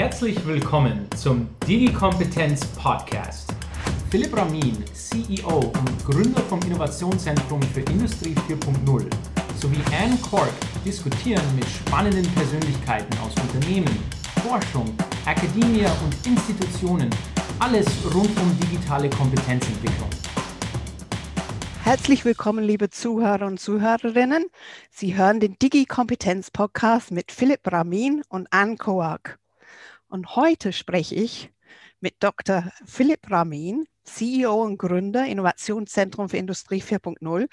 Herzlich 0.00 0.46
willkommen 0.46 1.06
zum 1.14 1.46
Digi-Kompetenz 1.68 2.66
Podcast. 2.68 3.52
Philipp 4.10 4.34
Ramin, 4.34 4.82
CEO 4.94 5.58
und 5.58 6.04
Gründer 6.06 6.40
vom 6.40 6.58
Innovationszentrum 6.62 7.60
für 7.60 7.82
Industrie 7.82 8.34
4.0 8.48 9.04
sowie 9.60 9.76
Anne 10.02 10.16
Cork 10.22 10.54
diskutieren 10.86 11.44
mit 11.54 11.66
spannenden 11.68 12.24
Persönlichkeiten 12.32 13.14
aus 13.18 13.34
Unternehmen, 13.42 13.94
Forschung, 14.42 14.86
Akademie 15.26 15.84
und 15.84 16.26
Institutionen 16.26 17.10
alles 17.58 17.86
rund 18.14 18.30
um 18.40 18.58
digitale 18.58 19.10
Kompetenzentwicklung. 19.10 20.08
Herzlich 21.84 22.24
willkommen, 22.24 22.64
liebe 22.64 22.88
Zuhörer 22.88 23.44
und 23.46 23.60
Zuhörerinnen. 23.60 24.46
Sie 24.88 25.14
hören 25.14 25.40
den 25.40 25.58
Digi-Kompetenz-Podcast 25.58 27.10
mit 27.10 27.30
Philipp 27.30 27.70
Ramin 27.70 28.22
und 28.30 28.50
Anne 28.50 28.78
Koak. 28.78 29.38
Und 30.10 30.34
heute 30.34 30.72
spreche 30.72 31.14
ich 31.14 31.52
mit 32.00 32.16
Dr. 32.18 32.72
Philipp 32.84 33.30
Ramin, 33.30 33.86
CEO 34.02 34.64
und 34.64 34.76
Gründer 34.76 35.24
Innovationszentrum 35.24 36.28
für 36.28 36.36
Industrie 36.36 36.82
4.0, 36.82 37.46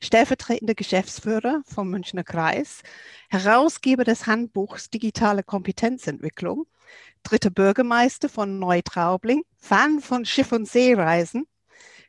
stellvertretender 0.00 0.76
Geschäftsführer 0.76 1.62
vom 1.66 1.90
Münchner 1.90 2.22
Kreis, 2.22 2.82
Herausgeber 3.30 4.04
des 4.04 4.28
Handbuchs 4.28 4.90
Digitale 4.90 5.42
Kompetenzentwicklung, 5.42 6.66
dritter 7.24 7.50
Bürgermeister 7.50 8.28
von 8.28 8.60
Neutraubling, 8.60 9.42
Fan 9.56 9.98
von 9.98 10.24
Schiff- 10.24 10.52
und 10.52 10.68
Seereisen. 10.68 11.48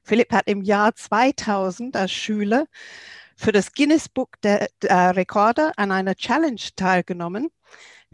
Philipp 0.03 0.31
hat 0.31 0.47
im 0.47 0.61
Jahr 0.61 0.93
2000 0.93 1.95
als 1.95 2.11
Schüler 2.11 2.67
für 3.35 3.51
das 3.51 3.73
Guinness 3.73 4.07
Book 4.07 4.39
der, 4.43 4.67
der 4.83 5.15
Rekorde 5.15 5.71
an 5.77 5.91
einer 5.91 6.13
Challenge 6.13 6.61
teilgenommen 6.75 7.49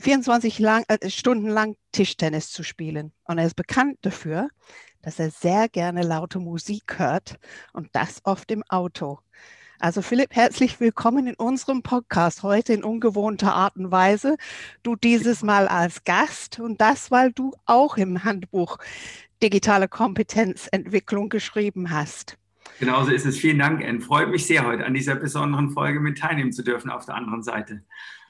24 0.01 0.59
lang, 0.59 0.83
äh, 0.87 1.09
Stunden 1.09 1.47
lang 1.47 1.75
Tischtennis 1.91 2.51
zu 2.51 2.63
spielen. 2.63 3.13
Und 3.23 3.37
er 3.37 3.45
ist 3.45 3.55
bekannt 3.55 3.99
dafür, 4.01 4.49
dass 5.01 5.19
er 5.19 5.29
sehr 5.29 5.69
gerne 5.69 6.01
laute 6.01 6.39
Musik 6.39 6.99
hört 6.99 7.37
und 7.73 7.89
das 7.93 8.21
oft 8.23 8.51
im 8.51 8.63
Auto. 8.67 9.19
Also 9.79 10.01
Philipp, 10.01 10.35
herzlich 10.35 10.79
willkommen 10.79 11.27
in 11.27 11.35
unserem 11.35 11.81
Podcast 11.81 12.43
heute 12.43 12.73
in 12.73 12.83
ungewohnter 12.83 13.53
Art 13.53 13.75
und 13.77 13.91
Weise. 13.91 14.37
Du 14.83 14.95
dieses 14.95 15.41
Mal 15.41 15.67
als 15.67 16.03
Gast 16.03 16.59
und 16.59 16.81
das, 16.81 17.09
weil 17.09 17.31
du 17.31 17.53
auch 17.65 17.97
im 17.97 18.23
Handbuch 18.23 18.77
digitale 19.41 19.87
Kompetenzentwicklung 19.87 21.29
geschrieben 21.29 21.89
hast. 21.89 22.37
Genauso 22.79 23.11
ist 23.11 23.25
es. 23.25 23.37
Vielen 23.37 23.59
Dank, 23.59 23.83
Anne. 23.83 24.01
Freut 24.01 24.29
mich 24.29 24.45
sehr, 24.45 24.65
heute 24.65 24.85
an 24.85 24.93
dieser 24.93 25.15
besonderen 25.15 25.71
Folge 25.71 25.99
mit 25.99 26.17
teilnehmen 26.17 26.51
zu 26.51 26.63
dürfen 26.63 26.89
auf 26.89 27.05
der 27.05 27.15
anderen 27.15 27.43
Seite. 27.43 27.83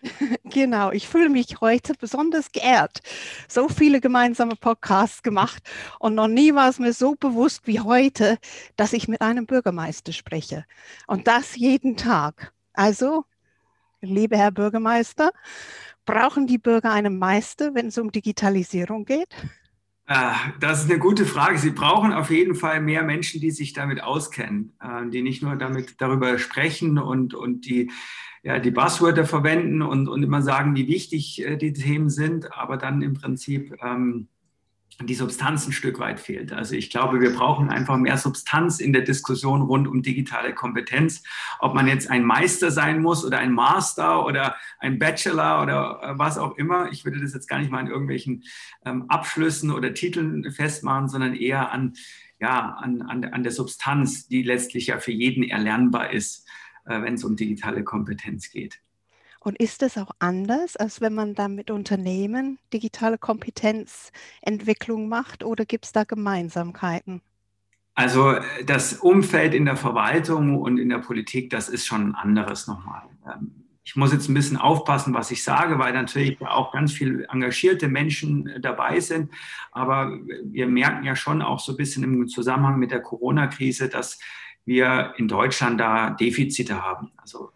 Genau, 0.44 0.92
ich 0.92 1.08
fühle 1.08 1.30
mich 1.30 1.62
heute 1.62 1.94
besonders 1.94 2.52
geehrt. 2.52 3.02
So 3.48 3.70
viele 3.70 4.02
gemeinsame 4.02 4.56
Podcasts 4.56 5.24
gemacht 5.24 5.64
und 6.00 6.16
noch 6.16 6.28
nie 6.28 6.54
war 6.54 6.70
es 6.70 6.80
mir 6.80 6.94
so 6.94 7.16
bewusst 7.16 7.68
wie 7.68 7.80
heute, 7.80 8.38
dass 8.76 8.94
ich 8.94 9.08
mit 9.08 9.22
einem 9.22 9.46
Bürgermeister 9.46 10.12
spreche. 10.12 10.66
Und 11.08 11.28
das 11.28 11.56
jeden 11.56 11.98
Tag. 11.98 12.54
Also, 12.74 13.26
liebe 14.02 14.38
Herr 14.38 14.52
Bürgermeister, 14.52 15.32
brauchen 16.06 16.48
die 16.48 16.58
Bürger 16.58 16.92
einen 16.92 17.20
Meister, 17.20 17.74
wenn 17.76 17.88
es 17.88 17.98
um 17.98 18.12
Digitalisierung 18.12 19.06
geht? 19.06 19.30
Ah, 20.08 20.36
das 20.60 20.84
ist 20.84 20.90
eine 20.90 21.00
gute 21.00 21.26
Frage. 21.26 21.58
Sie 21.58 21.72
brauchen 21.72 22.12
auf 22.12 22.32
jeden 22.32 22.56
Fall 22.56 22.82
mehr 22.82 23.04
Menschen, 23.04 23.40
die 23.40 23.52
sich 23.52 23.74
damit 23.74 24.04
auskennen, 24.04 24.74
äh, 24.82 25.10
die 25.10 25.22
nicht 25.22 25.42
nur 25.42 25.56
damit 25.56 26.02
darüber 26.02 26.38
sprechen 26.38 26.98
und, 26.98 27.34
und 27.34 27.66
die 27.66 27.92
ja, 28.44 28.60
die 28.60 28.72
Buzzwörter 28.72 29.26
verwenden 29.26 29.82
und, 29.82 30.08
und 30.08 30.24
immer 30.24 30.42
sagen, 30.42 30.76
wie 30.76 30.88
wichtig 30.88 31.46
äh, 31.46 31.58
die 31.58 31.74
Themen 31.74 32.10
sind, 32.10 32.52
aber 32.54 32.78
dann 32.78 33.02
im 33.02 33.14
Prinzip 33.14 33.76
ähm, 33.84 34.28
die 35.04 35.16
Substanz 35.16 35.68
ein 35.68 35.72
Stück 35.72 36.00
weit 36.00 36.20
fehlt. 36.20 36.52
Also 36.54 36.76
ich 36.76 36.90
glaube, 36.90 37.22
wir 37.22 37.34
brauchen 37.34 37.70
einfach 37.70 37.98
mehr 37.98 38.18
Substanz 38.18 38.80
in 38.80 38.94
der 38.94 39.04
Diskussion 39.04 39.62
rund 39.62 39.88
um 39.88 40.02
digitale 40.02 40.54
Kompetenz. 40.54 41.24
Ob 41.60 41.74
man 41.74 41.88
jetzt 41.88 42.10
ein 42.10 42.24
Meister 42.24 42.72
sein 42.72 43.02
muss 43.02 43.26
oder 43.26 43.40
ein 43.40 43.52
Master 43.52 44.26
oder 44.26 44.56
ein 44.80 45.00
Bachelor 45.00 45.62
oder 45.62 46.00
äh, 46.04 46.20
was 46.20 46.38
auch 46.38 46.58
immer. 46.58 46.92
Ich 46.92 47.06
würde 47.06 47.20
das 47.20 47.34
jetzt 47.34 47.48
gar 47.48 47.60
nicht 47.60 47.72
mal 47.72 47.80
an 47.80 47.88
irgendwelchen 47.88 48.44
ähm, 48.86 49.10
Abschlüssen 49.10 49.72
oder 49.72 49.94
Titeln 49.94 50.52
festmachen, 50.52 51.08
sondern 51.08 51.36
eher 51.36 51.72
an, 51.72 51.94
ja, 52.40 52.76
an, 52.80 53.02
an, 53.02 53.24
an 53.26 53.44
der 53.44 53.52
Substanz, 53.52 54.28
die 54.28 54.44
letztlich 54.44 54.88
ja 54.88 55.00
für 55.00 55.12
jeden 55.12 55.44
erlernbar 55.44 56.12
ist. 56.12 56.48
Äh, 56.86 57.02
wenn 57.04 57.14
es 57.14 57.24
um 57.24 57.36
digitale 57.36 57.84
Kompetenz 57.84 58.50
geht. 58.50 58.82
Und 59.44 59.58
ist 59.58 59.82
es 59.82 59.98
auch 59.98 60.12
anders, 60.20 60.76
als 60.76 61.02
wenn 61.02 61.16
man 61.16 61.34
dann 61.34 61.56
mit 61.56 61.72
Unternehmen 61.72 62.60
digitale 62.72 63.18
Kompetenzentwicklung 63.18 65.10
macht 65.10 65.44
oder 65.44 65.66
gibt 65.66 65.86
es 65.86 65.92
da 65.92 66.04
Gemeinsamkeiten? 66.04 67.22
Also 67.96 68.36
das 68.66 68.94
Umfeld 68.94 69.56
in 69.56 69.66
der 69.66 69.78
Verwaltung 69.78 70.60
und 70.60 70.78
in 70.78 70.90
der 70.90 71.00
Politik, 71.00 71.50
das 71.50 71.70
ist 71.70 71.88
schon 71.88 72.10
ein 72.10 72.16
anderes 72.16 72.68
nochmal. 72.68 73.02
Ähm, 73.26 73.66
ich 73.84 73.96
muss 73.96 74.14
jetzt 74.14 74.30
ein 74.30 74.36
bisschen 74.36 74.58
aufpassen, 74.58 75.16
was 75.16 75.32
ich 75.32 75.44
sage, 75.44 75.80
weil 75.80 75.94
natürlich 75.94 76.40
auch 76.42 76.72
ganz 76.72 76.94
viele 76.94 77.28
engagierte 77.30 77.88
Menschen 77.88 78.48
äh, 78.48 78.60
dabei 78.60 79.00
sind. 79.00 79.32
Aber 79.72 80.20
wir 80.44 80.68
merken 80.68 81.04
ja 81.04 81.16
schon 81.16 81.42
auch 81.42 81.60
so 81.60 81.74
ein 81.74 81.78
bisschen 81.78 82.04
im 82.04 82.28
Zusammenhang 82.28 82.78
mit 82.78 82.92
der 82.92 83.02
Corona-Krise, 83.02 83.90
dass 83.90 84.20
wir 84.66 85.16
in 85.18 85.28
Deutschland 85.28 85.80
da 85.80 86.12
Defizite 86.12 86.84
haben. 86.84 87.12
Also 87.18 87.52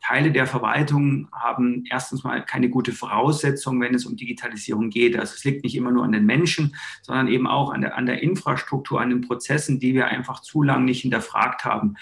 Teile 0.00 0.30
der 0.32 0.46
Verwaltung 0.46 1.28
haben 1.32 1.84
erstens 1.90 2.24
mal 2.24 2.44
keine 2.44 2.70
gute 2.70 2.92
Voraussetzung, 2.92 3.80
wenn 3.80 3.94
es 3.94 4.06
um 4.06 4.16
Digitalisierung 4.16 4.90
geht. 4.90 5.18
Also 5.18 5.34
es 5.34 5.44
liegt 5.44 5.64
nicht 5.64 5.74
immer 5.74 5.90
nur 5.90 6.04
an 6.04 6.12
den 6.12 6.24
Menschen, 6.24 6.76
sondern 7.02 7.28
eben 7.28 7.46
auch 7.46 7.70
an 7.70 7.80
der, 7.80 7.96
an 7.96 8.06
der 8.06 8.22
Infrastruktur, 8.22 9.00
an 9.00 9.10
den 9.10 9.22
Prozessen, 9.22 9.80
die 9.80 9.94
wir 9.94 10.06
einfach 10.06 10.40
zu 10.40 10.62
lange 10.62 10.84
nicht 10.84 11.02
hinterfragt 11.02 11.64
haben 11.64 11.96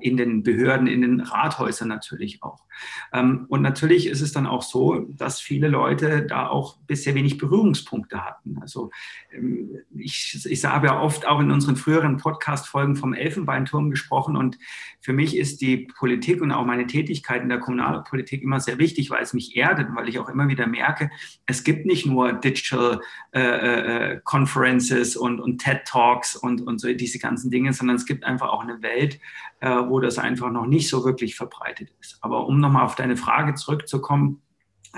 in 0.00 0.16
den 0.16 0.42
Behörden, 0.42 0.86
in 0.86 1.02
den 1.02 1.20
Rathäusern 1.20 1.88
natürlich 1.88 2.42
auch. 2.42 2.64
Ähm, 3.12 3.46
und 3.48 3.62
natürlich 3.62 4.06
ist 4.06 4.20
es 4.20 4.32
dann 4.32 4.46
auch 4.46 4.62
so, 4.62 5.06
dass 5.08 5.40
viele 5.40 5.68
Leute 5.68 6.26
da 6.26 6.48
auch 6.48 6.76
bisher 6.86 7.14
wenig 7.14 7.38
Berührungspunkte 7.38 8.24
hatten. 8.24 8.58
Also 8.60 8.90
ähm, 9.32 9.78
ich, 9.94 10.46
ich 10.48 10.64
habe 10.64 10.86
ja 10.86 11.00
oft 11.00 11.26
auch 11.26 11.40
in 11.40 11.50
unseren 11.50 11.76
früheren 11.76 12.18
Podcast-Folgen 12.18 12.96
vom 12.96 13.14
Elfenbeinturm 13.14 13.90
gesprochen 13.90 14.36
und 14.36 14.58
für 15.00 15.12
mich 15.12 15.36
ist 15.36 15.60
die 15.60 15.88
Politik 15.98 16.40
und 16.40 16.52
auch 16.52 16.66
meine 16.66 16.86
Tätigkeit 16.86 17.42
in 17.42 17.48
der 17.48 17.60
Kommunalpolitik 17.60 18.42
immer 18.42 18.60
sehr 18.60 18.78
wichtig, 18.78 19.10
weil 19.10 19.22
es 19.22 19.32
mich 19.32 19.56
erdet, 19.56 19.88
weil 19.94 20.08
ich 20.08 20.18
auch 20.18 20.28
immer 20.28 20.48
wieder 20.48 20.66
merke, 20.66 21.10
es 21.46 21.64
gibt 21.64 21.86
nicht 21.86 22.06
nur 22.06 22.32
Digital 22.32 23.00
äh, 23.32 23.40
äh, 23.40 24.20
Conferences 24.24 25.16
und, 25.16 25.40
und 25.40 25.58
TED 25.58 25.84
Talks 25.84 26.36
und, 26.36 26.60
und 26.62 26.80
so 26.80 26.92
diese 26.92 27.18
ganzen 27.18 27.50
Dinge, 27.50 27.72
sondern 27.72 27.96
es 27.96 28.06
gibt 28.06 28.24
einfach 28.24 28.48
auch 28.48 28.62
eine 28.62 28.82
Welt, 28.82 29.20
äh, 29.60 29.70
wo 29.70 30.00
das 30.00 30.18
einfach 30.18 30.50
noch 30.50 30.66
nicht 30.66 30.88
so 30.88 31.04
wirklich 31.04 31.36
verbreitet 31.36 31.90
ist. 32.00 32.18
Aber 32.20 32.46
um 32.46 32.60
nochmal 32.60 32.84
auf 32.84 32.94
deine 32.94 33.16
Frage 33.16 33.54
zurückzukommen, 33.54 34.42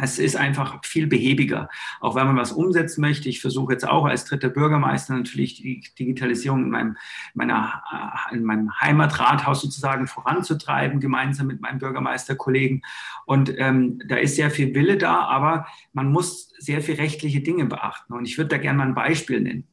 es 0.01 0.19
ist 0.19 0.37
einfach 0.37 0.85
viel 0.85 1.07
behäbiger. 1.07 1.69
Auch 2.01 2.15
wenn 2.15 2.27
man 2.27 2.37
was 2.37 2.53
umsetzen 2.53 3.01
möchte. 3.01 3.29
Ich 3.29 3.41
versuche 3.41 3.73
jetzt 3.73 3.87
auch 3.87 4.05
als 4.05 4.25
dritter 4.25 4.49
Bürgermeister 4.49 5.15
natürlich 5.15 5.57
die 5.57 5.83
Digitalisierung 5.99 6.65
in 6.65 6.71
meinem, 6.71 6.97
meiner, 7.35 7.83
äh, 8.31 8.35
in 8.37 8.45
meinem 8.45 8.71
Heimatrathaus 8.81 9.61
sozusagen 9.61 10.07
voranzutreiben, 10.07 11.01
gemeinsam 11.01 11.49
mit 11.49 11.61
meinen 11.61 11.79
Bürgermeisterkollegen. 11.79 12.83
Und 13.27 13.53
ähm, 13.59 14.01
da 14.07 14.17
ist 14.17 14.37
sehr 14.37 14.51
viel 14.51 14.75
Wille 14.75 14.99
da, 14.99 15.25
aber 15.25 15.67
man 15.93 16.13
muss 16.13 16.53
sehr 16.59 16.81
viel 16.81 16.95
rechtliche 16.95 17.41
Dinge 17.41 17.67
beachten. 17.67 18.13
Und 18.13 18.25
ich 18.25 18.39
würde 18.39 18.49
da 18.49 18.59
gerne 18.59 18.79
mal 18.79 18.87
ein 18.87 18.95
Beispiel 18.95 19.41
nennen, 19.41 19.67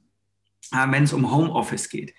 äh, 0.71 0.87
wenn 0.89 1.03
es 1.03 1.13
um 1.13 1.31
Homeoffice 1.31 1.89
geht. 1.89 2.13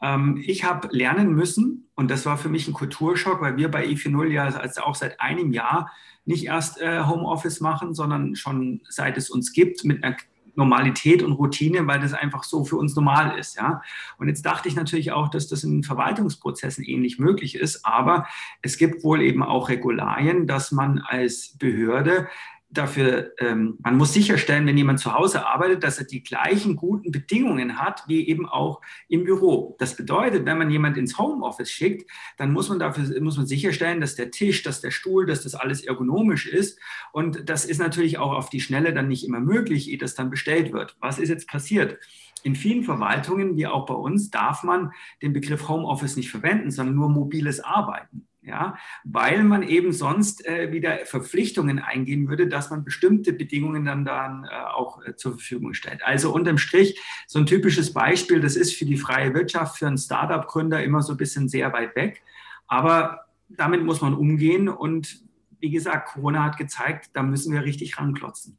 Ähm, 0.00 0.42
ich 0.44 0.64
habe 0.64 0.88
lernen 0.90 1.34
müssen, 1.34 1.88
und 1.94 2.10
das 2.10 2.26
war 2.26 2.38
für 2.38 2.48
mich 2.48 2.68
ein 2.68 2.74
Kulturschock, 2.74 3.40
weil 3.40 3.56
wir 3.56 3.70
bei 3.70 3.84
E40 3.86 4.28
ja 4.28 4.44
also 4.44 4.82
auch 4.82 4.94
seit 4.94 5.20
einem 5.20 5.52
Jahr 5.52 5.90
nicht 6.24 6.44
erst 6.44 6.80
äh, 6.80 7.04
Homeoffice 7.04 7.60
machen, 7.60 7.94
sondern 7.94 8.36
schon 8.36 8.82
seit 8.88 9.16
es 9.16 9.30
uns 9.30 9.52
gibt 9.52 9.84
mit 9.84 10.04
einer 10.04 10.16
Normalität 10.58 11.22
und 11.22 11.32
Routine, 11.32 11.86
weil 11.86 12.00
das 12.00 12.12
einfach 12.12 12.42
so 12.42 12.64
für 12.64 12.76
uns 12.76 12.94
normal 12.94 13.38
ist. 13.38 13.56
Ja? 13.56 13.80
Und 14.18 14.28
jetzt 14.28 14.44
dachte 14.44 14.68
ich 14.68 14.74
natürlich 14.74 15.12
auch, 15.12 15.28
dass 15.28 15.48
das 15.48 15.64
in 15.64 15.84
Verwaltungsprozessen 15.84 16.84
ähnlich 16.84 17.18
möglich 17.18 17.54
ist, 17.54 17.86
aber 17.86 18.26
es 18.60 18.76
gibt 18.76 19.04
wohl 19.04 19.22
eben 19.22 19.42
auch 19.42 19.68
Regularien, 19.68 20.46
dass 20.46 20.72
man 20.72 20.98
als 20.98 21.56
Behörde 21.58 22.28
dafür, 22.70 23.32
ähm, 23.38 23.78
man 23.82 23.96
muss 23.96 24.12
sicherstellen, 24.12 24.66
wenn 24.66 24.76
jemand 24.76 25.00
zu 25.00 25.14
Hause 25.14 25.46
arbeitet, 25.46 25.82
dass 25.84 25.98
er 25.98 26.04
die 26.04 26.22
gleichen 26.22 26.76
guten 26.76 27.10
Bedingungen 27.10 27.78
hat 27.78 28.02
wie 28.06 28.28
eben 28.28 28.46
auch 28.46 28.80
im 29.08 29.24
Büro. 29.24 29.76
Das 29.78 29.96
bedeutet, 29.96 30.44
wenn 30.44 30.58
man 30.58 30.70
jemand 30.70 30.98
ins 30.98 31.18
Homeoffice 31.18 31.70
schickt, 31.70 32.10
dann 32.36 32.52
muss 32.52 32.68
man 32.68 32.78
dafür 32.78 33.20
muss 33.20 33.38
man 33.38 33.46
sicherstellen, 33.46 34.00
dass 34.00 34.16
der 34.16 34.30
Tisch, 34.30 34.62
dass 34.62 34.80
der 34.80 34.90
Stuhl, 34.90 35.24
dass 35.24 35.42
das 35.42 35.54
alles 35.54 35.82
ergonomisch 35.82 36.46
ist. 36.46 36.78
Und 37.12 37.48
das 37.48 37.64
ist 37.64 37.78
natürlich 37.78 38.18
auch 38.18 38.32
auf 38.32 38.50
die 38.50 38.60
Schnelle 38.60 38.92
dann 38.92 39.08
nicht 39.08 39.26
immer 39.26 39.40
möglich, 39.40 39.90
ehe 39.90 39.98
das 39.98 40.14
dann 40.14 40.30
bestellt 40.30 40.72
wird. 40.72 40.96
Was 41.00 41.18
ist 41.18 41.30
jetzt 41.30 41.48
passiert? 41.48 41.98
In 42.42 42.54
vielen 42.54 42.84
Verwaltungen, 42.84 43.56
wie 43.56 43.66
auch 43.66 43.86
bei 43.86 43.94
uns, 43.94 44.30
darf 44.30 44.62
man 44.62 44.92
den 45.22 45.32
Begriff 45.32 45.68
Homeoffice 45.68 46.16
nicht 46.16 46.30
verwenden, 46.30 46.70
sondern 46.70 46.94
nur 46.94 47.08
mobiles 47.08 47.60
Arbeiten. 47.60 48.28
Ja, 48.48 48.76
weil 49.04 49.44
man 49.44 49.62
eben 49.62 49.92
sonst 49.92 50.46
äh, 50.46 50.72
wieder 50.72 50.98
Verpflichtungen 51.04 51.78
eingehen 51.78 52.28
würde, 52.28 52.48
dass 52.48 52.70
man 52.70 52.84
bestimmte 52.84 53.32
Bedingungen 53.32 53.84
dann, 53.84 54.04
dann 54.04 54.44
äh, 54.44 54.48
auch 54.74 55.04
äh, 55.04 55.14
zur 55.14 55.32
Verfügung 55.32 55.74
stellt. 55.74 56.02
Also 56.02 56.32
unterm 56.32 56.58
Strich 56.58 57.00
so 57.26 57.38
ein 57.38 57.46
typisches 57.46 57.92
Beispiel, 57.92 58.40
das 58.40 58.56
ist 58.56 58.74
für 58.74 58.86
die 58.86 58.96
freie 58.96 59.34
Wirtschaft, 59.34 59.78
für 59.78 59.86
einen 59.86 59.98
Startup-Gründer 59.98 60.82
immer 60.82 61.02
so 61.02 61.12
ein 61.12 61.18
bisschen 61.18 61.48
sehr 61.48 61.72
weit 61.72 61.94
weg, 61.94 62.22
aber 62.66 63.26
damit 63.48 63.84
muss 63.84 64.00
man 64.00 64.14
umgehen 64.14 64.68
und 64.68 65.22
wie 65.60 65.70
gesagt, 65.70 66.08
Corona 66.08 66.44
hat 66.44 66.56
gezeigt, 66.56 67.10
da 67.14 67.22
müssen 67.22 67.52
wir 67.52 67.64
richtig 67.64 67.98
ranklotzen. 67.98 68.58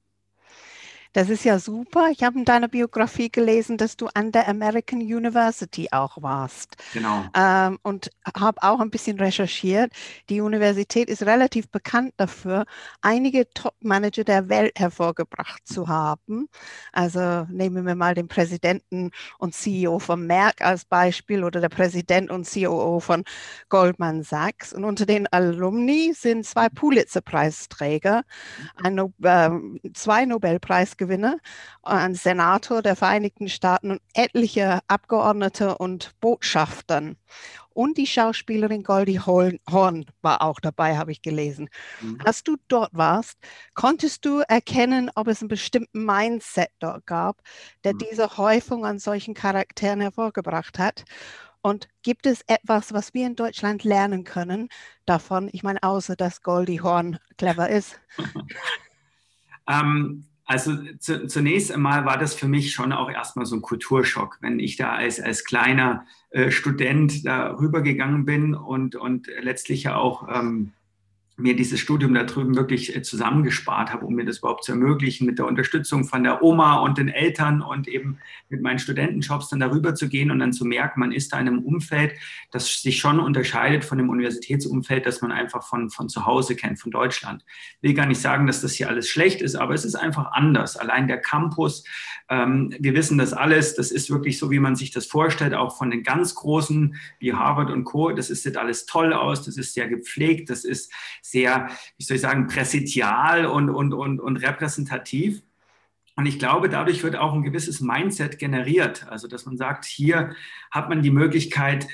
Das 1.13 1.29
ist 1.29 1.43
ja 1.43 1.57
super. 1.57 2.09
Ich 2.11 2.23
habe 2.23 2.37
in 2.37 2.45
deiner 2.45 2.67
Biografie 2.67 3.31
gelesen, 3.31 3.77
dass 3.77 3.97
du 3.97 4.07
an 4.13 4.31
der 4.31 4.47
American 4.47 4.99
University 4.99 5.87
auch 5.91 6.21
warst. 6.21 6.77
Genau. 6.93 7.25
Ähm, 7.35 7.79
und 7.81 8.11
habe 8.39 8.61
auch 8.61 8.79
ein 8.79 8.91
bisschen 8.91 9.19
recherchiert. 9.19 9.91
Die 10.29 10.41
Universität 10.41 11.09
ist 11.09 11.23
relativ 11.23 11.69
bekannt 11.69 12.13
dafür, 12.17 12.65
einige 13.01 13.49
Top-Manager 13.53 14.23
der 14.23 14.49
Welt 14.49 14.79
hervorgebracht 14.79 15.67
zu 15.67 15.87
haben. 15.87 16.47
Also 16.91 17.47
nehmen 17.49 17.85
wir 17.87 17.95
mal 17.95 18.13
den 18.13 18.27
Präsidenten 18.27 19.09
und 19.39 19.55
CEO 19.55 19.97
von 19.97 20.27
Merck 20.27 20.61
als 20.61 20.85
Beispiel 20.85 21.43
oder 21.43 21.59
der 21.59 21.69
Präsident 21.69 22.29
und 22.29 22.47
COO 22.47 22.99
von 22.99 23.23
Goldman 23.69 24.21
Sachs. 24.21 24.73
Und 24.73 24.83
unter 24.83 25.07
den 25.07 25.25
Alumni 25.27 26.13
sind 26.15 26.45
zwei 26.45 26.69
Pulitzer-Preisträger, 26.69 28.23
ein, 28.83 28.99
äh, 29.23 29.49
zwei 29.93 30.25
Nobelpreis 30.25 30.97
Gewinner, 31.09 31.39
ein 31.81 32.13
Senator 32.13 32.83
der 32.83 32.95
Vereinigten 32.95 33.49
Staaten 33.49 33.89
und 33.89 34.01
etliche 34.13 34.81
Abgeordnete 34.87 35.75
und 35.79 36.13
Botschaftern. 36.21 37.17
Und 37.73 37.97
die 37.97 38.05
Schauspielerin 38.05 38.83
Goldie 38.83 39.19
Horn 39.19 40.05
war 40.21 40.43
auch 40.43 40.59
dabei, 40.59 40.97
habe 40.97 41.11
ich 41.11 41.23
gelesen. 41.23 41.69
Mhm. 42.01 42.19
Als 42.23 42.43
du 42.43 42.57
dort 42.67 42.91
warst, 42.93 43.39
konntest 43.73 44.23
du 44.23 44.41
erkennen, 44.47 45.09
ob 45.15 45.27
es 45.27 45.41
einen 45.41 45.47
bestimmten 45.47 46.05
Mindset 46.05 46.69
dort 46.77 47.07
gab, 47.07 47.41
der 47.83 47.95
mhm. 47.95 47.99
diese 47.99 48.37
Häufung 48.37 48.85
an 48.85 48.99
solchen 48.99 49.33
Charakteren 49.33 50.01
hervorgebracht 50.01 50.77
hat? 50.77 51.05
Und 51.61 51.89
gibt 52.03 52.27
es 52.27 52.43
etwas, 52.45 52.93
was 52.93 53.15
wir 53.15 53.25
in 53.25 53.35
Deutschland 53.35 53.83
lernen 53.83 54.25
können 54.25 54.69
davon? 55.05 55.49
Ich 55.51 55.63
meine, 55.63 55.81
außer 55.81 56.15
dass 56.15 56.43
Goldie 56.43 56.81
Horn 56.81 57.17
clever 57.37 57.69
ist. 57.69 57.99
ähm, 59.67 60.28
also 60.49 60.75
zu, 60.97 61.27
zunächst 61.27 61.71
einmal 61.71 62.05
war 62.05 62.17
das 62.17 62.33
für 62.33 62.47
mich 62.47 62.73
schon 62.73 62.91
auch 62.91 63.11
erstmal 63.11 63.45
so 63.45 63.55
ein 63.55 63.61
Kulturschock, 63.61 64.39
wenn 64.41 64.59
ich 64.59 64.77
da 64.77 64.93
als, 64.93 65.19
als 65.19 65.45
kleiner 65.45 66.07
äh, 66.31 66.49
Student 66.49 67.23
da 67.23 67.55
rübergegangen 67.59 68.25
bin 68.25 68.55
und, 68.55 68.95
und 68.95 69.27
letztlich 69.41 69.83
ja 69.83 69.95
auch 69.95 70.27
ähm, 70.27 70.73
mir 71.39 71.55
dieses 71.55 71.79
Studium 71.79 72.13
da 72.13 72.23
drüben 72.23 72.55
wirklich 72.55 72.95
äh, 72.95 73.01
zusammengespart 73.01 73.91
habe, 73.91 74.05
um 74.05 74.13
mir 74.13 74.25
das 74.25 74.39
überhaupt 74.39 74.63
zu 74.63 74.73
ermöglichen, 74.73 75.25
mit 75.25 75.39
der 75.39 75.47
Unterstützung 75.47 76.03
von 76.03 76.23
der 76.23 76.43
Oma 76.43 76.79
und 76.79 76.97
den 76.97 77.07
Eltern 77.07 77.61
und 77.61 77.87
eben 77.87 78.19
mit 78.49 78.61
meinen 78.61 78.79
Studentenjobs 78.79 79.49
dann 79.49 79.59
darüber 79.59 79.95
zu 79.95 80.09
gehen 80.09 80.31
und 80.31 80.39
dann 80.39 80.53
zu 80.53 80.65
merken, 80.65 80.99
man 80.99 81.11
ist 81.11 81.33
da 81.33 81.39
in 81.39 81.47
einem 81.47 81.59
Umfeld, 81.59 82.13
das 82.51 82.81
sich 82.81 82.99
schon 82.99 83.19
unterscheidet 83.19 83.85
von 83.85 83.97
dem 83.97 84.09
Universitätsumfeld, 84.09 85.05
das 85.05 85.21
man 85.21 85.31
einfach 85.31 85.63
von, 85.63 85.89
von 85.89 86.09
zu 86.09 86.25
Hause 86.25 86.55
kennt, 86.55 86.79
von 86.79 86.91
Deutschland. 86.91 87.43
Ich 87.81 87.89
will 87.89 87.93
gar 87.93 88.05
nicht 88.05 88.21
sagen, 88.21 88.45
dass 88.45 88.61
das 88.61 88.73
hier 88.73 88.89
alles 88.89 89.07
schlecht 89.07 89.41
ist, 89.41 89.55
aber 89.55 89.73
es 89.73 89.85
ist 89.85 89.95
einfach 89.95 90.31
anders. 90.33 90.77
Allein 90.77 91.07
der 91.07 91.19
Campus, 91.19 91.83
ähm, 92.29 92.73
wir 92.79 92.93
wissen 92.93 93.17
das 93.17 93.33
alles, 93.33 93.75
das 93.75 93.91
ist 93.91 94.09
wirklich 94.09 94.37
so, 94.37 94.51
wie 94.51 94.59
man 94.59 94.75
sich 94.75 94.91
das 94.91 95.05
vorstellt, 95.05 95.53
auch 95.53 95.77
von 95.77 95.89
den 95.89 96.03
ganz 96.03 96.35
Großen 96.35 96.95
wie 97.19 97.33
Harvard 97.33 97.71
und 97.71 97.85
Co. 97.85 98.11
Das 98.11 98.27
sieht 98.27 98.57
alles 98.57 98.85
toll 98.85 99.13
aus, 99.13 99.45
das 99.45 99.57
ist 99.57 99.73
sehr 99.73 99.87
gepflegt, 99.87 100.49
das 100.49 100.65
ist 100.65 100.91
sehr, 101.31 101.69
wie 101.97 102.03
soll 102.03 102.15
ich 102.15 102.21
sagen, 102.21 102.47
präsidial 102.47 103.45
und, 103.45 103.69
und, 103.69 103.93
und, 103.93 104.19
und 104.19 104.37
repräsentativ. 104.37 105.41
Und 106.15 106.25
ich 106.25 106.37
glaube, 106.37 106.67
dadurch 106.67 107.03
wird 107.03 107.15
auch 107.15 107.33
ein 107.33 107.43
gewisses 107.43 107.79
Mindset 107.79 108.39
generiert. 108.39 109.07
Also, 109.09 109.27
dass 109.27 109.45
man 109.45 109.57
sagt, 109.57 109.85
hier 109.85 110.35
hat 110.71 110.89
man 110.89 111.01
die 111.01 111.11
Möglichkeit 111.11 111.87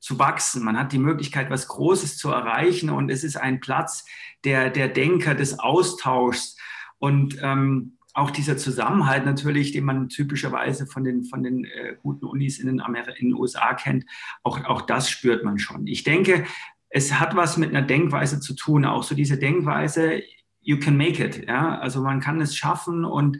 zu 0.00 0.18
wachsen, 0.18 0.64
man 0.64 0.78
hat 0.78 0.92
die 0.92 0.98
Möglichkeit, 0.98 1.50
was 1.50 1.68
Großes 1.68 2.16
zu 2.16 2.30
erreichen 2.30 2.90
und 2.90 3.10
es 3.10 3.24
ist 3.24 3.36
ein 3.36 3.60
Platz 3.60 4.04
der, 4.44 4.70
der 4.70 4.88
Denker, 4.88 5.34
des 5.34 5.58
Austauschs 5.58 6.56
und 6.98 7.38
ähm, 7.42 7.98
auch 8.14 8.30
dieser 8.30 8.56
Zusammenhalt 8.56 9.24
natürlich, 9.24 9.72
den 9.72 9.84
man 9.84 10.08
typischerweise 10.08 10.86
von 10.86 11.04
den, 11.04 11.24
von 11.24 11.42
den 11.42 11.64
äh, 11.64 11.96
guten 12.02 12.26
Unis 12.26 12.58
in 12.58 12.66
den, 12.66 12.80
Amer 12.80 13.16
in 13.16 13.28
den 13.28 13.34
USA 13.34 13.74
kennt, 13.74 14.06
auch, 14.42 14.64
auch 14.64 14.82
das 14.82 15.08
spürt 15.08 15.44
man 15.44 15.58
schon. 15.58 15.86
Ich 15.86 16.02
denke, 16.02 16.44
es 16.90 17.12
hat 17.18 17.36
was 17.36 17.56
mit 17.56 17.70
einer 17.70 17.86
Denkweise 17.86 18.40
zu 18.40 18.54
tun, 18.54 18.84
auch 18.84 19.02
so 19.02 19.14
diese 19.14 19.38
Denkweise, 19.38 20.22
you 20.60 20.78
can 20.78 20.96
make 20.96 21.22
it, 21.22 21.46
ja, 21.46 21.78
also 21.78 22.02
man 22.02 22.20
kann 22.20 22.40
es 22.40 22.56
schaffen 22.56 23.04
und 23.04 23.38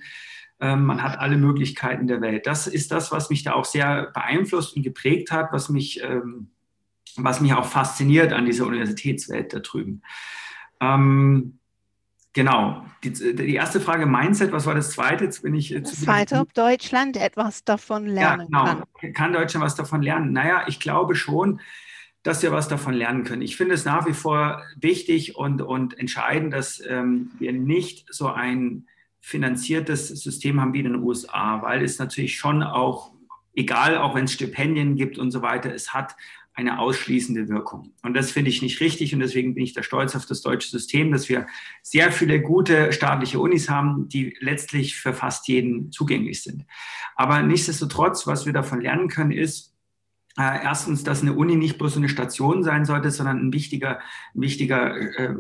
ähm, 0.61 0.87
man 0.87 1.03
hat 1.03 1.19
alle 1.19 1.37
Möglichkeiten 1.37 2.07
der 2.09 2.21
Welt. 2.21 2.47
Das 2.47 2.67
ist 2.67 2.91
das, 2.91 3.13
was 3.13 3.31
mich 3.31 3.45
da 3.45 3.53
auch 3.53 3.65
sehr 3.65 4.11
beeinflusst 4.13 4.77
und 4.77 4.83
geprägt 4.83 5.31
hat, 5.31 5.53
was 5.53 5.69
mich, 5.69 6.03
ähm, 6.03 6.51
was 7.17 7.41
mich 7.41 7.55
auch 7.55 7.65
fasziniert 7.65 8.33
an 8.33 8.45
dieser 8.45 8.67
Universitätswelt 8.67 9.53
da 9.53 9.61
drüben. 9.61 10.03
Ähm, 10.81 11.59
genau. 12.33 12.85
Die, 13.05 13.13
die, 13.13 13.55
erste 13.55 13.81
Frage 13.81 14.07
Mindset, 14.07 14.51
was 14.51 14.67
war 14.67 14.75
das 14.75 14.91
zweite? 14.91 15.25
Jetzt 15.25 15.43
bin 15.43 15.55
ich. 15.55 15.73
Das 15.73 16.01
zweite, 16.01 16.41
ob 16.41 16.53
Deutschland 16.55 17.17
etwas 17.17 17.63
davon 17.63 18.07
lernen 18.07 18.49
ja, 18.53 18.65
genau. 18.65 18.85
kann. 19.01 19.13
Kann 19.13 19.33
Deutschland 19.33 19.65
was 19.65 19.77
davon 19.77 20.03
lernen? 20.03 20.33
Naja, 20.33 20.65
ich 20.67 20.81
glaube 20.81 21.15
schon, 21.15 21.61
dass 22.23 22.43
wir 22.43 22.53
was 22.53 22.69
davon 22.69 22.95
lernen 22.95 23.25
können. 23.25 23.43
Ich 23.43 23.57
finde 23.57 23.75
es 23.75 23.85
nach 23.85 24.07
wie 24.07 24.13
vor 24.13 24.63
wichtig 24.77 25.37
und, 25.37 25.63
und 25.63 25.99
entscheidend, 25.99 26.53
dass 26.53 26.83
ähm, 26.87 27.31
wir 27.39 27.53
nicht 27.53 28.07
so 28.13 28.29
ein 28.29 28.87
finanziertes 29.21 30.09
System 30.09 30.61
haben 30.61 30.73
wie 30.75 30.81
in 30.81 30.93
den 30.93 31.03
USA, 31.03 31.63
weil 31.63 31.85
es 31.85 31.99
natürlich 31.99 32.37
schon 32.37 32.63
auch, 32.63 33.13
egal, 33.55 33.99
auch 33.99 34.15
wenn 34.15 34.25
es 34.25 34.33
Stipendien 34.33 34.97
gibt 34.97 35.19
und 35.19 35.31
so 35.31 35.43
weiter, 35.43 35.73
es 35.73 35.93
hat 35.93 36.17
eine 36.59 36.81
ausschließende 36.81 37.49
Wirkung. 37.49 37.93
Und 38.03 38.15
das 38.15 38.33
finde 38.33 38.51
ich 38.51 38.63
nicht 38.63 38.81
richtig 38.81 39.15
und 39.15 39.21
deswegen 39.21 39.55
bin 39.55 39.63
ich 39.63 39.75
da 39.75 39.85
stolz 39.85 40.17
auf 40.17 40.27
das 40.27 40.43
deutsche 40.43 40.69
System, 40.69 41.13
dass 41.13 41.29
wir 41.29 41.47
sehr 41.83 42.11
viele 42.11 42.43
gute 42.43 42.93
staatliche 42.93 43.39
Unis 43.39 43.69
haben, 43.69 44.09
die 44.09 44.37
letztlich 44.41 44.97
für 44.97 45.13
fast 45.13 45.47
jeden 45.47 45.93
zugänglich 45.93 46.43
sind. 46.43 46.65
Aber 47.15 47.43
nichtsdestotrotz, 47.43 48.27
was 48.27 48.45
wir 48.45 48.53
davon 48.53 48.81
lernen 48.81 49.07
können, 49.07 49.31
ist, 49.31 49.73
äh, 50.39 50.63
erstens, 50.63 51.03
dass 51.03 51.23
eine 51.23 51.33
Uni 51.33 51.57
nicht 51.57 51.79
bloß 51.79 51.97
eine 51.97 52.09
Station 52.09 52.63
sein 52.63 52.85
sollte, 52.85 53.11
sondern 53.11 53.39
ein 53.39 53.53
wichtiger, 53.53 53.99
ein 54.35 54.41
wichtiger, 54.41 54.97
äh, 54.97 55.35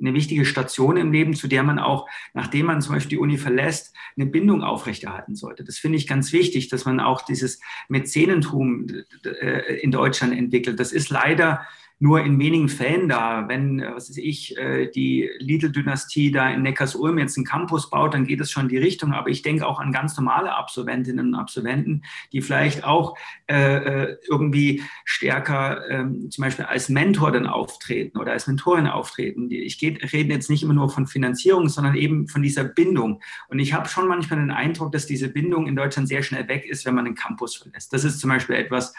eine 0.00 0.14
wichtige 0.14 0.46
Station 0.46 0.96
im 0.96 1.12
Leben, 1.12 1.34
zu 1.34 1.46
der 1.46 1.62
man 1.62 1.78
auch, 1.78 2.08
nachdem 2.32 2.66
man 2.66 2.80
zum 2.80 2.94
Beispiel 2.94 3.10
die 3.10 3.22
Uni 3.22 3.36
verlässt, 3.36 3.94
eine 4.16 4.24
Bindung 4.24 4.62
aufrechterhalten 4.62 5.36
sollte. 5.36 5.62
Das 5.62 5.78
finde 5.78 5.98
ich 5.98 6.06
ganz 6.06 6.32
wichtig, 6.32 6.68
dass 6.68 6.86
man 6.86 7.00
auch 7.00 7.20
dieses 7.22 7.60
Mäzenentum 7.88 8.86
äh, 9.24 9.74
in 9.80 9.90
Deutschland 9.90 10.32
entwickelt. 10.32 10.80
Das 10.80 10.92
ist 10.92 11.10
leider 11.10 11.66
nur 12.02 12.22
in 12.24 12.38
wenigen 12.38 12.70
Fällen 12.70 13.08
da. 13.08 13.46
Wenn, 13.46 13.78
äh, 13.78 13.94
was 13.94 14.08
weiß 14.08 14.16
ich, 14.16 14.56
äh, 14.56 14.90
die 14.90 15.30
Lidl-Dynastie 15.38 16.32
da 16.32 16.50
in 16.50 16.62
Neckarsulm 16.62 17.18
jetzt 17.18 17.36
einen 17.36 17.44
Campus 17.44 17.90
baut, 17.90 18.14
dann 18.14 18.26
geht 18.26 18.40
es 18.40 18.50
schon 18.50 18.64
in 18.64 18.68
die 18.70 18.78
Richtung. 18.78 19.12
Aber 19.12 19.28
ich 19.28 19.42
denke 19.42 19.66
auch 19.66 19.78
an 19.78 19.92
ganz 19.92 20.16
normale 20.16 20.54
Absolventinnen 20.54 21.28
und 21.28 21.34
Absolventen, 21.34 22.02
die 22.32 22.40
vielleicht 22.40 22.84
auch 22.84 23.16
äh, 23.48 23.76
äh 23.76 24.16
irgendwie 24.28 24.82
stärker 25.04 25.88
ähm, 25.90 26.30
zum 26.30 26.42
Beispiel 26.42 26.64
als 26.64 26.88
Mentor 26.88 27.32
dann 27.32 27.46
auftreten 27.46 28.18
oder 28.18 28.32
als 28.32 28.46
Mentorin 28.46 28.86
auftreten. 28.86 29.50
Ich 29.50 29.80
rede 29.82 30.32
jetzt 30.32 30.48
nicht 30.48 30.62
immer 30.62 30.74
nur 30.74 30.88
von 30.88 31.06
Finanzierung, 31.06 31.68
sondern 31.68 31.96
eben 31.96 32.28
von 32.28 32.42
dieser 32.42 32.64
Bindung. 32.64 33.20
Und 33.48 33.58
ich 33.58 33.74
habe 33.74 33.88
schon 33.88 34.08
manchmal 34.08 34.40
den 34.40 34.50
Eindruck, 34.50 34.92
dass 34.92 35.06
diese 35.06 35.28
Bindung 35.28 35.66
in 35.66 35.76
Deutschland 35.76 36.08
sehr 36.08 36.22
schnell 36.22 36.48
weg 36.48 36.64
ist, 36.64 36.86
wenn 36.86 36.94
man 36.94 37.04
den 37.04 37.14
Campus 37.14 37.56
verlässt. 37.56 37.92
Das 37.92 38.04
ist 38.04 38.20
zum 38.20 38.30
Beispiel 38.30 38.56
etwas, 38.56 38.94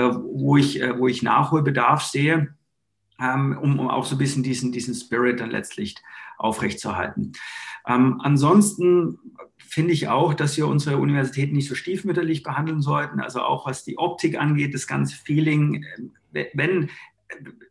wo, 0.00 0.56
ich, 0.56 0.80
äh, 0.80 0.98
wo 0.98 1.08
ich 1.08 1.22
Nachholbedarf 1.22 2.02
sehe, 2.02 2.54
ähm, 3.20 3.56
um, 3.60 3.78
um 3.78 3.88
auch 3.88 4.04
so 4.04 4.16
ein 4.16 4.18
bisschen 4.18 4.42
diesen, 4.42 4.72
diesen 4.72 4.94
Spirit 4.94 5.40
dann 5.40 5.50
letztlich 5.50 5.94
aufrechtzuerhalten. 6.36 7.32
Ähm, 7.86 8.20
ansonsten 8.22 9.18
finde 9.58 9.92
ich 9.92 10.08
auch, 10.08 10.34
dass 10.34 10.56
wir 10.56 10.66
unsere 10.66 10.98
Universitäten 10.98 11.54
nicht 11.54 11.68
so 11.68 11.74
stiefmütterlich 11.74 12.42
behandeln 12.42 12.80
sollten. 12.80 13.20
Also 13.20 13.40
auch 13.40 13.66
was 13.66 13.84
die 13.84 13.98
Optik 13.98 14.38
angeht, 14.38 14.74
das 14.74 14.86
ganze 14.86 15.16
Feeling. 15.16 15.84
Äh, 16.32 16.46
wenn 16.54 16.90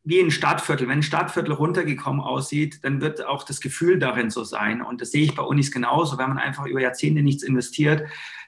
wie 0.03 0.19
ein 0.19 0.31
Stadtviertel, 0.31 0.87
wenn 0.87 0.99
ein 0.99 1.03
Stadtviertel 1.03 1.53
runtergekommen 1.53 2.19
aussieht, 2.21 2.79
dann 2.83 3.01
wird 3.01 3.25
auch 3.25 3.43
das 3.43 3.61
Gefühl 3.61 3.99
darin 3.99 4.29
so 4.29 4.43
sein. 4.43 4.81
Und 4.81 4.99
das 4.99 5.11
sehe 5.11 5.23
ich 5.23 5.35
bei 5.35 5.43
Unis 5.43 5.71
genauso. 5.71 6.17
Wenn 6.17 6.29
man 6.29 6.39
einfach 6.39 6.65
über 6.65 6.81
Jahrzehnte 6.81 7.21
nichts 7.21 7.43
investiert, 7.43 8.03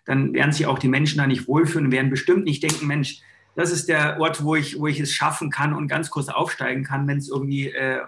dann 0.05 0.33
werden 0.33 0.51
sich 0.51 0.67
auch 0.67 0.79
die 0.79 0.87
Menschen 0.87 1.19
da 1.19 1.27
nicht 1.27 1.47
wohlfühlen 1.47 1.87
und 1.87 1.91
werden 1.91 2.09
bestimmt 2.09 2.43
nicht 2.43 2.63
denken, 2.63 2.87
Mensch, 2.87 3.21
das 3.55 3.71
ist 3.71 3.87
der 3.87 4.19
Ort, 4.19 4.43
wo 4.43 4.55
ich, 4.55 4.79
wo 4.79 4.87
ich 4.87 4.99
es 4.99 5.13
schaffen 5.13 5.49
kann 5.49 5.73
und 5.73 5.87
ganz 5.87 6.09
kurz 6.09 6.29
aufsteigen 6.29 6.83
kann, 6.83 7.07
wenn 7.07 7.17
es 7.17 7.29
irgendwie 7.29 7.69
äh, 7.69 8.01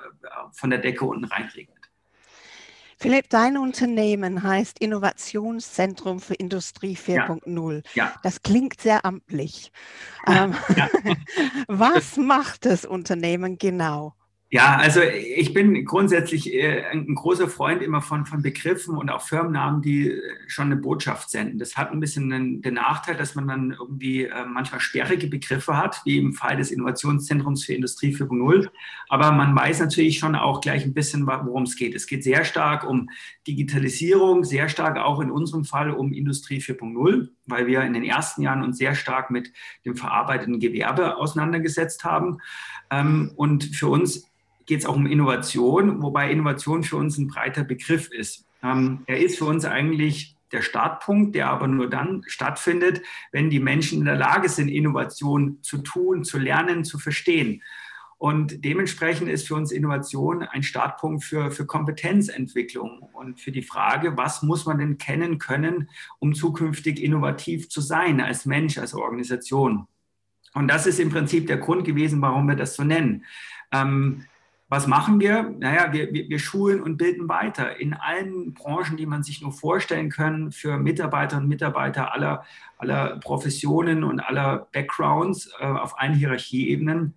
von 0.52 0.70
der 0.70 0.80
Decke 0.80 1.06
unten 1.06 1.26
reinregnet. 1.26 1.78
Philipp, 3.00 3.30
dein 3.30 3.58
Unternehmen 3.58 4.42
heißt 4.42 4.80
Innovationszentrum 4.80 6.20
für 6.20 6.34
Industrie 6.34 6.98
4.0. 6.98 7.84
Ja. 7.94 8.06
ja. 8.06 8.14
Das 8.24 8.42
klingt 8.42 8.82
sehr 8.82 9.06
amtlich. 9.06 9.72
Ähm, 10.26 10.56
ja. 10.76 10.90
Was 11.68 12.18
macht 12.18 12.66
das 12.66 12.86
Unternehmen 12.86 13.60
genau? 13.60 14.17
Ja, 14.50 14.78
also 14.78 15.02
ich 15.02 15.54
bin 15.54 15.84
grundsätzlich 15.84 16.54
äh, 16.54 16.86
ein 16.86 17.14
großer 17.16 17.50
Freund 17.50 17.82
immer 17.82 18.02
von, 18.02 18.26
von 18.26 18.42
Begriffen 18.42 18.96
und 18.96 19.10
auch 19.10 19.22
Firmennamen, 19.22 19.82
die 19.82 20.10
äh, 20.10 20.22
schon 20.48 20.68
eine 20.68 20.78
Botschaft 20.78 21.30
senden. 21.30 21.60
Das 21.60 21.76
hat 21.76 21.92
ein 21.92 22.00
bisschen 22.00 22.30
den, 22.30 22.62
den 22.62 22.76
Nachteil, 22.76 23.18
dass 23.18 23.36
man 23.36 23.50
dann 23.50 23.72
irgendwie 23.78 24.24
äh, 24.24 24.46
manchmal 24.46 24.80
sperrige 24.80 25.28
Begriffe 25.28 25.76
hat, 25.76 26.00
wie 26.06 26.18
im 26.18 26.32
Fall 26.32 26.56
des 26.56 26.72
Innovationszentrums 26.72 27.66
für 27.66 27.74
Industrie 27.74 28.16
4.0. 28.16 28.70
Aber 29.10 29.34
man 29.34 29.54
weiß 29.54 29.82
natürlich 29.82 30.18
schon 30.18 30.34
auch 30.34 30.62
gleich 30.62 30.86
ein 30.86 30.94
bisschen, 30.94 31.28
worum 31.28 31.64
es 31.64 31.76
geht. 31.76 31.94
Es 31.94 32.08
geht 32.08 32.24
sehr 32.24 32.46
stark 32.46 32.90
um 32.90 33.10
Digitalisierung, 33.48 34.46
sehr 34.46 34.70
stark 34.70 34.98
auch 34.98 35.20
in 35.20 35.30
unserem 35.30 35.66
Fall 35.66 35.92
um 35.92 36.14
Industrie 36.14 36.60
4.0, 36.60 37.28
weil 37.48 37.68
wir 37.68 37.82
in 37.82 37.92
den 37.92 38.06
ersten 38.06 38.44
Jahren 38.44 38.64
uns 38.64 38.78
sehr 38.78 38.96
stark 38.96 39.30
mit 39.30 39.52
dem 39.84 39.98
verarbeitenden 39.98 40.62
Gewerbe 40.62 41.18
auseinandergesetzt 41.18 42.06
haben. 42.06 42.38
Ähm, 42.90 43.34
und 43.36 43.66
für 43.66 43.90
uns 43.90 44.32
geht 44.68 44.82
es 44.82 44.86
auch 44.86 44.96
um 44.96 45.08
Innovation, 45.08 46.02
wobei 46.04 46.30
Innovation 46.30 46.84
für 46.84 46.98
uns 46.98 47.18
ein 47.18 47.28
breiter 47.28 47.64
Begriff 47.64 48.12
ist. 48.12 48.46
Ähm, 48.62 49.02
er 49.08 49.20
ist 49.20 49.40
für 49.40 49.46
uns 49.46 49.66
eigentlich 49.66 50.36
der 50.52 50.62
Startpunkt, 50.62 51.36
der 51.36 51.50
aber 51.50 51.68
nur 51.68 51.90
dann 51.90 52.24
stattfindet, 52.28 53.02
wenn 53.32 53.50
die 53.50 53.60
Menschen 53.60 54.00
in 54.00 54.06
der 54.06 54.16
Lage 54.16 54.50
sind, 54.50 54.70
Innovation 54.70 55.60
zu 55.62 55.80
tun, 55.80 56.24
zu 56.24 56.38
lernen, 56.38 56.86
zu 56.86 57.00
verstehen. 57.00 57.64
Und 58.18 58.66
dementsprechend 58.66 59.30
ist 59.30 59.48
für 59.48 59.56
uns 59.56 59.72
Innovation 59.72 60.42
ein 60.42 60.64
Startpunkt 60.64 61.24
für, 61.24 61.52
für 61.52 61.66
Kompetenzentwicklung 61.66 63.10
und 63.14 63.40
für 63.40 63.52
die 63.52 63.62
Frage, 63.62 64.18
was 64.18 64.42
muss 64.42 64.66
man 64.66 64.80
denn 64.80 64.98
kennen 64.98 65.38
können, 65.38 65.90
um 66.20 66.34
zukünftig 66.34 67.02
innovativ 67.02 67.70
zu 67.70 67.80
sein 67.80 68.20
als 68.20 68.46
Mensch, 68.46 68.80
als 68.80 68.96
Organisation. 68.96 69.88
Und 70.54 70.68
das 70.68 70.88
ist 70.88 71.00
im 71.00 71.12
Prinzip 71.12 71.46
der 71.46 71.58
Grund 71.58 71.86
gewesen, 71.86 72.22
warum 72.22 72.48
wir 72.48 72.56
das 72.56 72.76
so 72.76 72.84
nennen. 72.84 73.24
Ähm, 73.72 74.26
was 74.70 74.86
machen 74.86 75.20
wir? 75.22 75.44
Naja, 75.60 75.94
wir, 75.94 76.14
wir, 76.14 76.28
wir 76.28 76.40
schulen 76.40 76.82
und 76.82 76.98
bilden 76.98 77.30
weiter 77.30 77.80
in 77.80 77.94
allen 77.94 78.54
Branchen, 78.54 78.98
die 78.98 79.06
man 79.06 79.24
sich 79.24 79.42
nur 79.42 79.54
vorstellen 79.54 80.10
kann, 80.10 80.52
für 80.52 80.78
Mitarbeiterinnen 80.78 81.46
und 81.46 81.50
Mitarbeiter 81.50 82.14
aller, 82.14 82.44
aller 82.78 83.18
Professionen 83.20 84.04
und 84.04 84.20
aller 84.20 84.68
Backgrounds 84.74 85.50
äh, 85.60 85.66
auf 85.66 86.00
allen 86.00 86.16
Hierarchieebenen 86.16 87.14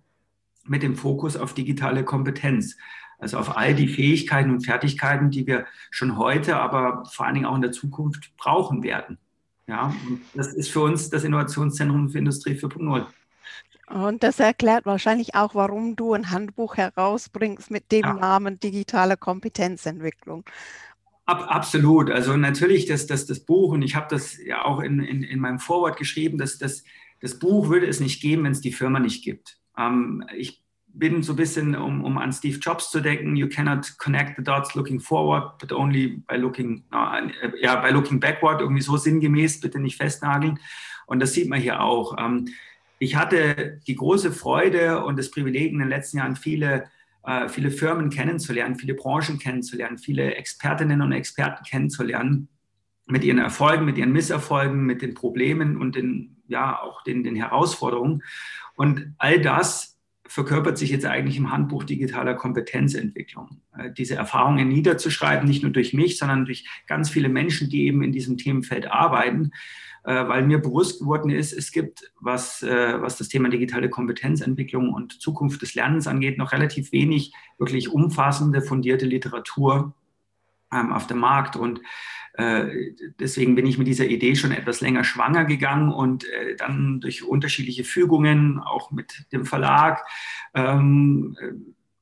mit 0.65 0.81
dem 0.81 0.95
Fokus 0.95 1.35
auf 1.35 1.53
digitale 1.53 2.05
Kompetenz. 2.05 2.77
Also 3.19 3.37
auf 3.37 3.55
all 3.57 3.75
die 3.75 3.87
Fähigkeiten 3.87 4.49
und 4.49 4.65
Fertigkeiten, 4.65 5.29
die 5.29 5.45
wir 5.45 5.65
schon 5.91 6.17
heute, 6.17 6.57
aber 6.57 7.03
vor 7.05 7.25
allen 7.25 7.35
Dingen 7.35 7.45
auch 7.45 7.55
in 7.55 7.61
der 7.61 7.71
Zukunft 7.71 8.35
brauchen 8.37 8.81
werden. 8.81 9.17
Ja, 9.67 9.93
das 10.33 10.53
ist 10.53 10.71
für 10.71 10.81
uns 10.81 11.09
das 11.09 11.23
Innovationszentrum 11.23 12.09
für 12.09 12.17
Industrie 12.17 12.53
4.0. 12.53 13.05
Und 13.91 14.23
das 14.23 14.39
erklärt 14.39 14.85
wahrscheinlich 14.85 15.35
auch, 15.35 15.53
warum 15.53 15.95
du 15.95 16.13
ein 16.13 16.31
Handbuch 16.31 16.77
herausbringst 16.77 17.71
mit 17.71 17.91
dem 17.91 18.03
ja. 18.03 18.13
Namen 18.13 18.59
digitale 18.59 19.17
Kompetenzentwicklung. 19.17 20.45
Ab, 21.25 21.45
absolut. 21.49 22.09
Also 22.09 22.37
natürlich 22.37 22.85
das, 22.85 23.05
das, 23.05 23.25
das 23.25 23.41
Buch, 23.41 23.73
und 23.73 23.81
ich 23.81 23.95
habe 23.95 24.07
das 24.09 24.37
ja 24.37 24.63
auch 24.63 24.79
in, 24.79 25.01
in, 25.01 25.23
in 25.23 25.39
meinem 25.39 25.59
Vorwort 25.59 25.97
geschrieben, 25.97 26.37
dass 26.37 26.57
das, 26.57 26.83
das 27.19 27.37
Buch 27.37 27.69
würde 27.69 27.85
es 27.85 27.99
nicht 27.99 28.21
geben, 28.21 28.45
wenn 28.45 28.53
es 28.53 28.61
die 28.61 28.71
Firma 28.71 28.99
nicht 28.99 29.23
gibt. 29.23 29.57
Ähm, 29.77 30.23
ich 30.37 30.63
bin 30.87 31.21
so 31.21 31.33
ein 31.33 31.37
bisschen, 31.37 31.75
um, 31.75 32.03
um 32.03 32.17
an 32.17 32.31
Steve 32.31 32.59
Jobs 32.59 32.91
zu 32.91 33.01
denken, 33.01 33.35
you 33.35 33.47
cannot 33.47 33.97
connect 33.97 34.37
the 34.37 34.43
dots 34.43 34.73
looking 34.75 34.99
forward, 34.99 35.57
but 35.59 35.71
only 35.71 36.21
by 36.27 36.35
looking, 36.35 36.83
uh, 36.93 37.29
ja, 37.61 37.75
by 37.81 37.89
looking 37.91 38.19
backward, 38.19 38.61
irgendwie 38.61 38.81
so 38.81 38.97
sinngemäß, 38.97 39.59
bitte 39.59 39.79
nicht 39.79 39.97
festnageln. 39.97 40.59
Und 41.07 41.19
das 41.19 41.33
sieht 41.33 41.49
man 41.49 41.59
hier 41.59 41.81
auch. 41.81 42.15
Ähm, 42.17 42.47
ich 43.01 43.15
hatte 43.15 43.81
die 43.87 43.95
große 43.95 44.31
Freude 44.31 45.03
und 45.03 45.17
das 45.17 45.31
Privileg 45.31 45.71
in 45.71 45.79
den 45.79 45.89
letzten 45.89 46.19
Jahren 46.19 46.35
viele, 46.35 46.83
äh, 47.23 47.49
viele 47.49 47.71
Firmen 47.71 48.11
kennenzulernen, 48.11 48.75
viele 48.75 48.93
Branchen 48.93 49.39
kennenzulernen, 49.39 49.97
viele 49.97 50.35
Expertinnen 50.35 51.01
und 51.01 51.11
Experten 51.11 51.65
kennenzulernen 51.65 52.47
mit 53.07 53.23
ihren 53.23 53.39
Erfolgen, 53.39 53.85
mit 53.85 53.97
ihren 53.97 54.11
Misserfolgen, 54.11 54.85
mit 54.85 55.01
den 55.01 55.15
Problemen 55.15 55.77
und 55.77 55.95
den, 55.95 56.43
ja, 56.47 56.79
auch 56.79 57.03
den, 57.03 57.23
den 57.23 57.35
Herausforderungen. 57.35 58.21
Und 58.75 59.15
all 59.17 59.41
das 59.41 59.99
verkörpert 60.27 60.77
sich 60.77 60.91
jetzt 60.91 61.07
eigentlich 61.07 61.37
im 61.37 61.51
Handbuch 61.51 61.83
digitaler 61.83 62.35
Kompetenzentwicklung. 62.35 63.63
Äh, 63.75 63.89
diese 63.97 64.13
Erfahrungen 64.13 64.67
niederzuschreiben, 64.67 65.47
nicht 65.47 65.63
nur 65.63 65.71
durch 65.71 65.95
mich, 65.95 66.19
sondern 66.19 66.45
durch 66.45 66.67
ganz 66.85 67.09
viele 67.09 67.29
Menschen, 67.29 67.67
die 67.67 67.87
eben 67.87 68.03
in 68.03 68.11
diesem 68.11 68.37
Themenfeld 68.37 68.85
arbeiten 68.85 69.53
weil 70.09 70.43
mir 70.43 70.59
bewusst 70.59 70.99
geworden 70.99 71.29
ist, 71.29 71.53
es 71.53 71.71
gibt, 71.71 72.11
was, 72.19 72.63
äh, 72.63 72.99
was 73.01 73.17
das 73.17 73.29
Thema 73.29 73.49
digitale 73.49 73.89
Kompetenzentwicklung 73.89 74.91
und 74.93 75.21
Zukunft 75.21 75.61
des 75.61 75.75
Lernens 75.75 76.07
angeht, 76.07 76.37
noch 76.37 76.53
relativ 76.53 76.91
wenig 76.91 77.33
wirklich 77.59 77.89
umfassende, 77.89 78.61
fundierte 78.61 79.05
Literatur 79.05 79.93
ähm, 80.73 80.91
auf 80.91 81.05
dem 81.05 81.19
Markt. 81.19 81.55
Und 81.55 81.81
äh, 82.33 82.93
deswegen 83.19 83.53
bin 83.53 83.67
ich 83.67 83.77
mit 83.77 83.87
dieser 83.87 84.05
Idee 84.05 84.35
schon 84.35 84.51
etwas 84.51 84.81
länger 84.81 85.03
schwanger 85.03 85.45
gegangen 85.45 85.91
und 85.91 86.25
dann 86.57 86.99
durch 86.99 87.23
unterschiedliche 87.23 87.83
Fügungen, 87.83 88.59
auch 88.59 88.89
mit 88.89 89.25
dem 89.31 89.45
Verlag, 89.45 90.03
ähm, 90.55 91.37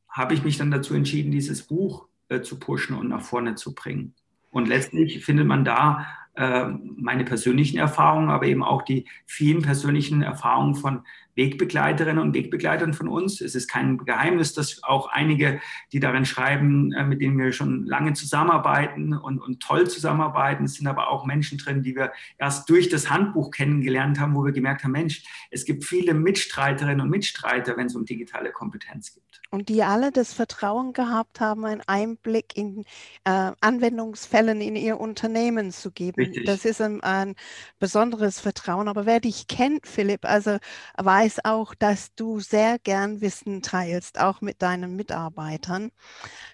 habe 0.07 0.33
ich 0.33 0.43
mich 0.43 0.57
dann 0.57 0.71
dazu 0.71 0.93
entschieden, 0.93 1.31
dieses 1.31 1.63
Buch 1.63 2.07
zu 2.43 2.59
pushen 2.59 2.95
und 2.95 3.09
nach 3.09 3.21
vorne 3.21 3.55
zu 3.55 3.73
bringen. 3.73 4.13
Und 4.51 4.67
letztlich 4.67 5.25
findet 5.25 5.47
man 5.47 5.65
da 5.65 6.05
meine 6.39 7.25
persönlichen 7.25 7.77
Erfahrungen, 7.77 8.29
aber 8.29 8.45
eben 8.45 8.63
auch 8.63 8.83
die 8.83 9.05
vielen 9.25 9.61
persönlichen 9.61 10.21
Erfahrungen 10.21 10.75
von 10.75 11.01
Wegbegleiterinnen 11.39 12.21
und 12.21 12.33
Wegbegleitern 12.33 12.93
von 12.93 13.07
uns. 13.07 13.39
Es 13.39 13.55
ist 13.55 13.69
kein 13.69 13.97
Geheimnis, 13.97 14.53
dass 14.53 14.83
auch 14.83 15.07
einige, 15.07 15.61
die 15.93 16.01
darin 16.01 16.25
schreiben, 16.25 16.91
äh, 16.91 17.05
mit 17.05 17.21
denen 17.21 17.37
wir 17.37 17.53
schon 17.53 17.85
lange 17.85 18.13
zusammenarbeiten 18.13 19.13
und, 19.13 19.39
und 19.39 19.61
toll 19.61 19.89
zusammenarbeiten, 19.89 20.65
es 20.65 20.75
sind 20.75 20.87
aber 20.87 21.09
auch 21.09 21.25
Menschen 21.25 21.57
drin, 21.57 21.81
die 21.81 21.95
wir 21.95 22.11
erst 22.37 22.69
durch 22.69 22.89
das 22.89 23.09
Handbuch 23.09 23.51
kennengelernt 23.51 24.19
haben, 24.19 24.35
wo 24.35 24.43
wir 24.43 24.51
gemerkt 24.51 24.83
haben, 24.83 24.91
Mensch, 24.91 25.23
es 25.49 25.63
gibt 25.63 25.85
viele 25.85 26.13
Mitstreiterinnen 26.13 27.01
und 27.01 27.09
Mitstreiter, 27.09 27.77
wenn 27.77 27.87
es 27.87 27.95
um 27.95 28.05
digitale 28.05 28.51
Kompetenz 28.51 29.13
geht. 29.13 29.23
Und 29.51 29.69
die 29.69 29.81
alle 29.81 30.11
das 30.11 30.33
Vertrauen 30.33 30.93
gehabt 30.93 31.39
haben, 31.39 31.65
einen 31.65 31.81
Einblick 31.87 32.55
in 32.55 32.85
äh, 33.23 33.51
Anwendungsfällen 33.61 34.61
in 34.61 34.75
ihr 34.75 34.99
Unternehmen 34.99 35.71
zu 35.71 35.89
geben. 35.89 36.21
Richtig. 36.21 36.45
Das 36.45 36.65
ist 36.65 36.81
ein, 36.81 37.01
ein 37.01 37.35
besonderes 37.79 38.39
Vertrauen. 38.39 38.87
Aber 38.87 39.07
wer 39.07 39.19
dich 39.19 39.47
kennt, 39.47 39.87
Philipp, 39.87 40.25
also 40.25 40.57
weiß, 40.97 41.28
weiß 41.29 41.45
auch, 41.45 41.75
dass 41.75 42.15
du 42.15 42.39
sehr 42.39 42.79
gern 42.79 43.21
Wissen 43.21 43.61
teilst, 43.61 44.19
auch 44.19 44.41
mit 44.41 44.63
deinen 44.63 44.95
Mitarbeitern. 44.95 45.91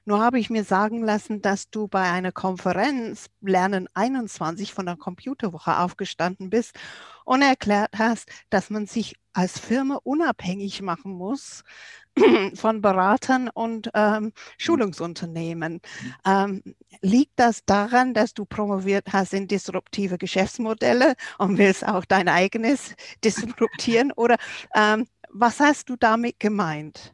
Nur 0.04 0.20
habe 0.20 0.38
ich 0.38 0.50
mir 0.50 0.66
sagen 0.66 1.02
lassen, 1.02 1.42
dass 1.42 1.70
du 1.70 1.88
bei 1.88 2.12
einer 2.12 2.34
Konferenz 2.34 3.28
Lernen 3.40 3.88
21 3.94 4.74
von 4.74 4.86
der 4.86 4.98
Computerwoche 4.98 5.80
aufgestanden 5.80 6.50
bist 6.50 6.74
und 7.26 7.42
erklärt 7.42 7.92
hast, 7.98 8.30
dass 8.50 8.70
man 8.70 8.86
sich 8.86 9.16
als 9.34 9.60
Firma 9.60 10.00
unabhängig 10.04 10.82
machen 10.82 11.12
muss 11.12 11.64
von 12.56 12.82
Beratern 12.82 13.50
und 13.50 13.90
ähm, 13.94 14.32
Schulungsunternehmen. 14.58 15.82
Ähm, 16.26 16.64
liegt 17.02 17.34
das 17.36 17.66
daran, 17.66 18.14
dass 18.14 18.34
du 18.34 18.46
promoviert 18.46 19.12
hast 19.12 19.34
in 19.34 19.48
disruptive 19.48 20.18
Geschäftsmodelle 20.18 21.16
und 21.38 21.58
willst 21.58 21.86
auch 21.86 22.06
dein 22.06 22.30
eigenes 22.30 22.96
disruptieren? 23.24 24.14
Oder 24.14 24.38
ähm, 24.74 25.06
was 25.30 25.60
hast 25.60 25.90
du 25.90 25.98
damit 25.98 26.40
gemeint? 26.40 27.14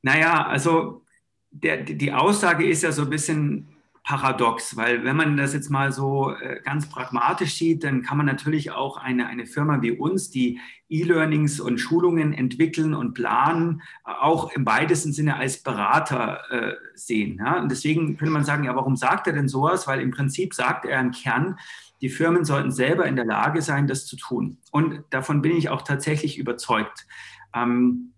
Naja, 0.00 0.46
also 0.46 1.04
der, 1.50 1.82
die 1.82 2.12
Aussage 2.12 2.66
ist 2.66 2.82
ja 2.82 2.92
so 2.92 3.02
ein 3.02 3.10
bisschen 3.10 3.75
paradox, 4.06 4.76
weil 4.76 5.02
wenn 5.02 5.16
man 5.16 5.36
das 5.36 5.52
jetzt 5.52 5.68
mal 5.68 5.90
so 5.90 6.30
äh, 6.30 6.60
ganz 6.62 6.88
pragmatisch 6.88 7.56
sieht, 7.56 7.82
dann 7.82 8.02
kann 8.02 8.16
man 8.16 8.24
natürlich 8.24 8.70
auch 8.70 8.98
eine, 8.98 9.26
eine 9.26 9.46
Firma 9.46 9.82
wie 9.82 9.90
uns, 9.90 10.30
die 10.30 10.60
E-Learnings 10.88 11.58
und 11.58 11.78
Schulungen 11.78 12.32
entwickeln 12.32 12.94
und 12.94 13.14
planen, 13.14 13.82
auch 14.04 14.52
im 14.52 14.64
weitesten 14.64 15.12
Sinne 15.12 15.34
als 15.34 15.60
Berater 15.60 16.40
äh, 16.50 16.74
sehen. 16.94 17.38
Ja? 17.44 17.60
Und 17.60 17.68
deswegen 17.68 18.16
könnte 18.16 18.32
man 18.32 18.44
sagen, 18.44 18.62
ja, 18.62 18.76
warum 18.76 18.94
sagt 18.94 19.26
er 19.26 19.32
denn 19.32 19.48
sowas? 19.48 19.88
Weil 19.88 20.00
im 20.00 20.12
Prinzip 20.12 20.54
sagt 20.54 20.84
er 20.84 21.00
im 21.00 21.10
Kern, 21.10 21.58
die 22.00 22.08
Firmen 22.08 22.44
sollten 22.44 22.70
selber 22.70 23.06
in 23.06 23.16
der 23.16 23.24
Lage 23.24 23.60
sein, 23.60 23.88
das 23.88 24.06
zu 24.06 24.16
tun. 24.16 24.58
Und 24.70 25.02
davon 25.10 25.42
bin 25.42 25.56
ich 25.56 25.68
auch 25.68 25.82
tatsächlich 25.82 26.38
überzeugt. 26.38 27.08
Ähm, 27.52 28.12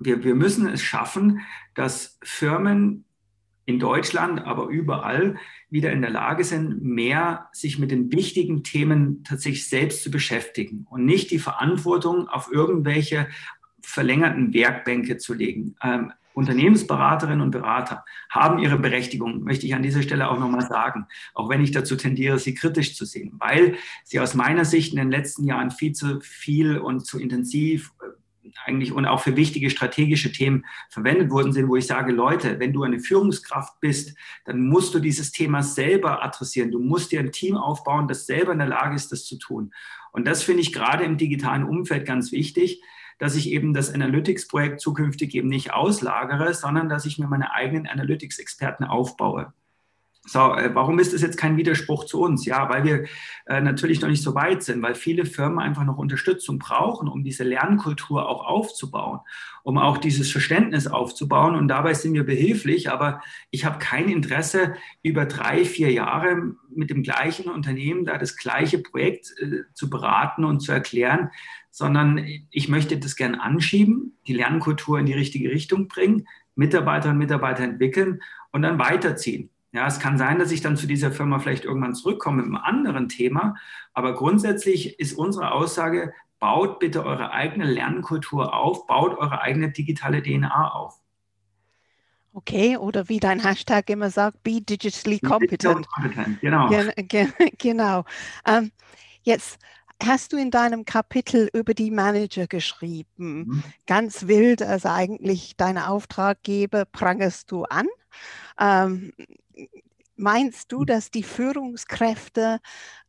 wir, 0.00 0.24
wir 0.24 0.34
müssen 0.34 0.66
es 0.68 0.82
schaffen, 0.82 1.42
dass 1.74 2.18
Firmen 2.24 3.04
in 3.68 3.78
Deutschland, 3.78 4.46
aber 4.46 4.68
überall 4.68 5.36
wieder 5.68 5.92
in 5.92 6.00
der 6.00 6.10
Lage 6.10 6.42
sind, 6.42 6.82
mehr 6.82 7.50
sich 7.52 7.78
mit 7.78 7.90
den 7.90 8.10
wichtigen 8.10 8.64
Themen 8.64 9.22
tatsächlich 9.24 9.68
selbst 9.68 10.02
zu 10.02 10.10
beschäftigen 10.10 10.86
und 10.88 11.04
nicht 11.04 11.30
die 11.30 11.38
Verantwortung 11.38 12.28
auf 12.28 12.50
irgendwelche 12.50 13.28
verlängerten 13.82 14.54
Werkbänke 14.54 15.18
zu 15.18 15.34
legen. 15.34 15.76
Ähm, 15.82 16.12
Unternehmensberaterinnen 16.32 17.42
und 17.42 17.50
Berater 17.50 18.06
haben 18.30 18.58
ihre 18.58 18.78
Berechtigung, 18.78 19.42
möchte 19.42 19.66
ich 19.66 19.74
an 19.74 19.82
dieser 19.82 20.02
Stelle 20.02 20.30
auch 20.30 20.38
nochmal 20.38 20.66
sagen, 20.66 21.06
auch 21.34 21.50
wenn 21.50 21.62
ich 21.62 21.70
dazu 21.70 21.94
tendiere, 21.94 22.38
sie 22.38 22.54
kritisch 22.54 22.96
zu 22.96 23.04
sehen, 23.04 23.34
weil 23.38 23.74
sie 24.02 24.18
aus 24.18 24.34
meiner 24.34 24.64
Sicht 24.64 24.94
in 24.94 24.98
den 24.98 25.10
letzten 25.10 25.44
Jahren 25.44 25.70
viel 25.70 25.92
zu 25.92 26.20
viel 26.22 26.78
und 26.78 27.04
zu 27.04 27.18
intensiv 27.18 27.92
eigentlich 28.64 28.92
und 28.92 29.06
auch 29.06 29.20
für 29.20 29.36
wichtige 29.36 29.70
strategische 29.70 30.32
Themen 30.32 30.64
verwendet 30.90 31.30
worden 31.30 31.52
sind, 31.52 31.68
wo 31.68 31.76
ich 31.76 31.86
sage, 31.86 32.12
Leute, 32.12 32.58
wenn 32.58 32.72
du 32.72 32.82
eine 32.82 33.00
Führungskraft 33.00 33.80
bist, 33.80 34.16
dann 34.44 34.66
musst 34.66 34.94
du 34.94 34.98
dieses 34.98 35.32
Thema 35.32 35.62
selber 35.62 36.24
adressieren. 36.24 36.70
Du 36.70 36.80
musst 36.80 37.12
dir 37.12 37.20
ein 37.20 37.32
Team 37.32 37.56
aufbauen, 37.56 38.08
das 38.08 38.26
selber 38.26 38.52
in 38.52 38.58
der 38.58 38.68
Lage 38.68 38.96
ist, 38.96 39.12
das 39.12 39.24
zu 39.24 39.38
tun. 39.38 39.72
Und 40.12 40.26
das 40.26 40.42
finde 40.42 40.62
ich 40.62 40.72
gerade 40.72 41.04
im 41.04 41.16
digitalen 41.18 41.64
Umfeld 41.64 42.06
ganz 42.06 42.32
wichtig, 42.32 42.82
dass 43.18 43.34
ich 43.34 43.50
eben 43.50 43.74
das 43.74 43.92
Analytics-Projekt 43.92 44.80
zukünftig 44.80 45.34
eben 45.34 45.48
nicht 45.48 45.72
auslagere, 45.72 46.54
sondern 46.54 46.88
dass 46.88 47.04
ich 47.04 47.18
mir 47.18 47.26
meine 47.26 47.52
eigenen 47.52 47.86
Analytics-Experten 47.86 48.84
aufbaue. 48.84 49.52
So, 50.28 50.54
äh, 50.54 50.74
warum 50.74 50.98
ist 50.98 51.14
das 51.14 51.22
jetzt 51.22 51.38
kein 51.38 51.56
Widerspruch 51.56 52.04
zu 52.04 52.20
uns? 52.20 52.44
Ja, 52.44 52.68
weil 52.68 52.84
wir 52.84 53.04
äh, 53.46 53.62
natürlich 53.62 54.02
noch 54.02 54.10
nicht 54.10 54.22
so 54.22 54.34
weit 54.34 54.62
sind, 54.62 54.82
weil 54.82 54.94
viele 54.94 55.24
Firmen 55.24 55.58
einfach 55.58 55.84
noch 55.84 55.96
Unterstützung 55.96 56.58
brauchen, 56.58 57.08
um 57.08 57.24
diese 57.24 57.44
Lernkultur 57.44 58.28
auch 58.28 58.44
aufzubauen, 58.44 59.20
um 59.62 59.78
auch 59.78 59.96
dieses 59.96 60.30
Verständnis 60.30 60.86
aufzubauen. 60.86 61.54
Und 61.54 61.68
dabei 61.68 61.94
sind 61.94 62.12
wir 62.12 62.24
behilflich, 62.24 62.90
aber 62.90 63.22
ich 63.50 63.64
habe 63.64 63.78
kein 63.78 64.10
Interesse, 64.10 64.74
über 65.02 65.24
drei, 65.24 65.64
vier 65.64 65.92
Jahre 65.92 66.54
mit 66.68 66.90
dem 66.90 67.02
gleichen 67.02 67.48
Unternehmen 67.48 68.04
da 68.04 68.18
das 68.18 68.36
gleiche 68.36 68.80
Projekt 68.80 69.32
äh, 69.38 69.62
zu 69.72 69.88
beraten 69.88 70.44
und 70.44 70.60
zu 70.60 70.72
erklären, 70.72 71.30
sondern 71.70 72.22
ich 72.50 72.68
möchte 72.68 72.98
das 72.98 73.16
gern 73.16 73.34
anschieben, 73.34 74.18
die 74.26 74.34
Lernkultur 74.34 74.98
in 74.98 75.06
die 75.06 75.14
richtige 75.14 75.50
Richtung 75.50 75.88
bringen, 75.88 76.26
Mitarbeiterinnen 76.54 77.16
und 77.16 77.24
Mitarbeiter 77.24 77.62
entwickeln 77.62 78.20
und 78.52 78.60
dann 78.60 78.78
weiterziehen. 78.78 79.48
Ja, 79.72 79.86
es 79.86 80.00
kann 80.00 80.16
sein, 80.16 80.38
dass 80.38 80.50
ich 80.50 80.62
dann 80.62 80.76
zu 80.76 80.86
dieser 80.86 81.12
Firma 81.12 81.38
vielleicht 81.38 81.64
irgendwann 81.64 81.94
zurückkomme 81.94 82.38
mit 82.38 82.46
einem 82.46 82.56
anderen 82.56 83.08
Thema, 83.08 83.56
aber 83.92 84.14
grundsätzlich 84.14 84.98
ist 84.98 85.12
unsere 85.12 85.52
Aussage, 85.52 86.14
baut 86.38 86.78
bitte 86.78 87.04
eure 87.04 87.32
eigene 87.32 87.64
Lernkultur 87.64 88.54
auf, 88.54 88.86
baut 88.86 89.18
eure 89.18 89.40
eigene 89.40 89.70
digitale 89.70 90.22
DNA 90.22 90.70
auf. 90.72 91.00
Okay, 92.32 92.76
oder 92.76 93.08
wie 93.08 93.18
dein 93.18 93.40
Hashtag 93.40 93.90
immer 93.90 94.10
sagt, 94.10 94.42
be 94.42 94.60
digitally 94.60 95.18
competent. 95.18 95.88
competent 95.88 96.40
genau. 96.40 96.68
Gen 96.68 97.32
genau. 97.58 98.04
Ähm, 98.46 98.70
jetzt 99.22 99.58
hast 100.00 100.32
du 100.32 100.36
in 100.36 100.50
deinem 100.50 100.84
Kapitel 100.84 101.50
über 101.52 101.74
die 101.74 101.90
Manager 101.90 102.46
geschrieben. 102.46 103.06
Mhm. 103.18 103.62
Ganz 103.86 104.28
wild, 104.28 104.62
also 104.62 104.88
eigentlich 104.88 105.56
deine 105.56 105.88
Auftraggeber 105.88 106.84
prangerst 106.84 107.50
du 107.50 107.64
an. 107.64 107.88
Ähm, 108.60 109.12
Meinst 110.20 110.72
du, 110.72 110.84
dass 110.84 111.12
die 111.12 111.22
Führungskräfte 111.22 112.58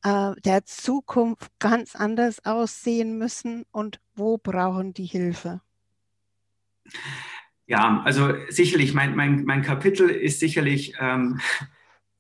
äh, 0.04 0.32
der 0.46 0.66
Zukunft 0.66 1.51
ganz 1.58 1.96
anders 1.96 2.46
aussehen 2.46 3.18
müssen 3.18 3.66
und 3.72 4.00
wo 4.13 4.38
brauchen 4.38 4.94
die 4.94 5.08
Hilfe? 5.08 5.62
Ja, 7.66 8.04
also 8.06 8.34
sicherlich, 8.50 8.94
mein, 8.94 9.16
mein, 9.16 9.44
mein 9.44 9.63
Kapitel 9.63 10.08
ist 10.08 10.39
sicherlich 10.39 10.94
ähm, 11.00 11.39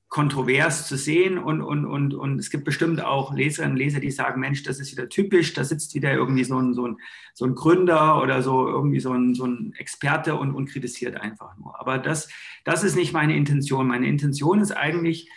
kontrovers 0.09 0.87
zu 0.87 0.97
sehen 0.97 1.37
und, 1.37 1.61
und, 1.61 1.85
und, 1.85 2.15
und 2.15 2.39
es 2.39 2.49
gibt 2.49 2.65
bestimmt 2.65 2.99
auch 2.99 3.31
Leserinnen 3.33 3.73
und 3.73 3.77
Leser, 3.77 3.99
die 3.99 4.09
sagen, 4.09 4.41
Mensch, 4.41 4.63
das 4.63 4.79
ist 4.79 4.91
wieder 4.91 5.07
typisch, 5.07 5.53
da 5.53 5.63
sitzt 5.63 5.93
wieder 5.93 6.11
irgendwie 6.11 6.43
so 6.43 6.57
ein, 6.57 6.73
so 6.73 6.87
ein, 6.87 6.97
so 7.35 7.45
ein 7.45 7.53
Gründer 7.53 8.19
oder 8.21 8.41
so 8.41 8.67
irgendwie 8.67 8.99
so 8.99 9.13
ein, 9.13 9.35
so 9.35 9.45
ein 9.45 9.73
Experte 9.77 10.35
und, 10.35 10.55
und 10.55 10.65
kritisiert 10.65 11.15
einfach 11.15 11.55
nur. 11.57 11.79
Aber 11.79 11.99
das, 11.99 12.27
das 12.63 12.83
ist 12.83 12.95
nicht 12.95 13.13
meine 13.13 13.35
Intention. 13.35 13.87
Meine 13.87 14.07
Intention 14.07 14.59
ist 14.59 14.71
eigentlich, 14.71 15.29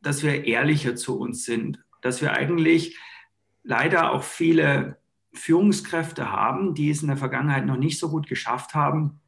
dass 0.00 0.22
wir 0.22 0.44
ehrlicher 0.44 0.94
zu 0.94 1.18
uns 1.18 1.44
sind, 1.44 1.80
dass 2.00 2.22
wir 2.22 2.32
eigentlich 2.32 2.96
leider 3.64 4.12
auch 4.12 4.22
viele 4.22 4.98
Führungskräfte 5.32 6.30
haben, 6.30 6.74
die 6.74 6.90
es 6.90 7.02
in 7.02 7.08
der 7.08 7.16
Vergangenheit 7.16 7.66
noch 7.66 7.76
nicht 7.76 7.98
so 7.98 8.10
gut 8.10 8.28
geschafft 8.28 8.74
haben, 8.74 9.19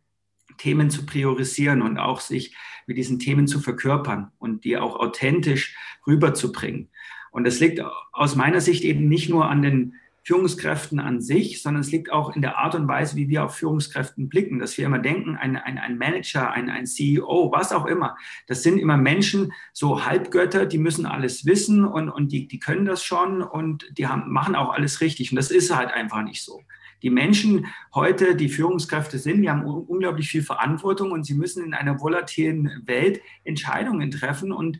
Themen 0.59 0.91
zu 0.91 1.07
priorisieren 1.07 1.83
und 1.83 1.99
auch 1.99 2.21
sich 2.21 2.57
mit 2.87 2.97
diesen 2.97 3.19
Themen 3.19 3.47
zu 3.47 3.61
verkörpern 3.61 4.33
und 4.39 4.65
die 4.65 4.77
auch 4.77 4.97
authentisch 4.97 5.77
rüberzubringen. 6.07 6.89
Und 7.31 7.45
das 7.45 7.61
liegt 7.61 7.83
aus 8.13 8.37
meiner 8.37 8.61
Sicht 8.61 8.85
eben 8.85 9.09
nicht 9.09 9.29
nur 9.29 9.49
an 9.49 9.63
den 9.63 9.95
Führungskräften 10.25 11.01
an 11.01 11.21
sich, 11.21 11.63
sondern 11.63 11.81
es 11.81 11.91
liegt 11.91 12.13
auch 12.13 12.37
in 12.37 12.43
der 12.43 12.57
Art 12.59 12.77
und 12.77 12.87
Weise, 12.87 13.17
wie 13.17 13.29
wir 13.29 13.45
auf 13.45 13.57
Führungskräften 13.57 14.29
blicken, 14.29 14.61
dass 14.61 14.79
wir 14.79 14.87
immer 14.87 15.01
denken, 15.01 15.35
ein, 15.35 15.57
ein, 15.57 15.79
ein 15.79 15.99
Manager, 15.99 16.53
ein, 16.53 16.71
ein 16.71 16.87
CEO, 16.87 17.51
was 17.53 17.73
auch 17.73 17.87
immer, 17.87 18.17
das 18.47 18.63
sind 18.63 18.79
immer 18.79 18.97
Menschen, 18.97 19.53
so 19.73 20.05
Halbgötter, 20.05 20.67
die 20.67 20.79
müssen 20.79 21.07
alles 21.07 21.45
wissen 21.45 21.85
und, 21.85 22.09
und 22.09 22.31
die, 22.31 22.47
die 22.47 22.61
können 22.61 22.85
das 22.85 23.03
schon 23.03 23.43
und 23.43 23.85
die 23.99 24.07
haben, 24.07 24.31
machen 24.31 24.55
auch 24.55 24.73
alles 24.73 25.01
richtig. 25.01 25.33
Und 25.33 25.37
das 25.37 25.51
ist 25.51 25.75
halt 25.75 25.93
einfach 25.93 26.23
nicht 26.23 26.45
so 26.45 26.63
die 27.03 27.11
Menschen 27.11 27.67
heute, 27.95 28.37
die 28.37 28.49
Führungskräfte 28.49 29.19
sind, 29.19 29.43
die 29.43 29.51
haben 29.51 29.65
unglaublich 29.65 30.29
viel 30.29 30.43
Verantwortung 30.43 31.11
und 31.11 31.25
sie 31.25 31.35
müssen 31.35 31.65
in 31.65 31.75
einer 31.75 32.01
volatilen 32.01 32.83
Welt 32.87 33.21
Entscheidungen 33.45 34.11
treffen 34.11 34.53
und 34.53 34.79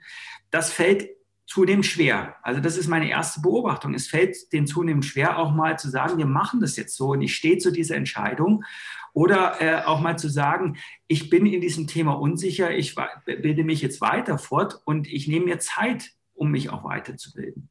das 0.51 0.73
fällt 0.73 1.11
zunehmend 1.47 1.85
schwer. 1.85 2.37
Also 2.43 2.61
das 2.61 2.79
ist 2.79 2.89
meine 2.89 3.11
erste 3.11 3.41
Beobachtung. 3.41 3.95
Es 3.95 4.07
fällt 4.07 4.53
denen 4.53 4.67
zunehmend 4.67 5.05
schwer, 5.05 5.39
auch 5.39 5.53
mal 5.53 5.79
zu 5.79 5.91
sagen, 5.91 6.17
wir 6.17 6.27
machen 6.27 6.61
das 6.61 6.77
jetzt 6.77 6.97
so 6.97 7.11
und 7.11 7.21
ich 7.21 7.35
stehe 7.35 7.59
zu 7.59 7.71
dieser 7.71 7.97
Entscheidung. 7.97 8.65
Oder 9.13 9.61
äh, 9.61 9.85
auch 9.85 10.01
mal 10.01 10.19
zu 10.19 10.31
sagen, 10.31 10.79
ich 11.07 11.29
bin 11.29 11.45
in 11.45 11.61
diesem 11.61 11.87
Thema 11.87 12.13
unsicher, 12.13 12.75
ich 12.75 12.95
bilde 13.27 13.65
mich 13.65 13.83
jetzt 13.83 14.01
weiter 14.01 14.39
fort 14.39 14.81
und 14.87 15.07
ich 15.07 15.29
nehme 15.29 15.47
mir 15.47 15.59
Zeit, 15.59 16.13
um 16.33 16.51
mich 16.51 16.71
auch 16.71 16.85
weiterzubilden. 16.85 17.69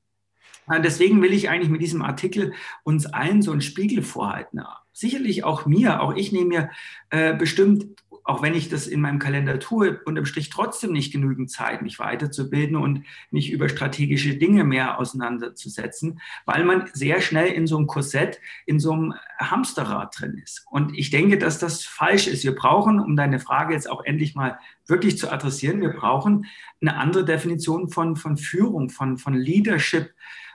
Deswegen 0.80 1.22
will 1.22 1.34
ich 1.34 1.50
eigentlich 1.50 1.70
mit 1.70 1.82
diesem 1.82 2.02
Artikel 2.02 2.54
uns 2.84 3.06
allen 3.06 3.42
so 3.42 3.52
einen 3.52 3.62
Spiegel 3.62 4.04
vorhalten. 4.04 4.62
Sicherlich 4.94 5.44
auch 5.44 5.66
mir, 5.66 6.02
auch 6.02 6.16
ich 6.16 6.32
nehme 6.32 6.48
mir 6.48 6.70
äh, 7.10 7.34
bestimmt, 7.36 7.86
auch 8.24 8.42
wenn 8.42 8.54
ich 8.54 8.70
das 8.70 8.88
in 8.88 9.02
meinem 9.02 9.20
Kalender 9.20 9.60
tue, 9.60 10.00
unterm 10.06 10.26
Strich 10.26 10.50
trotzdem 10.50 10.94
nicht 10.94 11.12
genügend 11.12 11.50
Zeit, 11.50 11.82
mich 11.82 12.00
weiterzubilden 12.00 12.76
und 12.76 13.04
mich 13.32 13.52
über 13.52 13.68
strategische 13.68 14.36
Dinge 14.36 14.64
mehr 14.64 15.00
auseinanderzusetzen, 15.00 16.20
weil 16.46 16.64
man 16.64 16.90
sehr 16.94 17.22
schnell 17.22 17.48
in 17.48 17.68
so 17.68 17.78
einem 17.78 17.88
Korsett, 17.88 18.40
in 18.66 18.80
so 18.80 18.94
einem 18.94 19.14
Hamsterrad 19.40 20.20
drin 20.20 20.40
ist. 20.44 20.66
Und 20.70 20.98
ich 20.98 21.10
denke, 21.10 21.38
dass 21.38 21.60
das 21.60 21.84
falsch 21.84 22.28
ist. 22.28 22.44
Wir 22.44 22.56
brauchen, 22.56 23.00
um 23.00 23.16
deine 23.16 23.40
Frage 23.40 23.74
jetzt 23.74 23.90
auch 23.90 24.04
endlich 24.04 24.36
mal 24.36 24.60
wirklich 24.86 25.18
zu 25.18 25.32
adressieren, 25.32 25.82
wir 25.82 25.94
brauchen 25.94 26.46
eine 26.80 26.98
andere 26.98 27.26
Definition 27.26 27.90
von, 27.90 28.16
von 28.16 28.38
Führung, 28.38 28.90
von, 28.90 29.18
von 29.18 29.34
Leadership 29.34 30.14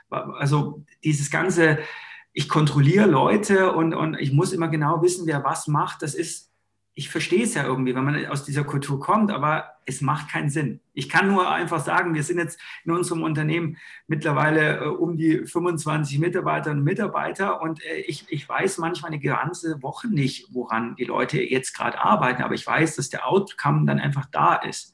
also 0.09 0.83
dieses 1.03 1.29
ganze, 1.29 1.79
ich 2.33 2.49
kontrolliere 2.49 3.07
Leute 3.07 3.71
und, 3.73 3.93
und 3.93 4.15
ich 4.19 4.31
muss 4.31 4.53
immer 4.53 4.67
genau 4.67 5.01
wissen, 5.01 5.27
wer 5.27 5.43
was 5.43 5.67
macht, 5.67 6.01
das 6.01 6.13
ist, 6.13 6.51
ich 6.93 7.09
verstehe 7.09 7.43
es 7.43 7.53
ja 7.53 7.63
irgendwie, 7.63 7.93
wenn 7.93 8.03
man 8.03 8.25
aus 8.27 8.43
dieser 8.43 8.63
Kultur 8.63 8.99
kommt, 8.99 9.31
aber 9.31 9.77
es 9.85 10.01
macht 10.01 10.29
keinen 10.29 10.49
Sinn. 10.49 10.79
Ich 10.93 11.09
kann 11.09 11.27
nur 11.27 11.49
einfach 11.49 11.79
sagen, 11.79 12.13
wir 12.15 12.23
sind 12.23 12.39
jetzt 12.39 12.59
in 12.83 12.91
unserem 12.91 13.23
Unternehmen 13.23 13.77
mittlerweile 14.07 14.79
äh, 14.79 14.87
um 14.87 15.15
die 15.15 15.45
25 15.45 16.19
Mitarbeiterinnen 16.19 16.79
und 16.81 16.85
Mitarbeiter 16.85 17.61
und 17.61 17.83
äh, 17.85 18.01
ich, 18.01 18.25
ich 18.29 18.47
weiß 18.47 18.79
manchmal 18.79 19.11
eine 19.11 19.21
ganze 19.21 19.81
Woche 19.81 20.07
nicht, 20.07 20.47
woran 20.51 20.95
die 20.95 21.05
Leute 21.05 21.41
jetzt 21.41 21.73
gerade 21.73 21.99
arbeiten, 21.99 22.41
aber 22.41 22.55
ich 22.55 22.65
weiß, 22.65 22.95
dass 22.95 23.09
der 23.09 23.27
Outcome 23.27 23.85
dann 23.85 23.99
einfach 23.99 24.25
da 24.31 24.55
ist 24.55 24.93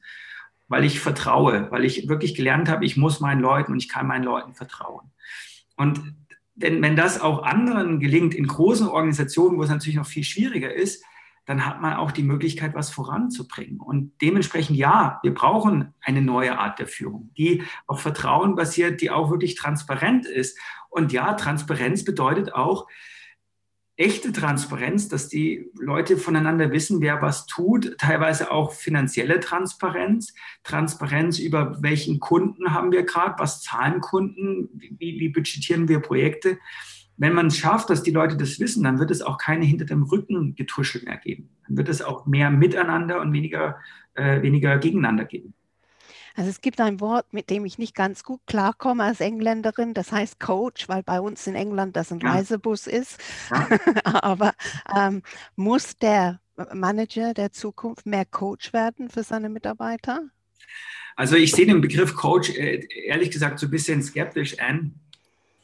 weil 0.68 0.84
ich 0.84 1.00
vertraue, 1.00 1.70
weil 1.70 1.84
ich 1.84 2.08
wirklich 2.08 2.34
gelernt 2.34 2.68
habe, 2.68 2.84
ich 2.84 2.96
muss 2.96 3.20
meinen 3.20 3.40
Leuten 3.40 3.72
und 3.72 3.78
ich 3.78 3.88
kann 3.88 4.06
meinen 4.06 4.24
Leuten 4.24 4.54
vertrauen. 4.54 5.10
Und 5.76 6.14
denn 6.54 6.82
wenn 6.82 6.94
das 6.96 7.20
auch 7.20 7.42
anderen 7.42 7.98
gelingt, 7.98 8.34
in 8.34 8.46
großen 8.46 8.86
Organisationen, 8.86 9.58
wo 9.58 9.64
es 9.64 9.70
natürlich 9.70 9.96
noch 9.96 10.06
viel 10.06 10.24
schwieriger 10.24 10.72
ist, 10.72 11.04
dann 11.46 11.66
hat 11.66 11.82
man 11.82 11.94
auch 11.94 12.10
die 12.10 12.22
Möglichkeit, 12.22 12.74
was 12.74 12.90
voranzubringen. 12.90 13.78
Und 13.78 14.12
dementsprechend, 14.22 14.78
ja, 14.78 15.18
wir 15.22 15.34
brauchen 15.34 15.92
eine 16.00 16.22
neue 16.22 16.58
Art 16.58 16.78
der 16.78 16.86
Führung, 16.86 17.32
die 17.36 17.62
auf 17.86 18.00
Vertrauen 18.00 18.54
basiert, 18.54 19.02
die 19.02 19.10
auch 19.10 19.30
wirklich 19.30 19.54
transparent 19.56 20.26
ist. 20.26 20.58
Und 20.88 21.12
ja, 21.12 21.34
Transparenz 21.34 22.04
bedeutet 22.04 22.54
auch, 22.54 22.86
echte 23.96 24.32
Transparenz, 24.32 25.08
dass 25.08 25.28
die 25.28 25.70
Leute 25.78 26.16
voneinander 26.16 26.72
wissen, 26.72 27.00
wer 27.00 27.22
was 27.22 27.46
tut, 27.46 27.96
teilweise 27.98 28.50
auch 28.50 28.72
finanzielle 28.72 29.38
Transparenz, 29.38 30.34
Transparenz 30.64 31.38
über 31.38 31.80
welchen 31.80 32.18
Kunden 32.18 32.74
haben 32.74 32.90
wir 32.90 33.04
gerade, 33.04 33.38
was 33.38 33.62
zahlen 33.62 34.00
Kunden, 34.00 34.68
wie, 34.74 35.20
wie 35.20 35.28
budgetieren 35.28 35.88
wir 35.88 36.00
Projekte. 36.00 36.58
Wenn 37.16 37.34
man 37.34 37.46
es 37.46 37.56
schafft, 37.56 37.90
dass 37.90 38.02
die 38.02 38.10
Leute 38.10 38.36
das 38.36 38.58
wissen, 38.58 38.82
dann 38.82 38.98
wird 38.98 39.12
es 39.12 39.22
auch 39.22 39.38
keine 39.38 39.64
hinter 39.64 39.84
dem 39.84 40.02
Rücken 40.02 40.56
getuschelt 40.56 41.04
mehr 41.04 41.18
geben. 41.18 41.50
Dann 41.68 41.76
wird 41.76 41.88
es 41.88 42.02
auch 42.02 42.26
mehr 42.26 42.50
miteinander 42.50 43.20
und 43.20 43.32
weniger, 43.32 43.76
äh, 44.14 44.42
weniger 44.42 44.78
gegeneinander 44.78 45.24
geben. 45.24 45.54
Also 46.36 46.50
es 46.50 46.60
gibt 46.60 46.80
ein 46.80 47.00
Wort, 47.00 47.32
mit 47.32 47.48
dem 47.48 47.64
ich 47.64 47.78
nicht 47.78 47.94
ganz 47.94 48.24
gut 48.24 48.40
klarkomme 48.46 49.04
als 49.04 49.20
Engländerin, 49.20 49.94
das 49.94 50.10
heißt 50.10 50.40
Coach, 50.40 50.88
weil 50.88 51.02
bei 51.02 51.20
uns 51.20 51.46
in 51.46 51.54
England 51.54 51.96
das 51.96 52.12
ein 52.12 52.20
ja. 52.20 52.32
Reisebus 52.32 52.86
ist. 52.86 53.20
Ja. 53.50 53.68
Aber 54.04 54.52
ähm, 54.96 55.22
muss 55.54 55.96
der 55.96 56.40
Manager 56.72 57.34
der 57.34 57.52
Zukunft 57.52 58.06
mehr 58.06 58.24
Coach 58.24 58.72
werden 58.72 59.08
für 59.08 59.22
seine 59.22 59.48
Mitarbeiter? 59.48 60.22
Also 61.16 61.36
ich 61.36 61.52
sehe 61.52 61.66
den 61.66 61.80
Begriff 61.80 62.14
Coach 62.14 62.50
äh, 62.50 62.86
ehrlich 63.06 63.30
gesagt 63.30 63.58
so 63.60 63.66
ein 63.66 63.70
bisschen 63.70 64.02
skeptisch 64.02 64.58
an, 64.58 64.94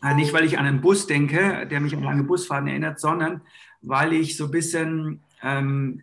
Äh, 0.03 0.15
nicht, 0.15 0.33
weil 0.33 0.45
ich 0.45 0.59
an 0.59 0.67
einen 0.67 0.81
Bus 0.81 1.07
denke, 1.07 1.67
der 1.67 1.81
mich 1.81 1.95
an 1.95 2.03
lange 2.03 2.25
Busfahrten 2.25 2.69
erinnert, 2.69 3.01
sondern 3.01 3.43
weil 3.83 4.13
ich 4.13 4.37
so 4.37 4.47
ein 4.47 4.51
bisschen 4.51 5.21
ähm, 5.43 6.03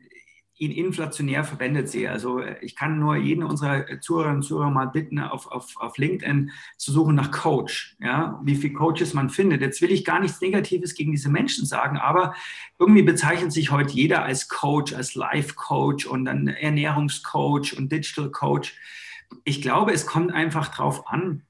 ihn 0.60 0.72
inflationär 0.72 1.44
verwendet 1.44 1.90
sehe. 1.90 2.12
Also 2.12 2.40
äh, 2.40 2.56
ich 2.62 2.76
kann 2.76 3.00
nur 3.00 3.16
jeden 3.16 3.44
unserer 3.44 3.86
Zuhörerinnen 4.00 4.38
und 4.38 4.44
Zuhörer 4.44 4.72
mal 4.72 4.88
bitten, 4.88 5.20
auf, 5.20 5.48
auf, 5.52 5.78
auf 5.78 5.98
LinkedIn 5.98 6.52
zu 6.78 6.92
suchen 6.92 7.16
nach 7.16 7.32
Coach, 7.32 7.96
ja, 8.00 8.40
wie 8.44 8.56
viele 8.56 8.74
Coaches 8.74 9.14
man 9.14 9.30
findet. 9.30 9.62
Jetzt 9.62 9.82
will 9.82 9.92
ich 9.92 10.06
gar 10.06 10.20
nichts 10.20 10.42
Negatives 10.42 10.96
gegen 10.96 11.12
diese 11.12 11.30
Menschen 11.30 11.66
sagen, 11.66 11.98
aber 11.98 12.34
irgendwie 12.80 13.04
bezeichnet 13.04 13.52
sich 13.52 13.72
heute 13.72 13.94
jeder 13.94 14.24
als 14.24 14.50
Coach, 14.50 14.94
als 14.94 15.16
Life 15.16 15.56
Coach 15.56 16.06
und 16.06 16.26
dann 16.26 16.48
Ernährungscoach 16.48 17.78
und 17.78 17.92
Digital 17.92 18.32
Coach. 18.32 18.76
Ich 19.44 19.62
glaube, 19.62 19.94
es 19.94 20.06
kommt 20.06 20.34
einfach 20.34 20.70
darauf 20.70 21.08
an, 21.08 21.44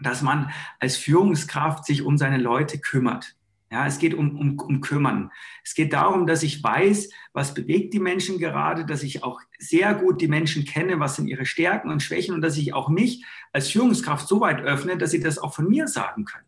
dass 0.00 0.22
man 0.22 0.50
als 0.78 0.96
Führungskraft 0.96 1.84
sich 1.84 2.02
um 2.02 2.16
seine 2.18 2.38
Leute 2.38 2.78
kümmert. 2.78 3.34
Ja, 3.70 3.86
es 3.86 3.98
geht 3.98 4.14
um, 4.14 4.38
um, 4.38 4.58
um 4.58 4.80
Kümmern. 4.80 5.30
Es 5.62 5.74
geht 5.74 5.92
darum, 5.92 6.26
dass 6.26 6.42
ich 6.42 6.62
weiß, 6.62 7.10
was 7.34 7.52
bewegt 7.52 7.92
die 7.92 8.00
Menschen 8.00 8.38
gerade, 8.38 8.86
dass 8.86 9.02
ich 9.02 9.22
auch 9.22 9.40
sehr 9.58 9.94
gut 9.94 10.22
die 10.22 10.28
Menschen 10.28 10.64
kenne, 10.64 11.00
was 11.00 11.16
sind 11.16 11.26
ihre 11.26 11.44
Stärken 11.44 11.90
und 11.90 12.02
Schwächen 12.02 12.34
und 12.34 12.40
dass 12.40 12.56
ich 12.56 12.72
auch 12.72 12.88
mich 12.88 13.24
als 13.52 13.68
Führungskraft 13.70 14.26
so 14.26 14.40
weit 14.40 14.62
öffne, 14.62 14.96
dass 14.96 15.10
sie 15.10 15.20
das 15.20 15.38
auch 15.38 15.54
von 15.54 15.68
mir 15.68 15.86
sagen 15.86 16.24
können. 16.24 16.46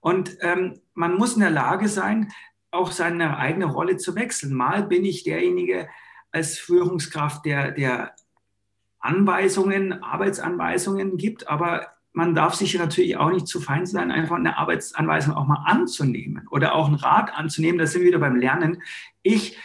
Und 0.00 0.36
ähm, 0.42 0.80
man 0.92 1.14
muss 1.14 1.34
in 1.34 1.40
der 1.40 1.50
Lage 1.50 1.88
sein, 1.88 2.30
auch 2.70 2.92
seine 2.92 3.36
eigene 3.38 3.64
Rolle 3.64 3.96
zu 3.96 4.14
wechseln. 4.14 4.52
Mal 4.52 4.84
bin 4.84 5.04
ich 5.04 5.24
derjenige 5.24 5.88
als 6.30 6.58
Führungskraft, 6.58 7.44
der, 7.46 7.72
der 7.72 8.14
Anweisungen, 8.98 10.02
Arbeitsanweisungen 10.02 11.16
gibt, 11.16 11.48
aber 11.48 11.93
man 12.14 12.34
darf 12.34 12.54
sich 12.54 12.78
natürlich 12.78 13.16
auch 13.16 13.30
nicht 13.30 13.48
zu 13.48 13.60
fein 13.60 13.86
sein, 13.86 14.12
einfach 14.12 14.36
eine 14.36 14.56
Arbeitsanweisung 14.56 15.34
auch 15.34 15.46
mal 15.46 15.64
anzunehmen 15.66 16.46
oder 16.48 16.74
auch 16.74 16.86
einen 16.86 16.94
Rat 16.94 17.34
anzunehmen. 17.34 17.78
Da 17.78 17.86
sind 17.86 18.02
wir 18.02 18.08
wieder 18.08 18.20
beim 18.20 18.36
Lernen. 18.36 18.80
Ich 19.22 19.58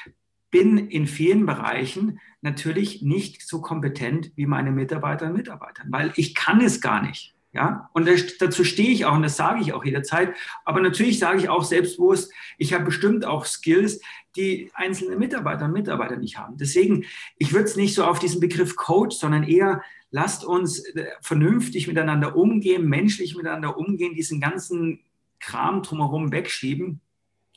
bin 0.49 0.89
in 0.89 1.05
vielen 1.05 1.45
Bereichen 1.45 2.19
natürlich 2.41 3.03
nicht 3.03 3.47
so 3.47 3.61
kompetent 3.61 4.31
wie 4.35 4.47
meine 4.47 4.71
Mitarbeiter 4.71 5.27
und 5.27 5.33
Mitarbeiter, 5.33 5.83
weil 5.89 6.11
ich 6.15 6.33
kann 6.33 6.59
es 6.59 6.81
gar 6.81 7.03
nicht. 7.03 7.35
Ja, 7.51 7.89
und 7.93 8.07
dazu 8.39 8.63
stehe 8.63 8.91
ich 8.91 9.05
auch 9.05 9.15
und 9.15 9.23
das 9.23 9.35
sage 9.35 9.61
ich 9.61 9.73
auch 9.73 9.83
jederzeit. 9.83 10.35
Aber 10.65 10.81
natürlich 10.81 11.17
sage 11.17 11.39
ich 11.39 11.49
auch 11.49 11.63
selbstbewusst, 11.63 12.31
ich 12.59 12.73
habe 12.73 12.85
bestimmt 12.85 13.25
auch 13.25 13.45
Skills, 13.45 14.01
die 14.35 14.71
einzelne 14.75 15.17
Mitarbeiter 15.17 15.65
und 15.65 15.73
Mitarbeiter 15.73 16.17
nicht 16.17 16.37
haben. 16.37 16.57
Deswegen, 16.57 17.05
ich 17.37 17.51
würde 17.51 17.65
es 17.65 17.75
nicht 17.75 17.95
so 17.95 18.05
auf 18.05 18.19
diesen 18.19 18.39
Begriff 18.39 18.75
Coach, 18.75 19.15
sondern 19.15 19.43
eher 19.43 19.81
lasst 20.11 20.43
uns 20.43 20.79
äh, 20.95 21.07
vernünftig 21.21 21.87
miteinander 21.87 22.35
umgehen, 22.35 22.87
menschlich 22.87 23.35
miteinander 23.35 23.77
umgehen, 23.77 24.15
diesen 24.15 24.39
ganzen 24.41 25.01
Kram 25.39 25.83
drumherum 25.83 26.31
wegschieben. 26.31 27.01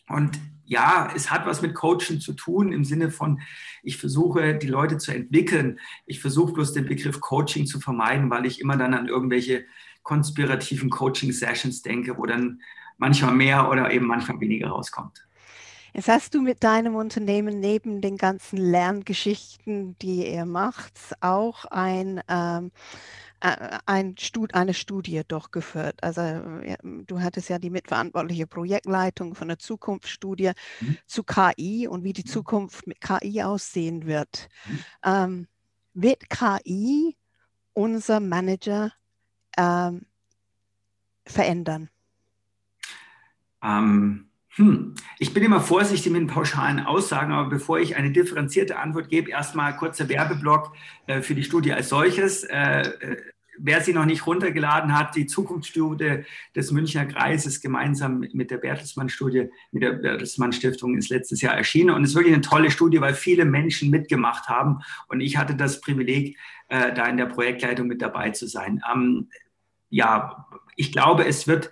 Und 0.08 0.38
ja, 0.64 1.12
es 1.14 1.30
hat 1.30 1.46
was 1.46 1.62
mit 1.62 1.74
Coaching 1.74 2.20
zu 2.20 2.32
tun 2.34 2.72
im 2.72 2.84
Sinne 2.84 3.10
von, 3.10 3.40
ich 3.82 3.96
versuche, 3.98 4.56
die 4.56 4.68
Leute 4.68 4.98
zu 4.98 5.12
entwickeln. 5.12 5.78
Ich 6.06 6.20
versuche 6.20 6.52
bloß 6.52 6.72
den 6.72 6.86
Begriff 6.86 7.20
Coaching 7.20 7.66
zu 7.66 7.80
vermeiden, 7.80 8.30
weil 8.30 8.46
ich 8.46 8.60
immer 8.60 8.76
dann 8.76 8.94
an 8.94 9.08
irgendwelche 9.08 9.64
konspirativen 10.02 10.90
Coaching-Sessions 10.90 11.82
denke, 11.82 12.16
wo 12.16 12.26
dann 12.26 12.60
manchmal 12.98 13.34
mehr 13.34 13.68
oder 13.68 13.90
eben 13.90 14.06
manchmal 14.06 14.40
weniger 14.40 14.68
rauskommt. 14.68 15.26
Jetzt 15.94 16.08
hast 16.08 16.34
du 16.34 16.40
mit 16.40 16.64
deinem 16.64 16.94
Unternehmen 16.94 17.60
neben 17.60 18.00
den 18.00 18.16
ganzen 18.16 18.56
Lerngeschichten, 18.56 19.98
die 19.98 20.26
ihr 20.26 20.46
macht, 20.46 20.98
auch 21.20 21.66
ein, 21.66 22.22
ähm, 22.28 22.72
äh, 23.40 23.78
ein 23.84 24.16
Stud 24.18 24.54
eine 24.54 24.72
Studie 24.72 25.20
durchgeführt. 25.26 26.02
Also 26.02 26.22
ja, 26.22 26.76
du 26.82 27.20
hattest 27.20 27.50
ja 27.50 27.58
die 27.58 27.68
mitverantwortliche 27.68 28.46
Projektleitung 28.46 29.34
von 29.34 29.48
der 29.48 29.58
Zukunftsstudie 29.58 30.52
mhm. 30.80 30.96
zu 31.06 31.24
KI 31.24 31.86
und 31.86 32.04
wie 32.04 32.14
die 32.14 32.24
Zukunft 32.24 32.86
mit 32.86 33.00
KI 33.02 33.42
aussehen 33.42 34.06
wird. 34.06 34.48
Mhm. 34.64 34.84
Ähm, 35.04 35.48
wird 35.92 36.30
KI 36.30 37.18
unser 37.74 38.20
Manager 38.20 38.92
ähm, 39.58 40.06
verändern? 41.26 41.90
Ähm, 43.62 44.31
hm. 44.56 44.94
Ich 45.18 45.32
bin 45.32 45.42
immer 45.42 45.62
vorsichtig 45.62 46.12
mit 46.12 46.28
pauschalen 46.28 46.80
Aussagen, 46.80 47.32
aber 47.32 47.48
bevor 47.48 47.78
ich 47.80 47.96
eine 47.96 48.12
differenzierte 48.12 48.78
Antwort 48.78 49.08
gebe, 49.08 49.30
erstmal 49.30 49.74
kurzer 49.76 50.10
Werbeblock 50.10 50.74
äh, 51.06 51.22
für 51.22 51.34
die 51.34 51.44
Studie 51.44 51.72
als 51.72 51.88
solches. 51.88 52.44
Äh, 52.44 52.82
äh, 52.82 53.16
wer 53.58 53.80
sie 53.80 53.94
noch 53.94 54.04
nicht 54.04 54.26
runtergeladen 54.26 54.96
hat, 54.98 55.14
die 55.14 55.26
Zukunftsstudie 55.26 56.24
des 56.54 56.70
Münchner 56.70 57.06
Kreises 57.06 57.62
gemeinsam 57.62 58.26
mit 58.32 58.50
der 58.50 58.58
Bertelsmann-Studie, 58.58 59.48
mit 59.70 59.82
der 59.82 59.92
Bertelsmann-Stiftung 59.92 60.98
ist 60.98 61.08
letztes 61.08 61.40
Jahr 61.40 61.54
erschienen 61.54 61.94
und 61.94 62.04
ist 62.04 62.14
wirklich 62.14 62.34
eine 62.34 62.42
tolle 62.42 62.70
Studie, 62.70 63.00
weil 63.00 63.14
viele 63.14 63.46
Menschen 63.46 63.88
mitgemacht 63.88 64.48
haben 64.48 64.80
und 65.08 65.20
ich 65.20 65.38
hatte 65.38 65.54
das 65.54 65.80
Privileg, 65.80 66.36
äh, 66.68 66.92
da 66.92 67.06
in 67.06 67.16
der 67.16 67.26
Projektleitung 67.26 67.86
mit 67.86 68.02
dabei 68.02 68.30
zu 68.30 68.46
sein. 68.46 68.82
Ähm, 68.92 69.28
ja, 69.88 70.46
ich 70.76 70.92
glaube, 70.92 71.26
es 71.26 71.46
wird 71.46 71.70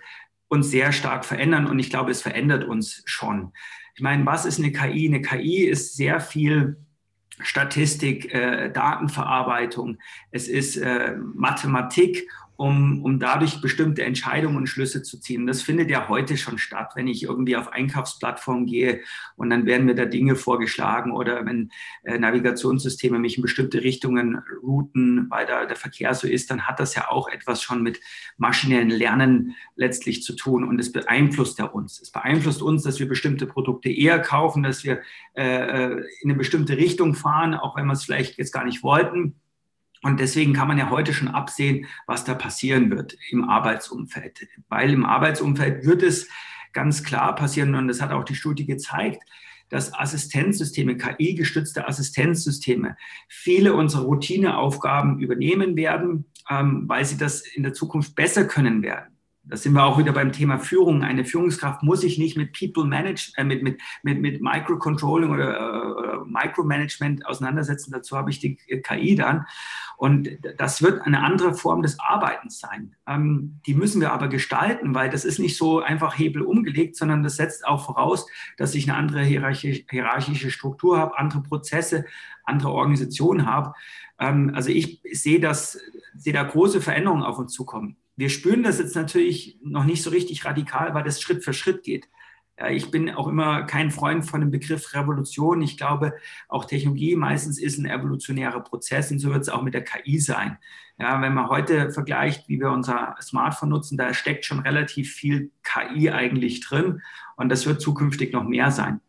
uns 0.51 0.69
sehr 0.69 0.91
stark 0.91 1.23
verändern 1.23 1.65
und 1.65 1.79
ich 1.79 1.89
glaube, 1.89 2.11
es 2.11 2.21
verändert 2.21 2.65
uns 2.65 3.03
schon. 3.05 3.53
Ich 3.95 4.01
meine, 4.01 4.25
was 4.25 4.45
ist 4.45 4.59
eine 4.59 4.73
KI? 4.73 5.07
Eine 5.07 5.21
KI 5.21 5.63
ist 5.63 5.95
sehr 5.95 6.19
viel 6.19 6.75
Statistik, 7.39 8.33
äh, 8.33 8.69
Datenverarbeitung, 8.69 9.97
es 10.29 10.49
ist 10.49 10.75
äh, 10.75 11.15
Mathematik 11.33 12.29
um, 12.61 13.01
um 13.03 13.17
dadurch 13.17 13.59
bestimmte 13.59 14.03
Entscheidungen 14.03 14.55
und 14.55 14.67
Schlüsse 14.67 15.01
zu 15.01 15.19
ziehen. 15.19 15.47
Das 15.47 15.63
findet 15.63 15.89
ja 15.89 16.07
heute 16.09 16.37
schon 16.37 16.59
statt, 16.59 16.91
wenn 16.93 17.07
ich 17.07 17.23
irgendwie 17.23 17.55
auf 17.55 17.73
Einkaufsplattformen 17.73 18.67
gehe 18.67 18.99
und 19.35 19.49
dann 19.49 19.65
werden 19.65 19.87
mir 19.87 19.95
da 19.95 20.05
Dinge 20.05 20.35
vorgeschlagen 20.35 21.11
oder 21.11 21.43
wenn 21.43 21.71
äh, 22.03 22.19
Navigationssysteme 22.19 23.17
mich 23.17 23.37
in 23.37 23.41
bestimmte 23.41 23.81
Richtungen 23.83 24.43
routen, 24.61 25.25
weil 25.31 25.47
da 25.47 25.65
der 25.65 25.75
Verkehr 25.75 26.13
so 26.13 26.27
ist, 26.27 26.51
dann 26.51 26.67
hat 26.67 26.79
das 26.79 26.93
ja 26.93 27.09
auch 27.09 27.29
etwas 27.29 27.63
schon 27.63 27.81
mit 27.81 27.99
maschinellen 28.37 28.91
Lernen 28.91 29.55
letztlich 29.75 30.21
zu 30.21 30.35
tun 30.35 30.63
und 30.63 30.77
es 30.77 30.91
beeinflusst 30.91 31.57
ja 31.57 31.65
uns. 31.65 31.99
Es 31.99 32.11
beeinflusst 32.11 32.61
uns, 32.61 32.83
dass 32.83 32.99
wir 32.99 33.09
bestimmte 33.09 33.47
Produkte 33.47 33.89
eher 33.89 34.19
kaufen, 34.19 34.61
dass 34.61 34.83
wir 34.83 35.01
äh, 35.33 35.95
äh 35.95 36.05
in 36.21 36.29
eine 36.29 36.37
bestimmte 36.37 36.77
Richtung 36.77 37.15
fahren, 37.15 37.55
auch 37.55 37.75
wenn 37.75 37.87
wir 37.87 37.93
es 37.93 38.03
vielleicht 38.03 38.37
jetzt 38.37 38.51
gar 38.51 38.65
nicht 38.65 38.83
wollten. 38.83 39.40
Und 40.03 40.19
deswegen 40.19 40.53
kann 40.53 40.67
man 40.67 40.77
ja 40.77 40.89
heute 40.89 41.13
schon 41.13 41.27
absehen, 41.27 41.85
was 42.07 42.23
da 42.23 42.33
passieren 42.33 42.89
wird 42.89 43.17
im 43.29 43.47
Arbeitsumfeld. 43.47 44.47
Weil 44.67 44.93
im 44.93 45.05
Arbeitsumfeld 45.05 45.85
wird 45.85 46.01
es 46.01 46.27
ganz 46.73 47.03
klar 47.03 47.35
passieren, 47.35 47.75
und 47.75 47.87
das 47.87 48.01
hat 48.01 48.11
auch 48.11 48.23
die 48.23 48.35
Studie 48.35 48.65
gezeigt, 48.65 49.21
dass 49.69 49.93
Assistenzsysteme, 49.93 50.97
KI-gestützte 50.97 51.87
Assistenzsysteme 51.87 52.97
viele 53.29 53.73
unserer 53.73 54.03
Routineaufgaben 54.03 55.19
übernehmen 55.19 55.75
werden, 55.77 56.25
ähm, 56.49 56.83
weil 56.87 57.05
sie 57.05 57.17
das 57.17 57.41
in 57.41 57.63
der 57.63 57.73
Zukunft 57.73 58.15
besser 58.15 58.45
können 58.45 58.83
werden. 58.83 59.17
Da 59.43 59.57
sind 59.57 59.73
wir 59.73 59.83
auch 59.85 59.97
wieder 59.97 60.11
beim 60.11 60.31
Thema 60.31 60.59
Führung. 60.59 61.03
Eine 61.03 61.25
Führungskraft 61.25 61.81
muss 61.83 62.01
sich 62.01 62.19
nicht 62.19 62.37
mit 62.37 62.53
People 62.57 62.85
Manage, 62.85 63.31
äh, 63.37 63.43
mit, 63.43 63.63
mit, 63.63 63.81
mit, 64.03 64.21
mit 64.21 64.41
Microcontrolling 64.41 65.31
oder 65.31 65.57
äh, 65.57 66.00
Micromanagement 66.25 67.25
auseinandersetzen. 67.25 67.91
Dazu 67.91 68.17
habe 68.17 68.29
ich 68.29 68.39
die 68.39 68.55
KI 68.55 69.15
dann. 69.15 69.45
Und 69.97 70.29
das 70.57 70.81
wird 70.81 71.01
eine 71.03 71.21
andere 71.21 71.53
Form 71.53 71.83
des 71.83 71.99
Arbeitens 71.99 72.59
sein. 72.59 72.95
Ähm, 73.07 73.59
die 73.67 73.75
müssen 73.75 74.01
wir 74.01 74.11
aber 74.11 74.29
gestalten, 74.29 74.95
weil 74.95 75.09
das 75.09 75.25
ist 75.25 75.37
nicht 75.37 75.57
so 75.57 75.79
einfach 75.79 76.17
Hebel 76.17 76.41
umgelegt, 76.41 76.95
sondern 76.95 77.21
das 77.21 77.35
setzt 77.35 77.67
auch 77.67 77.85
voraus, 77.85 78.25
dass 78.57 78.73
ich 78.73 78.89
eine 78.89 78.97
andere 78.97 79.23
hierarchische 79.23 80.49
Struktur 80.51 80.97
habe, 80.97 81.19
andere 81.19 81.43
Prozesse, 81.43 82.05
andere 82.43 82.71
Organisationen 82.71 83.45
habe. 83.45 83.73
Ähm, 84.19 84.51
also 84.55 84.69
ich 84.69 85.01
sehe 85.11 85.39
das, 85.39 85.79
sehe 86.15 86.33
da 86.33 86.43
große 86.43 86.81
Veränderungen 86.81 87.23
auf 87.23 87.37
uns 87.37 87.53
zukommen. 87.53 87.97
Wir 88.15 88.29
spüren 88.29 88.63
das 88.63 88.79
jetzt 88.79 88.95
natürlich 88.95 89.59
noch 89.63 89.83
nicht 89.83 90.03
so 90.03 90.09
richtig 90.09 90.45
radikal, 90.45 90.93
weil 90.93 91.03
das 91.03 91.21
Schritt 91.21 91.43
für 91.43 91.53
Schritt 91.53 91.83
geht. 91.83 92.07
Ich 92.69 92.91
bin 92.91 93.09
auch 93.09 93.27
immer 93.27 93.63
kein 93.63 93.91
Freund 93.91 94.25
von 94.25 94.41
dem 94.41 94.51
Begriff 94.51 94.93
Revolution. 94.93 95.61
Ich 95.61 95.77
glaube, 95.77 96.13
auch 96.47 96.65
Technologie 96.65 97.15
meistens 97.15 97.59
ist 97.59 97.77
ein 97.77 97.85
evolutionärer 97.85 98.61
Prozess 98.61 99.11
und 99.11 99.19
so 99.19 99.29
wird 99.29 99.41
es 99.41 99.49
auch 99.49 99.63
mit 99.63 99.73
der 99.73 99.83
KI 99.83 100.19
sein. 100.19 100.57
Ja, 100.99 101.19
wenn 101.21 101.33
man 101.33 101.49
heute 101.49 101.91
vergleicht, 101.91 102.47
wie 102.47 102.59
wir 102.59 102.71
unser 102.71 103.15
Smartphone 103.21 103.69
nutzen, 103.69 103.97
da 103.97 104.13
steckt 104.13 104.45
schon 104.45 104.59
relativ 104.59 105.13
viel 105.13 105.51
KI 105.63 106.11
eigentlich 106.11 106.61
drin 106.61 107.01
und 107.37 107.49
das 107.49 107.65
wird 107.65 107.81
zukünftig 107.81 108.33
noch 108.33 108.43
mehr 108.43 108.69
sein. 108.69 109.01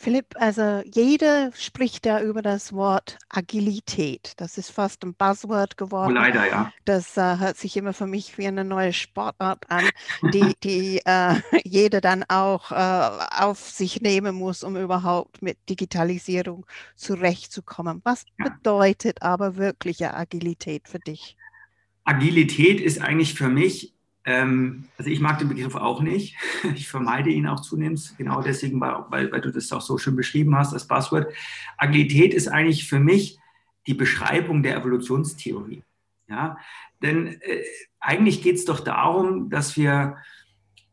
Philipp, 0.00 0.36
also 0.36 0.80
jeder 0.84 1.50
spricht 1.56 2.06
ja 2.06 2.22
über 2.22 2.40
das 2.40 2.72
Wort 2.72 3.18
Agilität. 3.28 4.32
Das 4.36 4.56
ist 4.56 4.70
fast 4.70 5.02
ein 5.02 5.14
Buzzword 5.14 5.76
geworden. 5.76 6.12
Oh, 6.12 6.20
leider, 6.20 6.46
ja. 6.46 6.72
Das 6.84 7.16
äh, 7.16 7.38
hört 7.38 7.56
sich 7.56 7.76
immer 7.76 7.92
für 7.92 8.06
mich 8.06 8.38
wie 8.38 8.46
eine 8.46 8.64
neue 8.64 8.92
Sportart 8.92 9.68
an, 9.68 9.88
die, 10.32 10.54
die 10.62 11.00
äh, 11.04 11.34
jeder 11.64 12.00
dann 12.00 12.24
auch 12.28 12.70
äh, 12.70 13.24
auf 13.42 13.58
sich 13.58 14.00
nehmen 14.00 14.36
muss, 14.36 14.62
um 14.62 14.76
überhaupt 14.76 15.42
mit 15.42 15.58
Digitalisierung 15.68 16.64
zurechtzukommen. 16.94 18.00
Was 18.04 18.24
ja. 18.38 18.50
bedeutet 18.50 19.22
aber 19.22 19.56
wirkliche 19.56 20.14
Agilität 20.14 20.86
für 20.86 21.00
dich? 21.00 21.36
Agilität 22.04 22.80
ist 22.80 23.00
eigentlich 23.00 23.34
für 23.34 23.48
mich 23.48 23.97
also 24.28 25.10
ich 25.10 25.20
mag 25.20 25.38
den 25.38 25.48
Begriff 25.48 25.74
auch 25.74 26.00
nicht. 26.00 26.36
Ich 26.74 26.88
vermeide 26.88 27.30
ihn 27.30 27.46
auch 27.46 27.60
zunehmend, 27.60 28.14
genau 28.18 28.42
deswegen, 28.42 28.80
weil, 28.80 29.32
weil 29.32 29.40
du 29.40 29.50
das 29.50 29.72
auch 29.72 29.80
so 29.80 29.96
schön 29.96 30.16
beschrieben 30.16 30.56
hast, 30.56 30.72
das 30.72 30.86
Passwort. 30.86 31.32
Agilität 31.76 32.34
ist 32.34 32.48
eigentlich 32.48 32.88
für 32.88 33.00
mich 33.00 33.38
die 33.86 33.94
Beschreibung 33.94 34.62
der 34.62 34.76
Evolutionstheorie. 34.76 35.82
Ja? 36.28 36.58
Denn 37.02 37.40
äh, 37.40 37.62
eigentlich 38.00 38.42
geht 38.42 38.56
es 38.56 38.64
doch 38.64 38.80
darum, 38.80 39.50
dass 39.50 39.76
wir 39.76 40.16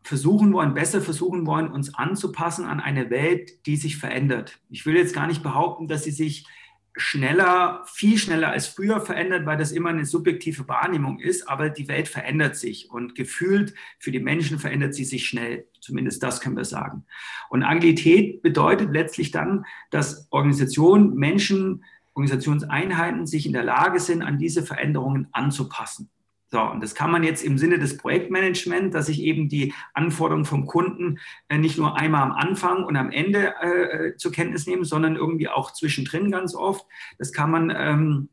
versuchen 0.03 0.53
wollen, 0.53 0.75
besser 0.75 1.01
versuchen 1.01 1.45
wollen, 1.45 1.71
uns 1.71 1.93
anzupassen 1.95 2.65
an 2.65 2.79
eine 2.79 3.09
Welt, 3.09 3.65
die 3.65 3.75
sich 3.75 3.97
verändert. 3.97 4.59
Ich 4.69 4.85
will 4.85 4.95
jetzt 4.95 5.15
gar 5.15 5.27
nicht 5.27 5.41
behaupten, 5.41 5.87
dass 5.87 6.03
sie 6.03 6.11
sich 6.11 6.45
schneller, 6.97 7.83
viel 7.85 8.17
schneller 8.17 8.49
als 8.49 8.67
früher 8.67 9.01
verändert, 9.01 9.45
weil 9.45 9.57
das 9.57 9.71
immer 9.71 9.89
eine 9.89 10.05
subjektive 10.05 10.67
Wahrnehmung 10.67 11.19
ist, 11.19 11.47
aber 11.49 11.69
die 11.69 11.87
Welt 11.87 12.07
verändert 12.07 12.55
sich 12.55 12.89
und 12.89 13.15
gefühlt 13.15 13.73
für 13.99 14.11
die 14.11 14.19
Menschen 14.19 14.59
verändert 14.59 14.93
sie 14.93 15.03
sich 15.03 15.27
schnell. 15.27 15.67
Zumindest 15.81 16.23
das 16.23 16.39
können 16.41 16.57
wir 16.57 16.65
sagen. 16.65 17.05
Und 17.49 17.63
Agilität 17.63 18.41
bedeutet 18.41 18.91
letztlich 18.91 19.31
dann, 19.31 19.65
dass 19.91 20.27
Organisationen, 20.31 21.15
Menschen, 21.15 21.83
Organisationseinheiten 22.13 23.27
sich 23.27 23.45
in 23.45 23.53
der 23.53 23.63
Lage 23.63 23.99
sind, 23.99 24.21
an 24.21 24.37
diese 24.37 24.63
Veränderungen 24.63 25.27
anzupassen. 25.33 26.09
So, 26.55 26.61
und 26.61 26.81
das 26.81 26.95
kann 26.95 27.11
man 27.11 27.25
jetzt 27.25 27.43
im 27.43 27.57
Sinne 27.57 27.79
des 27.79 27.97
Projektmanagements, 27.97 28.93
dass 28.93 29.09
ich 29.09 29.21
eben 29.21 29.49
die 29.49 29.73
Anforderungen 29.93 30.45
vom 30.45 30.65
Kunden 30.65 31.19
äh, 31.49 31.57
nicht 31.57 31.77
nur 31.77 31.97
einmal 31.97 32.21
am 32.21 32.31
Anfang 32.31 32.85
und 32.85 32.95
am 32.95 33.11
Ende 33.11 33.55
äh, 33.59 34.15
zur 34.15 34.31
Kenntnis 34.31 34.65
nehmen, 34.65 34.85
sondern 34.85 35.17
irgendwie 35.17 35.49
auch 35.49 35.73
zwischendrin 35.73 36.31
ganz 36.31 36.55
oft. 36.55 36.85
Das 37.17 37.33
kann 37.33 37.51
man 37.51 37.73
ähm, 37.75 38.29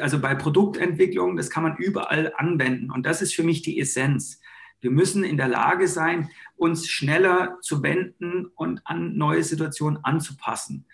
also 0.00 0.18
bei 0.18 0.34
Produktentwicklung, 0.34 1.36
das 1.36 1.48
kann 1.48 1.62
man 1.62 1.76
überall 1.76 2.32
anwenden. 2.38 2.90
Und 2.90 3.06
das 3.06 3.22
ist 3.22 3.36
für 3.36 3.44
mich 3.44 3.62
die 3.62 3.78
Essenz. 3.78 4.40
Wir 4.80 4.90
müssen 4.90 5.22
in 5.22 5.36
der 5.36 5.46
Lage 5.46 5.86
sein, 5.86 6.28
uns 6.56 6.88
schneller 6.88 7.58
zu 7.60 7.84
wenden 7.84 8.46
und 8.46 8.80
an 8.84 9.16
neue 9.16 9.44
Situationen 9.44 10.04
anzupassen. 10.04 10.86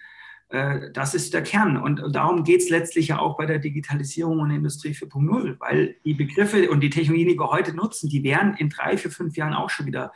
Äh, 0.49 0.91
das 0.93 1.15
ist 1.15 1.35
der 1.35 1.43
Kern. 1.43 1.77
Und 1.77 2.03
darum 2.15 2.45
geht 2.45 2.63
es 2.63 2.71
letztlich 2.71 3.09
ja 3.09 3.19
auch 3.19 3.37
bei 3.37 3.47
der 3.47 3.59
Digitalisierung 3.59 4.41
und 4.41 4.51
Industrie 4.51 4.93
4.0, 4.93 5.57
weil 5.61 5.97
die 6.05 6.15
Begriffe 6.15 6.71
und 6.71 6.81
die 6.81 6.91
Technologien, 6.91 7.29
die 7.29 7.39
wir 7.39 7.51
heute 7.51 7.75
nutzen, 7.75 8.09
die 8.09 8.23
werden 8.25 8.55
in 8.57 8.71
drei, 8.71 8.97
vier, 8.97 9.11
fünf 9.11 9.37
Jahren 9.37 9.55
auch 9.55 9.71
schon 9.71 9.87
wieder 9.87 10.13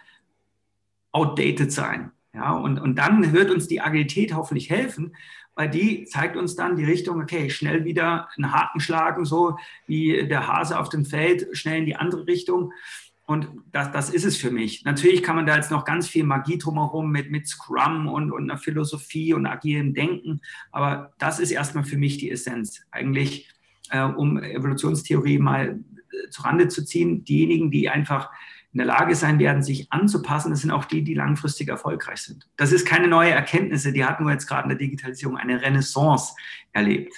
outdated 1.13 1.71
sein. 1.71 2.13
Ja, 2.35 2.53
und, 2.53 2.79
und 2.79 2.97
dann 2.97 3.35
wird 3.35 3.51
uns 3.51 3.69
die 3.69 3.83
Agilität 3.83 4.35
hoffentlich 4.35 4.71
helfen, 4.71 5.15
weil 5.55 5.69
die 5.69 6.07
zeigt 6.07 6.35
uns 6.35 6.57
dann 6.57 6.77
die 6.77 6.85
Richtung, 6.85 7.21
okay, 7.21 7.51
schnell 7.51 7.85
wieder 7.85 8.29
einen 8.37 8.53
Haken 8.53 8.81
schlagen, 8.81 9.27
so 9.27 9.59
wie 9.87 10.27
der 10.27 10.47
Hase 10.47 10.79
auf 10.79 10.89
dem 10.89 11.05
Feld, 11.05 11.49
schnell 11.53 11.81
in 11.81 11.87
die 11.87 11.97
andere 11.97 12.27
Richtung. 12.27 12.73
Und 13.25 13.49
das, 13.71 13.93
das 13.93 14.11
ist 14.11 14.25
es 14.25 14.37
für 14.37 14.51
mich. 14.51 14.85
Natürlich 14.85 15.23
kann 15.23 15.37
man 15.37 15.47
da 15.47 15.57
jetzt 15.57 15.71
noch 15.71 15.85
ganz 15.85 16.09
viel 16.09 16.25
Magie 16.25 16.59
drumherum 16.59 17.11
mit, 17.11 17.31
mit 17.31 17.47
Scrum 17.47 18.09
und, 18.09 18.33
und 18.33 18.51
einer 18.51 18.59
Philosophie 18.59 19.33
und 19.33 19.47
agilem 19.47 19.95
Denken. 19.95 20.41
Aber 20.73 21.13
das 21.19 21.39
ist 21.39 21.53
erstmal 21.53 21.85
für 21.85 21.97
mich 21.97 22.19
die 22.19 22.31
Essenz. 22.31 22.83
Eigentlich, 22.91 23.49
äh, 23.91 24.03
um 24.03 24.43
Evolutionstheorie 24.43 25.39
mal 25.39 25.79
äh, 25.79 26.31
zu 26.31 26.43
Rande 26.43 26.69
zu 26.69 26.85
ziehen, 26.85 27.25
diejenigen, 27.25 27.71
die 27.71 27.89
einfach 27.89 28.31
in 28.73 28.79
der 28.79 28.87
Lage 28.87 29.15
sein 29.15 29.39
werden, 29.39 29.63
sich 29.63 29.93
anzupassen, 29.93 30.51
das 30.51 30.63
sind 30.63 30.71
auch 30.71 30.87
die, 30.87 31.05
die 31.05 31.15
langfristig 31.15 31.69
erfolgreich 31.69 32.23
sind. 32.23 32.49
Das 32.57 32.73
ist 32.73 32.87
keine 32.87 33.07
neue 33.07 33.31
Erkenntnisse, 33.31 33.93
die 33.93 34.05
hat 34.05 34.21
nur 34.21 34.31
jetzt 34.31 34.47
gerade 34.47 34.65
in 34.65 34.71
der 34.71 34.79
Digitalisierung 34.79 35.37
eine 35.37 35.61
Renaissance 35.61 36.35
erlebt. 36.73 37.13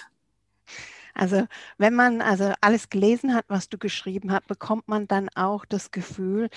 Also 1.14 1.46
wenn 1.78 1.94
man 1.94 2.20
also 2.20 2.52
alles 2.60 2.90
gelesen 2.90 3.34
hat, 3.34 3.44
was 3.48 3.68
du 3.68 3.78
geschrieben 3.78 4.32
hast, 4.32 4.46
bekommt 4.46 4.88
man 4.88 5.06
dann 5.06 5.28
auch 5.34 5.64
das 5.64 5.90
Gefühl, 5.90 6.48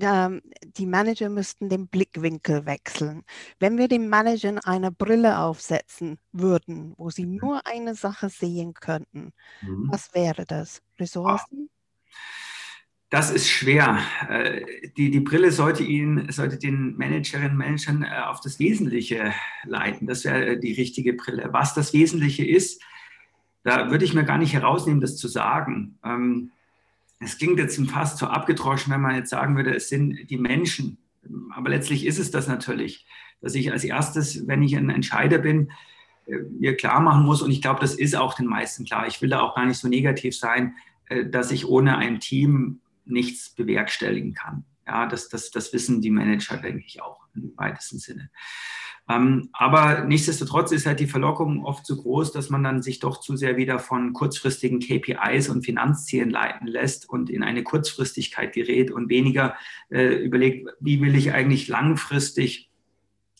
ähm, 0.00 0.40
die 0.76 0.86
Manager 0.86 1.28
müssten 1.28 1.68
den 1.68 1.86
Blickwinkel 1.86 2.66
wechseln. 2.66 3.22
Wenn 3.58 3.78
wir 3.78 3.88
dem 3.88 4.08
Manager 4.08 4.58
eine 4.64 4.90
Brille 4.90 5.38
aufsetzen 5.38 6.18
würden, 6.32 6.94
wo 6.96 7.10
sie 7.10 7.26
mhm. 7.26 7.36
nur 7.36 7.66
eine 7.66 7.94
Sache 7.94 8.28
sehen 8.28 8.74
könnten, 8.74 9.32
mhm. 9.62 9.88
was 9.90 10.14
wäre 10.14 10.44
das? 10.46 10.82
Ressourcen? 10.98 11.70
Das 13.10 13.32
ist 13.32 13.48
schwer. 13.48 13.98
Äh, 14.28 14.90
die, 14.96 15.10
die 15.10 15.20
Brille 15.20 15.50
sollte, 15.50 15.82
ihn, 15.82 16.30
sollte 16.30 16.58
den 16.58 16.96
Managerinnen 16.96 17.52
und 17.52 17.58
Managern 17.58 18.02
äh, 18.04 18.22
auf 18.22 18.40
das 18.40 18.60
Wesentliche 18.60 19.32
leiten. 19.64 20.06
Das 20.06 20.24
wäre 20.24 20.58
die 20.58 20.72
richtige 20.72 21.14
Brille. 21.14 21.48
Was 21.50 21.74
das 21.74 21.92
Wesentliche 21.92 22.46
ist, 22.46 22.80
da 23.62 23.90
würde 23.90 24.04
ich 24.04 24.14
mir 24.14 24.24
gar 24.24 24.38
nicht 24.38 24.52
herausnehmen, 24.52 25.00
das 25.00 25.16
zu 25.16 25.28
sagen. 25.28 25.98
Ähm, 26.04 26.50
es 27.20 27.36
klingt 27.36 27.58
jetzt 27.58 27.78
fast 27.90 28.18
so 28.18 28.26
abgedroschen, 28.26 28.92
wenn 28.92 29.02
man 29.02 29.14
jetzt 29.14 29.30
sagen 29.30 29.56
würde, 29.56 29.74
es 29.74 29.88
sind 29.88 30.30
die 30.30 30.38
Menschen. 30.38 30.98
Aber 31.54 31.68
letztlich 31.68 32.06
ist 32.06 32.18
es 32.18 32.30
das 32.30 32.48
natürlich, 32.48 33.06
dass 33.42 33.54
ich 33.54 33.70
als 33.70 33.84
erstes, 33.84 34.46
wenn 34.46 34.62
ich 34.62 34.76
ein 34.76 34.90
Entscheider 34.90 35.38
bin, 35.38 35.70
äh, 36.26 36.38
mir 36.58 36.76
klar 36.76 37.00
machen 37.00 37.24
muss, 37.24 37.42
und 37.42 37.50
ich 37.50 37.60
glaube, 37.60 37.80
das 37.80 37.94
ist 37.94 38.16
auch 38.16 38.34
den 38.34 38.46
meisten 38.46 38.84
klar, 38.84 39.06
ich 39.06 39.20
will 39.20 39.28
da 39.28 39.40
auch 39.40 39.54
gar 39.54 39.66
nicht 39.66 39.78
so 39.78 39.88
negativ 39.88 40.36
sein, 40.36 40.74
äh, 41.08 41.26
dass 41.26 41.50
ich 41.50 41.66
ohne 41.66 41.98
ein 41.98 42.20
Team 42.20 42.80
nichts 43.04 43.50
bewerkstelligen 43.50 44.34
kann. 44.34 44.64
Ja, 44.86 45.06
das, 45.06 45.28
das, 45.28 45.50
das 45.50 45.72
wissen 45.72 46.00
die 46.00 46.10
Manager, 46.10 46.56
denke 46.56 46.84
ich, 46.86 47.02
auch 47.02 47.20
im 47.34 47.52
weitesten 47.56 47.98
Sinne. 47.98 48.30
Ähm, 49.10 49.48
aber 49.52 50.04
nichtsdestotrotz 50.04 50.70
ist 50.70 50.86
halt 50.86 51.00
die 51.00 51.08
Verlockung 51.08 51.64
oft 51.64 51.84
so 51.84 51.96
groß, 51.96 52.30
dass 52.30 52.48
man 52.48 52.62
dann 52.62 52.80
sich 52.80 53.00
doch 53.00 53.18
zu 53.18 53.36
sehr 53.36 53.56
wieder 53.56 53.80
von 53.80 54.12
kurzfristigen 54.12 54.78
KPIs 54.78 55.48
und 55.48 55.64
Finanzzielen 55.64 56.30
leiten 56.30 56.68
lässt 56.68 57.08
und 57.08 57.28
in 57.28 57.42
eine 57.42 57.64
Kurzfristigkeit 57.64 58.52
gerät 58.52 58.92
und 58.92 59.08
weniger 59.08 59.56
äh, 59.88 60.14
überlegt, 60.14 60.68
wie 60.78 61.00
will 61.00 61.16
ich 61.16 61.32
eigentlich 61.32 61.66
langfristig 61.66 62.70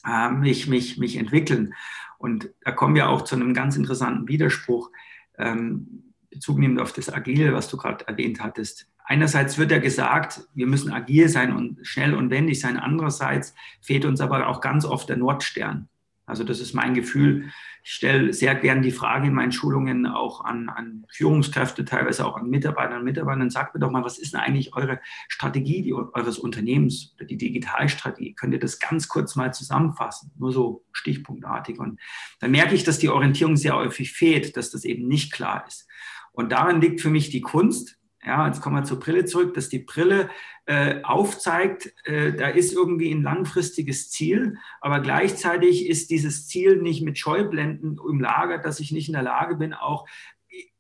äh, 0.04 0.30
mich, 0.30 0.66
mich, 0.66 0.98
mich 0.98 1.16
entwickeln. 1.16 1.74
Und 2.18 2.50
da 2.62 2.72
kommen 2.72 2.96
wir 2.96 3.08
auch 3.08 3.22
zu 3.22 3.36
einem 3.36 3.54
ganz 3.54 3.76
interessanten 3.76 4.26
Widerspruch, 4.26 4.90
ähm, 5.38 6.14
Bezug 6.30 6.58
nehmend 6.58 6.80
auf 6.80 6.92
das 6.92 7.12
Agile, 7.12 7.54
was 7.54 7.68
du 7.68 7.76
gerade 7.76 8.08
erwähnt 8.08 8.42
hattest 8.42 8.88
einerseits 9.10 9.58
wird 9.58 9.72
ja 9.72 9.78
gesagt, 9.78 10.42
wir 10.54 10.68
müssen 10.68 10.92
agil 10.92 11.28
sein 11.28 11.52
und 11.52 11.84
schnell 11.84 12.14
und 12.14 12.30
wendig 12.30 12.60
sein. 12.60 12.76
Andererseits 12.76 13.54
fehlt 13.80 14.04
uns 14.04 14.20
aber 14.20 14.46
auch 14.46 14.60
ganz 14.60 14.84
oft 14.84 15.08
der 15.08 15.16
Nordstern. 15.16 15.88
Also 16.26 16.44
das 16.44 16.60
ist 16.60 16.74
mein 16.74 16.94
Gefühl. 16.94 17.50
Ich 17.82 17.90
stelle 17.90 18.32
sehr 18.32 18.54
gern 18.54 18.82
die 18.82 18.92
Frage 18.92 19.26
in 19.26 19.34
meinen 19.34 19.50
Schulungen 19.50 20.06
auch 20.06 20.44
an, 20.44 20.68
an 20.68 21.06
Führungskräfte, 21.10 21.84
teilweise 21.84 22.24
auch 22.24 22.36
an 22.36 22.50
Mitarbeiter 22.50 22.98
und 22.98 23.04
Mitarbeitern. 23.04 23.50
Sagt 23.50 23.74
mir 23.74 23.80
doch 23.80 23.90
mal, 23.90 24.04
was 24.04 24.16
ist 24.16 24.32
denn 24.32 24.40
eigentlich 24.40 24.76
eure 24.76 25.00
Strategie 25.26 25.82
die, 25.82 25.92
eures 25.92 26.38
Unternehmens 26.38 27.12
oder 27.16 27.24
die 27.24 27.36
Digitalstrategie? 27.36 28.34
Könnt 28.34 28.52
ihr 28.52 28.60
das 28.60 28.78
ganz 28.78 29.08
kurz 29.08 29.34
mal 29.34 29.52
zusammenfassen? 29.52 30.30
Nur 30.38 30.52
so 30.52 30.84
stichpunktartig. 30.92 31.80
Und 31.80 31.98
dann 32.38 32.52
merke 32.52 32.76
ich, 32.76 32.84
dass 32.84 33.00
die 33.00 33.08
Orientierung 33.08 33.56
sehr 33.56 33.74
häufig 33.74 34.12
fehlt, 34.12 34.56
dass 34.56 34.70
das 34.70 34.84
eben 34.84 35.08
nicht 35.08 35.32
klar 35.32 35.64
ist. 35.66 35.88
Und 36.30 36.52
darin 36.52 36.80
liegt 36.80 37.00
für 37.00 37.10
mich 37.10 37.30
die 37.30 37.40
Kunst, 37.40 37.99
ja, 38.24 38.46
jetzt 38.46 38.60
kommen 38.60 38.76
wir 38.76 38.84
zur 38.84 39.00
Brille 39.00 39.24
zurück, 39.24 39.54
dass 39.54 39.68
die 39.68 39.78
Brille 39.78 40.28
äh, 40.66 41.02
aufzeigt, 41.02 41.92
äh, 42.04 42.32
da 42.32 42.48
ist 42.48 42.72
irgendwie 42.72 43.10
ein 43.10 43.22
langfristiges 43.22 44.10
Ziel, 44.10 44.58
aber 44.80 45.00
gleichzeitig 45.00 45.88
ist 45.88 46.10
dieses 46.10 46.46
Ziel 46.46 46.76
nicht 46.76 47.02
mit 47.02 47.18
Scheublenden 47.18 47.98
im 48.08 48.20
Lager, 48.20 48.58
dass 48.58 48.80
ich 48.80 48.92
nicht 48.92 49.08
in 49.08 49.14
der 49.14 49.22
Lage 49.22 49.56
bin, 49.56 49.72
auch 49.72 50.06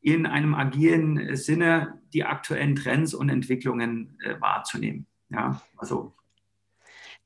in 0.00 0.26
einem 0.26 0.54
agilen 0.54 1.36
Sinne 1.36 2.00
die 2.12 2.24
aktuellen 2.24 2.76
Trends 2.76 3.14
und 3.14 3.28
Entwicklungen 3.28 4.18
äh, 4.22 4.40
wahrzunehmen. 4.40 5.06
Ja, 5.30 5.62
also 5.76 6.14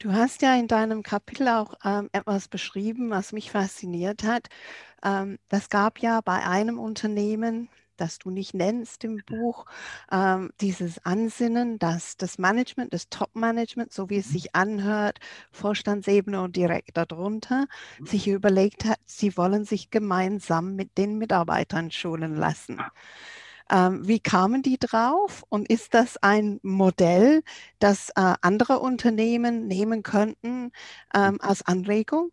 Du 0.00 0.12
hast 0.12 0.42
ja 0.42 0.54
in 0.56 0.66
deinem 0.66 1.02
Kapitel 1.02 1.48
auch 1.48 1.74
ähm, 1.84 2.10
etwas 2.12 2.48
beschrieben, 2.48 3.10
was 3.10 3.32
mich 3.32 3.52
fasziniert 3.52 4.24
hat. 4.24 4.48
Ähm, 5.04 5.38
das 5.48 5.70
gab 5.70 6.00
ja 6.00 6.20
bei 6.20 6.44
einem 6.44 6.78
Unternehmen, 6.78 7.68
das 7.96 8.18
du 8.18 8.30
nicht 8.30 8.54
nennst 8.54 9.04
im 9.04 9.20
Buch, 9.26 9.66
ähm, 10.10 10.50
dieses 10.60 11.04
Ansinnen, 11.04 11.78
dass 11.78 12.16
das 12.16 12.38
Management, 12.38 12.92
das 12.92 13.08
Top-Management, 13.08 13.92
so 13.92 14.10
wie 14.10 14.18
es 14.18 14.28
mhm. 14.28 14.32
sich 14.32 14.54
anhört, 14.54 15.18
Vorstandsebene 15.52 16.40
und 16.40 16.56
direkt 16.56 16.96
darunter, 16.96 17.66
mhm. 17.98 18.06
sich 18.06 18.28
überlegt 18.28 18.84
hat, 18.84 18.98
sie 19.06 19.36
wollen 19.36 19.64
sich 19.64 19.90
gemeinsam 19.90 20.74
mit 20.74 20.96
den 20.98 21.18
Mitarbeitern 21.18 21.90
schulen 21.90 22.34
lassen. 22.34 22.80
Ähm, 23.70 24.06
wie 24.06 24.20
kamen 24.20 24.62
die 24.62 24.78
drauf 24.78 25.42
und 25.48 25.68
ist 25.70 25.94
das 25.94 26.18
ein 26.18 26.60
Modell, 26.62 27.42
das 27.78 28.10
äh, 28.10 28.34
andere 28.42 28.78
Unternehmen 28.80 29.66
nehmen 29.66 30.02
könnten 30.02 30.70
ähm, 31.14 31.40
als 31.40 31.62
Anregung? 31.66 32.30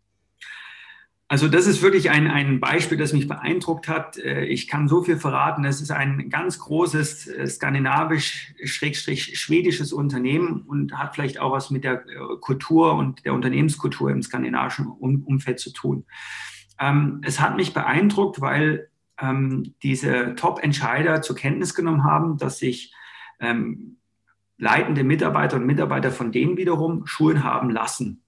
Also 1.32 1.48
das 1.48 1.66
ist 1.66 1.80
wirklich 1.80 2.10
ein, 2.10 2.30
ein 2.30 2.60
Beispiel, 2.60 2.98
das 2.98 3.14
mich 3.14 3.26
beeindruckt 3.26 3.88
hat. 3.88 4.18
Äh, 4.18 4.44
ich 4.44 4.68
kann 4.68 4.86
so 4.86 5.02
viel 5.02 5.16
verraten. 5.16 5.64
Es 5.64 5.80
ist 5.80 5.90
ein 5.90 6.28
ganz 6.28 6.58
großes 6.58 7.26
äh, 7.26 7.46
skandinavisch-schwedisches 7.46 9.94
Unternehmen 9.94 10.60
und 10.60 10.98
hat 10.98 11.14
vielleicht 11.14 11.40
auch 11.40 11.52
was 11.52 11.70
mit 11.70 11.84
der 11.84 12.06
äh, 12.06 12.36
Kultur 12.38 12.92
und 12.92 13.24
der 13.24 13.32
Unternehmenskultur 13.32 14.10
im 14.10 14.20
skandinavischen 14.20 14.88
Umfeld 14.88 15.58
zu 15.58 15.72
tun. 15.72 16.04
Ähm, 16.78 17.22
es 17.24 17.40
hat 17.40 17.56
mich 17.56 17.72
beeindruckt, 17.72 18.42
weil 18.42 18.90
ähm, 19.18 19.72
diese 19.82 20.34
Top-Entscheider 20.34 21.22
zur 21.22 21.36
Kenntnis 21.36 21.74
genommen 21.74 22.04
haben, 22.04 22.36
dass 22.36 22.58
sich 22.58 22.92
ähm, 23.40 23.96
leitende 24.58 25.02
Mitarbeiter 25.02 25.56
und 25.56 25.64
Mitarbeiter 25.64 26.10
von 26.10 26.30
denen 26.30 26.58
wiederum 26.58 27.06
Schulen 27.06 27.42
haben 27.42 27.70
lassen 27.70 28.22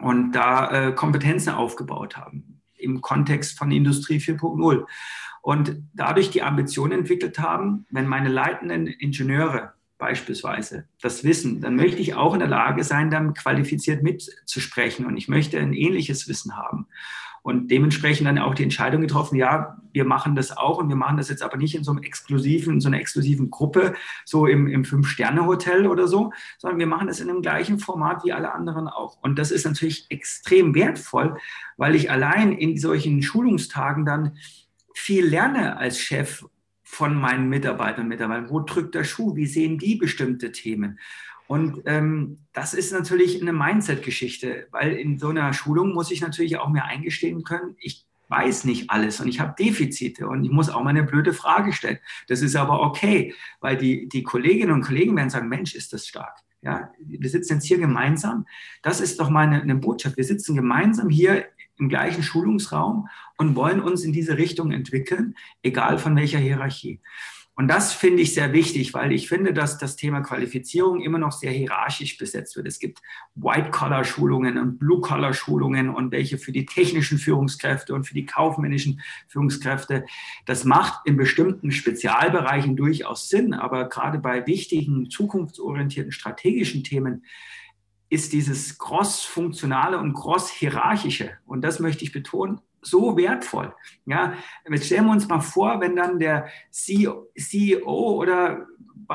und 0.00 0.32
da 0.32 0.88
äh, 0.88 0.92
Kompetenzen 0.92 1.50
aufgebaut 1.50 2.16
haben 2.16 2.60
im 2.76 3.00
Kontext 3.00 3.58
von 3.58 3.70
Industrie 3.70 4.18
4.0 4.18 4.86
und 5.42 5.82
dadurch 5.94 6.30
die 6.30 6.42
Ambition 6.42 6.92
entwickelt 6.92 7.38
haben, 7.38 7.86
wenn 7.90 8.06
meine 8.06 8.28
leitenden 8.28 8.86
Ingenieure 8.86 9.72
beispielsweise 9.98 10.86
das 11.00 11.24
wissen, 11.24 11.60
dann 11.60 11.74
möchte 11.74 12.00
ich 12.00 12.14
auch 12.14 12.32
in 12.32 12.38
der 12.38 12.48
Lage 12.48 12.84
sein, 12.84 13.10
dann 13.10 13.34
qualifiziert 13.34 14.02
mitzusprechen. 14.02 15.06
Und 15.06 15.16
ich 15.16 15.28
möchte 15.28 15.58
ein 15.58 15.72
ähnliches 15.72 16.28
Wissen 16.28 16.56
haben 16.56 16.86
und 17.48 17.70
dementsprechend 17.70 18.26
dann 18.26 18.38
auch 18.38 18.54
die 18.54 18.62
Entscheidung 18.62 19.00
getroffen, 19.00 19.36
ja, 19.36 19.78
wir 19.94 20.04
machen 20.04 20.34
das 20.34 20.54
auch 20.54 20.76
und 20.76 20.90
wir 20.90 20.96
machen 20.96 21.16
das 21.16 21.30
jetzt 21.30 21.42
aber 21.42 21.56
nicht 21.56 21.74
in 21.74 21.82
so 21.82 21.92
einem 21.92 22.02
exklusiven, 22.02 22.74
in 22.74 22.80
so 22.82 22.88
einer 22.88 23.00
exklusiven 23.00 23.48
Gruppe, 23.48 23.94
so 24.26 24.44
im, 24.44 24.66
im 24.66 24.84
Fünf-Sterne-Hotel 24.84 25.86
oder 25.86 26.08
so, 26.08 26.30
sondern 26.58 26.78
wir 26.78 26.86
machen 26.86 27.06
das 27.06 27.20
in 27.20 27.28
dem 27.28 27.40
gleichen 27.40 27.78
Format 27.78 28.22
wie 28.22 28.34
alle 28.34 28.52
anderen 28.52 28.86
auch. 28.86 29.16
Und 29.22 29.38
das 29.38 29.50
ist 29.50 29.64
natürlich 29.64 30.04
extrem 30.10 30.74
wertvoll, 30.74 31.38
weil 31.78 31.94
ich 31.94 32.10
allein 32.10 32.52
in 32.52 32.76
solchen 32.76 33.22
Schulungstagen 33.22 34.04
dann 34.04 34.36
viel 34.92 35.24
lerne 35.24 35.78
als 35.78 35.98
Chef 35.98 36.44
von 36.82 37.14
meinen 37.14 37.48
Mitarbeitern 37.48 38.02
und 38.02 38.08
Mitarbeitern. 38.08 38.50
Wo 38.50 38.60
drückt 38.60 38.94
der 38.94 39.04
Schuh? 39.04 39.36
Wie 39.36 39.46
sehen 39.46 39.78
die 39.78 39.96
bestimmte 39.96 40.52
Themen? 40.52 40.98
Und 41.48 41.80
ähm, 41.86 42.40
das 42.52 42.74
ist 42.74 42.92
natürlich 42.92 43.40
eine 43.40 43.54
Mindset-Geschichte, 43.54 44.68
weil 44.70 44.92
in 44.92 45.18
so 45.18 45.28
einer 45.28 45.54
Schulung 45.54 45.94
muss 45.94 46.10
ich 46.10 46.20
natürlich 46.20 46.58
auch 46.58 46.68
mir 46.68 46.84
eingestehen 46.84 47.42
können, 47.42 47.74
ich 47.80 48.06
weiß 48.28 48.64
nicht 48.64 48.90
alles 48.90 49.18
und 49.20 49.28
ich 49.28 49.40
habe 49.40 49.54
Defizite 49.58 50.28
und 50.28 50.44
ich 50.44 50.50
muss 50.50 50.68
auch 50.68 50.82
mal 50.82 50.90
eine 50.90 51.04
blöde 51.04 51.32
Frage 51.32 51.72
stellen. 51.72 51.98
Das 52.26 52.42
ist 52.42 52.54
aber 52.54 52.82
okay, 52.82 53.34
weil 53.60 53.78
die, 53.78 54.10
die 54.10 54.22
Kolleginnen 54.22 54.72
und 54.72 54.82
Kollegen 54.82 55.16
werden 55.16 55.30
sagen, 55.30 55.48
Mensch, 55.48 55.74
ist 55.74 55.94
das 55.94 56.06
stark. 56.06 56.36
Ja, 56.60 56.92
wir 56.98 57.30
sitzen 57.30 57.54
jetzt 57.54 57.66
hier 57.66 57.78
gemeinsam. 57.78 58.46
Das 58.82 59.00
ist 59.00 59.18
doch 59.18 59.30
mal 59.30 59.46
eine, 59.46 59.62
eine 59.62 59.76
Botschaft. 59.76 60.18
Wir 60.18 60.24
sitzen 60.24 60.54
gemeinsam 60.54 61.08
hier 61.08 61.46
im 61.78 61.88
gleichen 61.88 62.22
Schulungsraum 62.22 63.08
und 63.38 63.56
wollen 63.56 63.80
uns 63.80 64.04
in 64.04 64.12
diese 64.12 64.36
Richtung 64.36 64.70
entwickeln, 64.70 65.34
egal 65.62 65.98
von 65.98 66.14
welcher 66.14 66.40
Hierarchie. 66.40 67.00
Und 67.58 67.66
das 67.66 67.92
finde 67.92 68.22
ich 68.22 68.34
sehr 68.34 68.52
wichtig, 68.52 68.94
weil 68.94 69.10
ich 69.10 69.26
finde, 69.26 69.52
dass 69.52 69.78
das 69.78 69.96
Thema 69.96 70.20
Qualifizierung 70.20 71.00
immer 71.00 71.18
noch 71.18 71.32
sehr 71.32 71.50
hierarchisch 71.50 72.16
besetzt 72.16 72.54
wird. 72.54 72.68
Es 72.68 72.78
gibt 72.78 73.00
White-Collar-Schulungen 73.34 74.58
und 74.58 74.78
Blue-Collar-Schulungen 74.78 75.88
und 75.90 76.12
welche 76.12 76.38
für 76.38 76.52
die 76.52 76.66
technischen 76.66 77.18
Führungskräfte 77.18 77.94
und 77.94 78.04
für 78.04 78.14
die 78.14 78.26
kaufmännischen 78.26 79.00
Führungskräfte. 79.26 80.06
Das 80.46 80.62
macht 80.62 81.00
in 81.04 81.16
bestimmten 81.16 81.72
Spezialbereichen 81.72 82.76
durchaus 82.76 83.28
Sinn, 83.28 83.52
aber 83.54 83.88
gerade 83.88 84.20
bei 84.20 84.46
wichtigen, 84.46 85.10
zukunftsorientierten, 85.10 86.12
strategischen 86.12 86.84
Themen 86.84 87.24
ist 88.08 88.32
dieses 88.32 88.78
cross-funktionale 88.78 89.98
und 89.98 90.14
cross-hierarchische, 90.14 91.32
und 91.44 91.62
das 91.62 91.80
möchte 91.80 92.04
ich 92.04 92.12
betonen, 92.12 92.60
so 92.90 93.16
wertvoll. 93.16 93.74
Ja, 94.06 94.34
jetzt 94.68 94.86
stellen 94.86 95.06
wir 95.06 95.12
uns 95.12 95.28
mal 95.28 95.40
vor, 95.40 95.80
wenn 95.80 95.96
dann 95.96 96.18
der 96.18 96.48
CEO 96.70 97.26
oder 97.86 98.66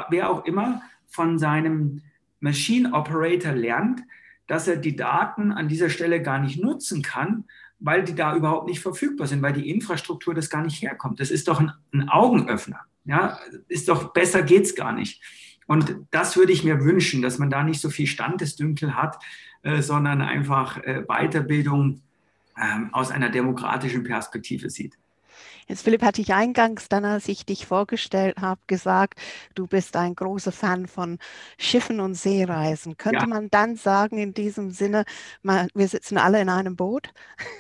wer 0.10 0.30
auch 0.30 0.46
immer 0.46 0.82
von 1.08 1.38
seinem 1.38 2.02
Machine 2.40 2.94
Operator 2.94 3.54
lernt, 3.54 4.02
dass 4.48 4.68
er 4.68 4.76
die 4.76 4.96
Daten 4.96 5.52
an 5.52 5.68
dieser 5.68 5.90
Stelle 5.90 6.22
gar 6.22 6.40
nicht 6.40 6.62
nutzen 6.62 7.02
kann, 7.02 7.46
weil 7.80 8.04
die 8.04 8.16
da 8.16 8.36
überhaupt 8.36 8.68
nicht 8.68 8.82
verfügbar 8.82 9.28
sind, 9.28 9.42
weil 9.42 9.54
die 9.54 9.70
Infrastruktur 9.70 10.34
das 10.34 10.50
gar 10.50 10.64
nicht 10.64 10.82
herkommt. 10.82 11.20
Das 11.20 11.32
ist 11.32 11.48
doch 11.48 11.60
ein, 11.60 11.72
ein 11.94 12.10
Augenöffner. 12.10 12.82
Ja, 13.06 13.38
ist 13.68 13.90
doch 13.90 14.14
besser 14.14 14.44
geht's 14.44 14.76
gar 14.76 14.94
nicht. 14.94 15.22
Und 15.68 15.96
das 16.12 16.36
würde 16.36 16.52
ich 16.52 16.64
mir 16.64 16.84
wünschen, 16.84 17.22
dass 17.22 17.40
man 17.40 17.50
da 17.50 17.64
nicht 17.64 17.82
so 17.82 17.90
viel 17.90 18.08
Standesdünkel 18.08 18.96
hat, 18.96 19.18
äh, 19.64 19.82
sondern 19.82 20.22
einfach 20.22 20.78
äh, 20.78 21.04
Weiterbildung 21.08 22.02
ähm, 22.62 22.94
aus 22.94 23.12
einer 23.12 23.30
demokratischen 23.30 24.04
Perspektive 24.04 24.70
sieht. 24.70 24.98
Jetzt, 25.68 25.84
Philipp, 25.84 26.04
hatte 26.04 26.22
ich 26.22 26.34
eingangs 26.34 26.90
dann, 26.90 27.06
als 27.06 27.28
ich 27.28 27.46
dich 27.46 27.66
vorgestellt 27.66 28.38
habe, 28.42 28.60
gesagt, 28.68 29.20
du 29.56 29.66
bist 29.66 29.96
ein 29.96 30.16
großer 30.16 30.52
Fan 30.52 30.88
von 30.88 31.20
Schiffen 31.58 32.00
und 32.00 32.16
Seereisen. 32.16 32.98
Könnte 32.98 33.22
ja. 33.22 33.28
man 33.28 33.50
dann 33.50 33.76
sagen, 33.76 34.18
in 34.18 34.34
diesem 34.34 34.72
Sinne, 34.72 35.06
wir 35.42 35.88
sitzen 35.88 36.18
alle 36.18 36.42
in 36.42 36.50
einem 36.50 36.76
Boot? 36.76 37.14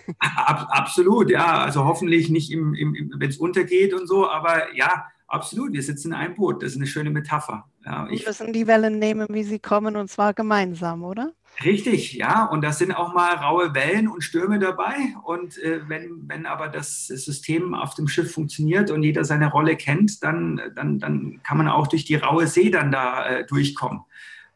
Ab, 0.19 0.67
absolut, 0.69 1.29
ja. 1.29 1.59
Also 1.59 1.85
hoffentlich 1.85 2.29
nicht, 2.29 2.51
im, 2.51 2.73
im, 2.75 3.13
wenn 3.17 3.29
es 3.29 3.37
untergeht 3.37 3.93
und 3.93 4.07
so, 4.07 4.29
aber 4.29 4.73
ja, 4.75 5.07
absolut. 5.27 5.73
Wir 5.73 5.83
sitzen 5.83 6.09
in 6.09 6.13
einem 6.13 6.35
Boot. 6.35 6.61
Das 6.61 6.71
ist 6.71 6.77
eine 6.77 6.87
schöne 6.87 7.09
Metapher. 7.09 7.69
Ja, 7.85 8.09
wir 8.09 8.21
müssen 8.25 8.53
die 8.53 8.67
Wellen 8.67 8.99
nehmen, 8.99 9.27
wie 9.29 9.43
sie 9.43 9.59
kommen, 9.59 9.95
und 9.95 10.09
zwar 10.09 10.33
gemeinsam, 10.33 11.03
oder? 11.03 11.33
Richtig, 11.63 12.13
ja. 12.13 12.45
Und 12.45 12.63
da 12.63 12.71
sind 12.71 12.93
auch 12.93 13.13
mal 13.13 13.35
raue 13.35 13.73
Wellen 13.75 14.07
und 14.07 14.23
Stürme 14.23 14.59
dabei. 14.59 14.95
Und 15.23 15.57
äh, 15.59 15.87
wenn, 15.87 16.23
wenn 16.27 16.45
aber 16.45 16.67
das 16.67 17.07
System 17.07 17.73
auf 17.73 17.93
dem 17.93 18.07
Schiff 18.07 18.33
funktioniert 18.33 18.91
und 18.91 19.03
jeder 19.03 19.23
seine 19.23 19.51
Rolle 19.51 19.75
kennt, 19.75 20.23
dann, 20.23 20.59
dann, 20.75 20.99
dann 20.99 21.41
kann 21.43 21.57
man 21.57 21.67
auch 21.67 21.87
durch 21.87 22.05
die 22.05 22.15
raue 22.15 22.47
See 22.47 22.69
dann 22.69 22.91
da 22.91 23.25
äh, 23.25 23.45
durchkommen. 23.45 24.01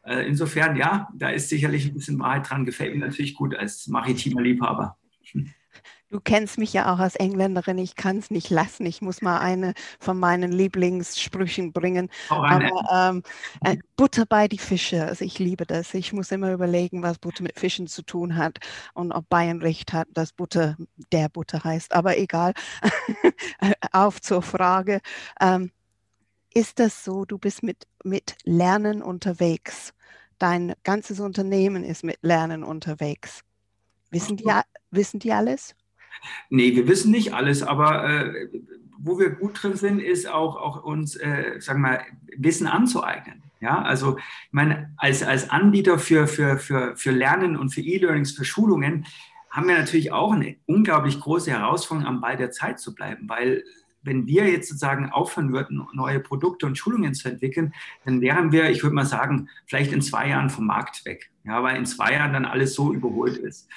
Äh, 0.02 0.26
insofern, 0.26 0.76
ja, 0.76 1.08
da 1.14 1.28
ist 1.30 1.48
sicherlich 1.48 1.86
ein 1.86 1.94
bisschen 1.94 2.18
Wahrheit 2.18 2.50
dran. 2.50 2.64
Gefällt 2.64 2.94
mir 2.94 3.06
natürlich 3.06 3.34
gut 3.34 3.54
als 3.54 3.86
maritimer 3.86 4.42
Liebhaber. 4.42 4.96
Du 6.10 6.20
kennst 6.20 6.56
mich 6.56 6.72
ja 6.72 6.92
auch 6.92 7.00
als 7.00 7.16
Engländerin, 7.16 7.76
ich 7.76 7.94
kann 7.94 8.16
es 8.16 8.30
nicht 8.30 8.48
lassen. 8.48 8.86
Ich 8.86 9.02
muss 9.02 9.20
mal 9.20 9.40
eine 9.40 9.74
von 10.00 10.18
meinen 10.18 10.50
Lieblingssprüchen 10.52 11.72
bringen. 11.74 12.08
Aber, 12.46 12.70
ähm, 12.90 13.22
äh, 13.62 13.76
Butter 13.94 14.24
bei 14.24 14.48
die 14.48 14.56
Fische, 14.58 15.04
also 15.04 15.22
ich 15.24 15.38
liebe 15.38 15.66
das. 15.66 15.92
Ich 15.92 16.14
muss 16.14 16.32
immer 16.32 16.50
überlegen, 16.52 17.02
was 17.02 17.18
Butter 17.18 17.42
mit 17.42 17.58
Fischen 17.58 17.88
zu 17.88 18.00
tun 18.02 18.36
hat 18.36 18.58
und 18.94 19.12
ob 19.12 19.28
Bayern 19.28 19.60
recht 19.60 19.92
hat, 19.92 20.08
dass 20.14 20.32
Butter 20.32 20.76
der 21.12 21.28
Butter 21.28 21.62
heißt. 21.62 21.92
Aber 21.94 22.16
egal. 22.16 22.54
Auf 23.92 24.20
zur 24.22 24.40
Frage. 24.40 25.00
Ähm, 25.40 25.70
ist 26.54 26.78
das 26.80 27.04
so, 27.04 27.24
du 27.26 27.38
bist 27.38 27.62
mit, 27.62 27.86
mit 28.04 28.36
Lernen 28.44 29.02
unterwegs? 29.02 29.94
Dein 30.38 30.74
ganzes 30.84 31.20
Unternehmen 31.20 31.84
ist 31.84 32.04
mit 32.04 32.18
Lernen 32.22 32.64
unterwegs. 32.64 33.42
Wissen 34.10 34.36
die, 34.38 34.50
wissen 34.90 35.20
die 35.20 35.32
alles? 35.32 35.76
Nee, 36.50 36.74
wir 36.76 36.88
wissen 36.88 37.10
nicht 37.10 37.34
alles, 37.34 37.62
aber 37.62 38.08
äh, 38.08 38.48
wo 38.98 39.18
wir 39.18 39.30
gut 39.30 39.62
drin 39.62 39.76
sind, 39.76 40.00
ist 40.00 40.28
auch, 40.28 40.56
auch 40.56 40.84
uns, 40.84 41.16
äh, 41.16 41.60
sagen 41.60 41.82
wir 41.82 42.00
Wissen 42.36 42.66
anzueignen. 42.66 43.42
Ja, 43.60 43.82
also 43.82 44.18
ich 44.18 44.52
meine, 44.52 44.92
als, 44.96 45.22
als 45.22 45.50
Anbieter 45.50 45.98
für, 45.98 46.28
für, 46.28 46.58
für, 46.58 46.96
für 46.96 47.10
Lernen 47.10 47.56
und 47.56 47.70
für 47.70 47.80
E-Learnings, 47.80 48.32
für 48.32 48.44
Schulungen, 48.44 49.04
haben 49.50 49.68
wir 49.68 49.78
natürlich 49.78 50.12
auch 50.12 50.32
eine 50.32 50.56
unglaublich 50.66 51.18
große 51.18 51.50
Herausforderung, 51.50 52.06
am 52.06 52.20
Ball 52.20 52.36
der 52.36 52.50
Zeit 52.50 52.78
zu 52.78 52.94
bleiben, 52.94 53.28
weil 53.28 53.64
wenn 54.02 54.26
wir 54.26 54.48
jetzt 54.48 54.68
sozusagen 54.68 55.10
aufhören 55.10 55.52
würden, 55.52 55.86
neue 55.92 56.20
Produkte 56.20 56.66
und 56.66 56.78
Schulungen 56.78 57.14
zu 57.14 57.28
entwickeln, 57.28 57.74
dann 58.04 58.20
wären 58.20 58.52
wir, 58.52 58.70
ich 58.70 58.82
würde 58.82 58.94
mal 58.94 59.04
sagen, 59.04 59.48
vielleicht 59.66 59.92
in 59.92 60.02
zwei 60.02 60.28
Jahren 60.28 60.50
vom 60.50 60.66
Markt 60.66 61.04
weg. 61.04 61.30
Ja, 61.44 61.62
weil 61.62 61.76
in 61.76 61.86
zwei 61.86 62.12
Jahren 62.12 62.32
dann 62.32 62.44
alles 62.44 62.74
so 62.74 62.92
überholt 62.92 63.36
ist. 63.36 63.68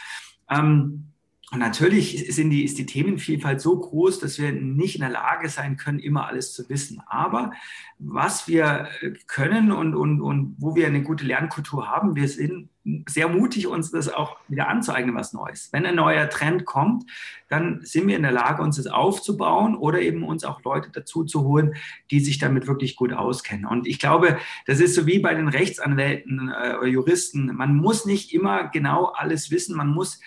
Ähm, 0.49 1.10
und 1.53 1.59
natürlich 1.59 2.33
sind 2.33 2.49
die, 2.49 2.63
ist 2.63 2.77
die 2.77 2.85
Themenvielfalt 2.85 3.59
so 3.59 3.77
groß, 3.77 4.19
dass 4.19 4.39
wir 4.39 4.53
nicht 4.53 4.95
in 4.95 5.01
der 5.01 5.09
Lage 5.09 5.49
sein 5.49 5.75
können, 5.75 5.99
immer 5.99 6.27
alles 6.27 6.53
zu 6.53 6.69
wissen. 6.69 7.01
Aber 7.07 7.51
was 7.99 8.47
wir 8.47 8.87
können 9.27 9.73
und, 9.73 9.93
und, 9.93 10.21
und 10.21 10.55
wo 10.59 10.75
wir 10.75 10.87
eine 10.87 11.03
gute 11.03 11.25
Lernkultur 11.25 11.89
haben, 11.89 12.15
wir 12.15 12.29
sind 12.29 12.69
sehr 13.05 13.27
mutig, 13.27 13.67
uns 13.67 13.91
das 13.91 14.07
auch 14.07 14.37
wieder 14.47 14.69
anzueignen, 14.69 15.13
was 15.13 15.33
Neues. 15.33 15.67
Wenn 15.73 15.85
ein 15.85 15.95
neuer 15.95 16.29
Trend 16.29 16.63
kommt, 16.63 17.03
dann 17.49 17.81
sind 17.83 18.07
wir 18.07 18.15
in 18.15 18.23
der 18.23 18.31
Lage, 18.31 18.63
uns 18.63 18.77
das 18.77 18.87
aufzubauen 18.87 19.75
oder 19.75 20.01
eben 20.01 20.23
uns 20.23 20.45
auch 20.45 20.63
Leute 20.63 20.89
dazu 20.89 21.25
zu 21.25 21.43
holen, 21.43 21.75
die 22.11 22.21
sich 22.21 22.37
damit 22.37 22.65
wirklich 22.65 22.95
gut 22.95 23.11
auskennen. 23.11 23.65
Und 23.65 23.87
ich 23.87 23.99
glaube, 23.99 24.37
das 24.67 24.79
ist 24.79 24.95
so 24.95 25.05
wie 25.05 25.19
bei 25.19 25.33
den 25.33 25.49
Rechtsanwälten 25.49 26.49
äh, 26.49 26.77
oder 26.77 26.87
Juristen. 26.87 27.47
Man 27.53 27.75
muss 27.75 28.05
nicht 28.05 28.33
immer 28.33 28.69
genau 28.69 29.07
alles 29.07 29.51
wissen. 29.51 29.75
Man 29.75 29.89
muss 29.89 30.21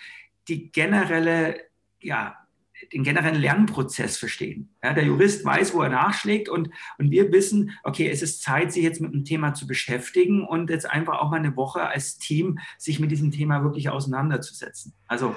die 0.47 0.71
generelle, 0.71 1.59
ja, 2.01 2.45
den 2.93 3.03
generellen 3.03 3.39
Lernprozess 3.39 4.17
verstehen. 4.17 4.75
Ja, 4.83 4.93
der 4.93 5.05
Jurist 5.05 5.45
weiß, 5.45 5.73
wo 5.73 5.81
er 5.81 5.89
nachschlägt 5.89 6.49
und, 6.49 6.69
und 6.97 7.11
wir 7.11 7.31
wissen, 7.31 7.71
okay, 7.83 8.09
es 8.09 8.21
ist 8.21 8.41
Zeit, 8.41 8.73
sich 8.73 8.83
jetzt 8.83 9.01
mit 9.01 9.13
dem 9.13 9.23
Thema 9.23 9.53
zu 9.53 9.65
beschäftigen 9.65 10.45
und 10.45 10.69
jetzt 10.69 10.89
einfach 10.89 11.19
auch 11.19 11.31
mal 11.31 11.37
eine 11.37 11.55
Woche 11.55 11.87
als 11.87 12.17
Team 12.17 12.59
sich 12.77 12.99
mit 12.99 13.11
diesem 13.11 13.31
Thema 13.31 13.63
wirklich 13.63 13.89
auseinanderzusetzen. 13.89 14.93
Also, 15.07 15.35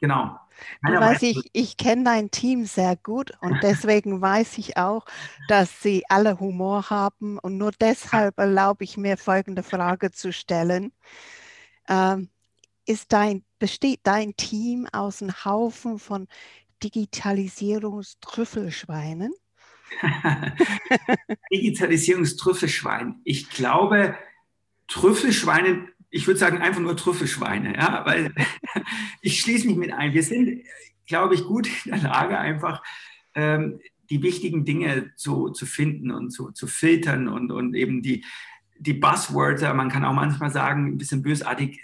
genau. 0.00 0.38
Du 0.82 0.92
weißt, 0.92 1.24
ich, 1.24 1.50
ich 1.52 1.76
kenne 1.76 2.04
dein 2.04 2.30
Team 2.30 2.64
sehr 2.64 2.96
gut 2.96 3.32
und 3.40 3.58
deswegen 3.62 4.20
weiß 4.20 4.58
ich 4.58 4.76
auch, 4.76 5.04
dass 5.48 5.82
sie 5.82 6.04
alle 6.08 6.38
Humor 6.38 6.90
haben 6.90 7.38
und 7.40 7.58
nur 7.58 7.72
deshalb 7.72 8.38
erlaube 8.38 8.84
ich 8.84 8.96
mir 8.96 9.16
folgende 9.16 9.64
Frage 9.64 10.12
zu 10.12 10.32
stellen. 10.32 10.92
Ähm, 11.88 12.28
ist 12.86 13.12
dein, 13.12 13.44
besteht 13.58 14.00
dein 14.04 14.36
Team 14.36 14.86
aus 14.92 15.20
einem 15.22 15.44
Haufen 15.44 15.98
von 15.98 16.28
Digitalisierungstrüffelschweinen? 16.82 19.32
Digitalisierungstrüffelschwein. 21.52 23.20
Ich 23.24 23.50
glaube, 23.50 24.16
Trüffelschweine, 24.88 25.88
ich 26.10 26.26
würde 26.26 26.40
sagen 26.40 26.58
einfach 26.58 26.80
nur 26.80 26.96
Trüffelschweine, 26.96 27.76
ja, 27.76 28.04
weil 28.04 28.34
ich 29.22 29.40
schließe 29.40 29.66
mich 29.66 29.76
mit 29.76 29.92
ein. 29.92 30.12
Wir 30.12 30.22
sind, 30.22 30.64
glaube 31.06 31.34
ich, 31.34 31.44
gut 31.44 31.68
in 31.84 31.92
der 31.92 32.02
Lage, 32.02 32.38
einfach 32.38 32.82
ähm, 33.34 33.80
die 34.10 34.22
wichtigen 34.22 34.64
Dinge 34.64 35.12
zu, 35.16 35.50
zu 35.50 35.66
finden 35.66 36.10
und 36.10 36.30
zu, 36.30 36.52
zu 36.52 36.66
filtern 36.66 37.28
und, 37.28 37.50
und 37.50 37.74
eben 37.74 38.02
die, 38.02 38.24
die 38.78 38.92
Buzzwörter, 38.92 39.72
man 39.74 39.88
kann 39.88 40.04
auch 40.04 40.12
manchmal 40.12 40.50
sagen, 40.50 40.88
ein 40.88 40.98
bisschen 40.98 41.22
bösartig, 41.22 41.80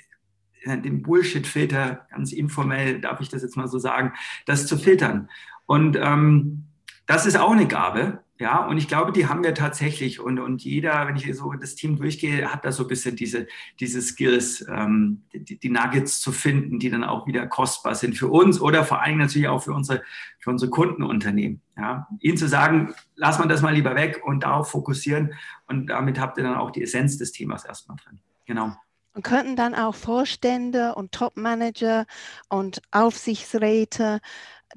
den 0.67 1.03
Bullshit-Filter, 1.03 2.07
ganz 2.11 2.33
informell 2.33 3.01
darf 3.01 3.21
ich 3.21 3.29
das 3.29 3.43
jetzt 3.43 3.57
mal 3.57 3.69
so 3.69 3.79
sagen, 3.79 4.13
das 4.47 4.67
zu 4.67 4.77
filtern. 4.77 5.29
Und 5.67 5.97
ähm, 6.01 6.65
das 7.07 7.27
ist 7.27 7.37
auch 7.37 7.53
eine 7.53 7.67
Gabe. 7.67 8.23
Ja, 8.41 8.65
und 8.67 8.79
ich 8.79 8.89
glaube, 8.89 9.13
die 9.13 9.27
haben 9.27 9.45
wir 9.45 9.53
tatsächlich. 9.53 10.19
Und, 10.19 10.39
und 10.39 10.65
jeder, 10.65 11.07
wenn 11.07 11.17
ich 11.17 11.37
so 11.37 11.53
das 11.53 11.75
Team 11.75 11.99
durchgehe, 11.99 12.51
hat 12.51 12.65
da 12.65 12.73
so 12.73 12.85
ein 12.85 12.89
bisschen 12.89 13.15
diese, 13.15 13.47
diese 13.81 14.01
Skills, 14.01 14.67
ähm, 14.67 15.25
die, 15.35 15.59
die, 15.59 15.69
Nuggets 15.69 16.21
zu 16.21 16.33
finden, 16.33 16.79
die 16.79 16.89
dann 16.89 17.05
auch 17.05 17.27
wieder 17.27 17.47
kostbar 17.47 17.95
sind 17.95 18.17
für 18.17 18.29
uns 18.29 18.59
oder 18.59 18.83
vor 18.85 19.03
allem 19.03 19.19
natürlich 19.19 19.49
auch 19.49 19.63
für 19.63 19.75
unsere, 19.75 20.03
für 20.39 20.49
unsere 20.49 20.71
Kundenunternehmen. 20.71 21.61
Ja, 21.77 22.09
ihnen 22.21 22.39
zu 22.39 22.49
sagen, 22.49 22.95
lass 23.15 23.39
man 23.39 23.51
das 23.51 23.61
mal 23.61 23.75
lieber 23.75 23.95
weg 23.95 24.23
und 24.25 24.43
darauf 24.43 24.71
fokussieren. 24.71 25.35
Und 25.67 25.89
damit 25.89 26.19
habt 26.19 26.39
ihr 26.39 26.45
dann 26.45 26.57
auch 26.57 26.71
die 26.71 26.83
Essenz 26.83 27.19
des 27.19 27.33
Themas 27.33 27.67
erstmal 27.67 27.99
drin. 27.99 28.21
Genau. 28.47 28.75
Und 29.21 29.25
könnten 29.25 29.55
dann 29.55 29.75
auch 29.75 29.95
Vorstände 29.95 30.95
und 30.95 31.13
Topmanager 31.13 32.07
und 32.49 32.81
Aufsichtsräte 32.91 34.21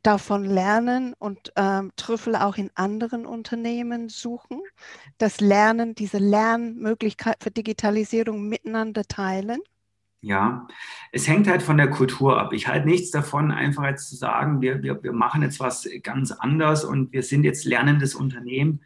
davon 0.02 0.44
lernen 0.44 1.14
und 1.18 1.54
ähm, 1.56 1.94
Trüffel 1.96 2.36
auch 2.36 2.58
in 2.58 2.70
anderen 2.76 3.26
Unternehmen 3.26 4.10
suchen, 4.10 4.60
das 5.18 5.39
Lernen, 5.39 5.96
diese 5.96 6.18
Lernmöglichkeit 6.18 7.38
für 7.41 7.52
Digitalisierung 7.52 8.50
miteinander 8.50 9.06
teilen? 9.06 9.62
Ja, 10.20 10.68
es 11.14 11.26
hängt 11.30 11.48
halt 11.48 11.62
von 11.62 11.78
der 11.78 11.89
Kultur 11.89 12.38
ab. 12.38 12.52
Ich 12.52 12.68
halte 12.68 12.86
nichts 12.86 13.12
davon, 13.12 13.50
einfach 13.50 13.86
jetzt 13.86 14.10
zu 14.10 14.18
sagen, 14.18 14.60
wir, 14.60 14.84
wir, 14.84 15.02
wir 15.04 15.14
machen 15.14 15.41
jetzt 15.41 15.62
was 15.62 15.88
ganz 16.02 16.32
anders 16.32 16.84
und 16.84 17.14
wir 17.14 17.24
sind 17.24 17.46
jetzt 17.46 17.64
lernendes 17.64 18.14
Unternehmen, 18.14 18.82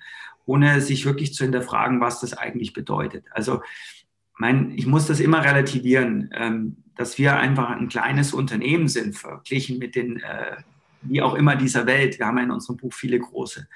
ohne 0.46 0.82
sich 0.82 1.06
wirklich 1.08 1.34
zu 1.34 1.46
hinterfragen, 1.46 2.00
was 2.00 2.20
das 2.20 2.34
eigentlich 2.34 2.74
bedeutet. 2.74 3.26
Also, 3.32 3.62
mein, 4.38 4.72
ich 4.76 4.86
muss 4.86 5.08
das 5.08 5.20
immer 5.20 5.44
relativieren, 5.44 6.30
ähm, 6.34 6.78
dass 6.96 7.18
wir 7.18 7.38
einfach 7.38 7.70
ein 7.70 7.90
kleines 7.90 8.34
Unternehmen 8.34 8.88
sind, 8.88 9.16
verglichen 9.16 9.78
mit 9.80 9.96
den 9.96 10.18
äh, 10.22 10.58
wie 11.02 11.22
auch 11.22 11.36
immer 11.36 11.56
dieser 11.56 11.86
Welt. 11.86 12.20
Wir 12.20 12.26
haben 12.26 12.38
ja 12.38 12.44
in 12.44 12.52
unserem 12.52 12.78
Buch 12.78 12.94
viele 12.94 13.20
große. 13.20 13.68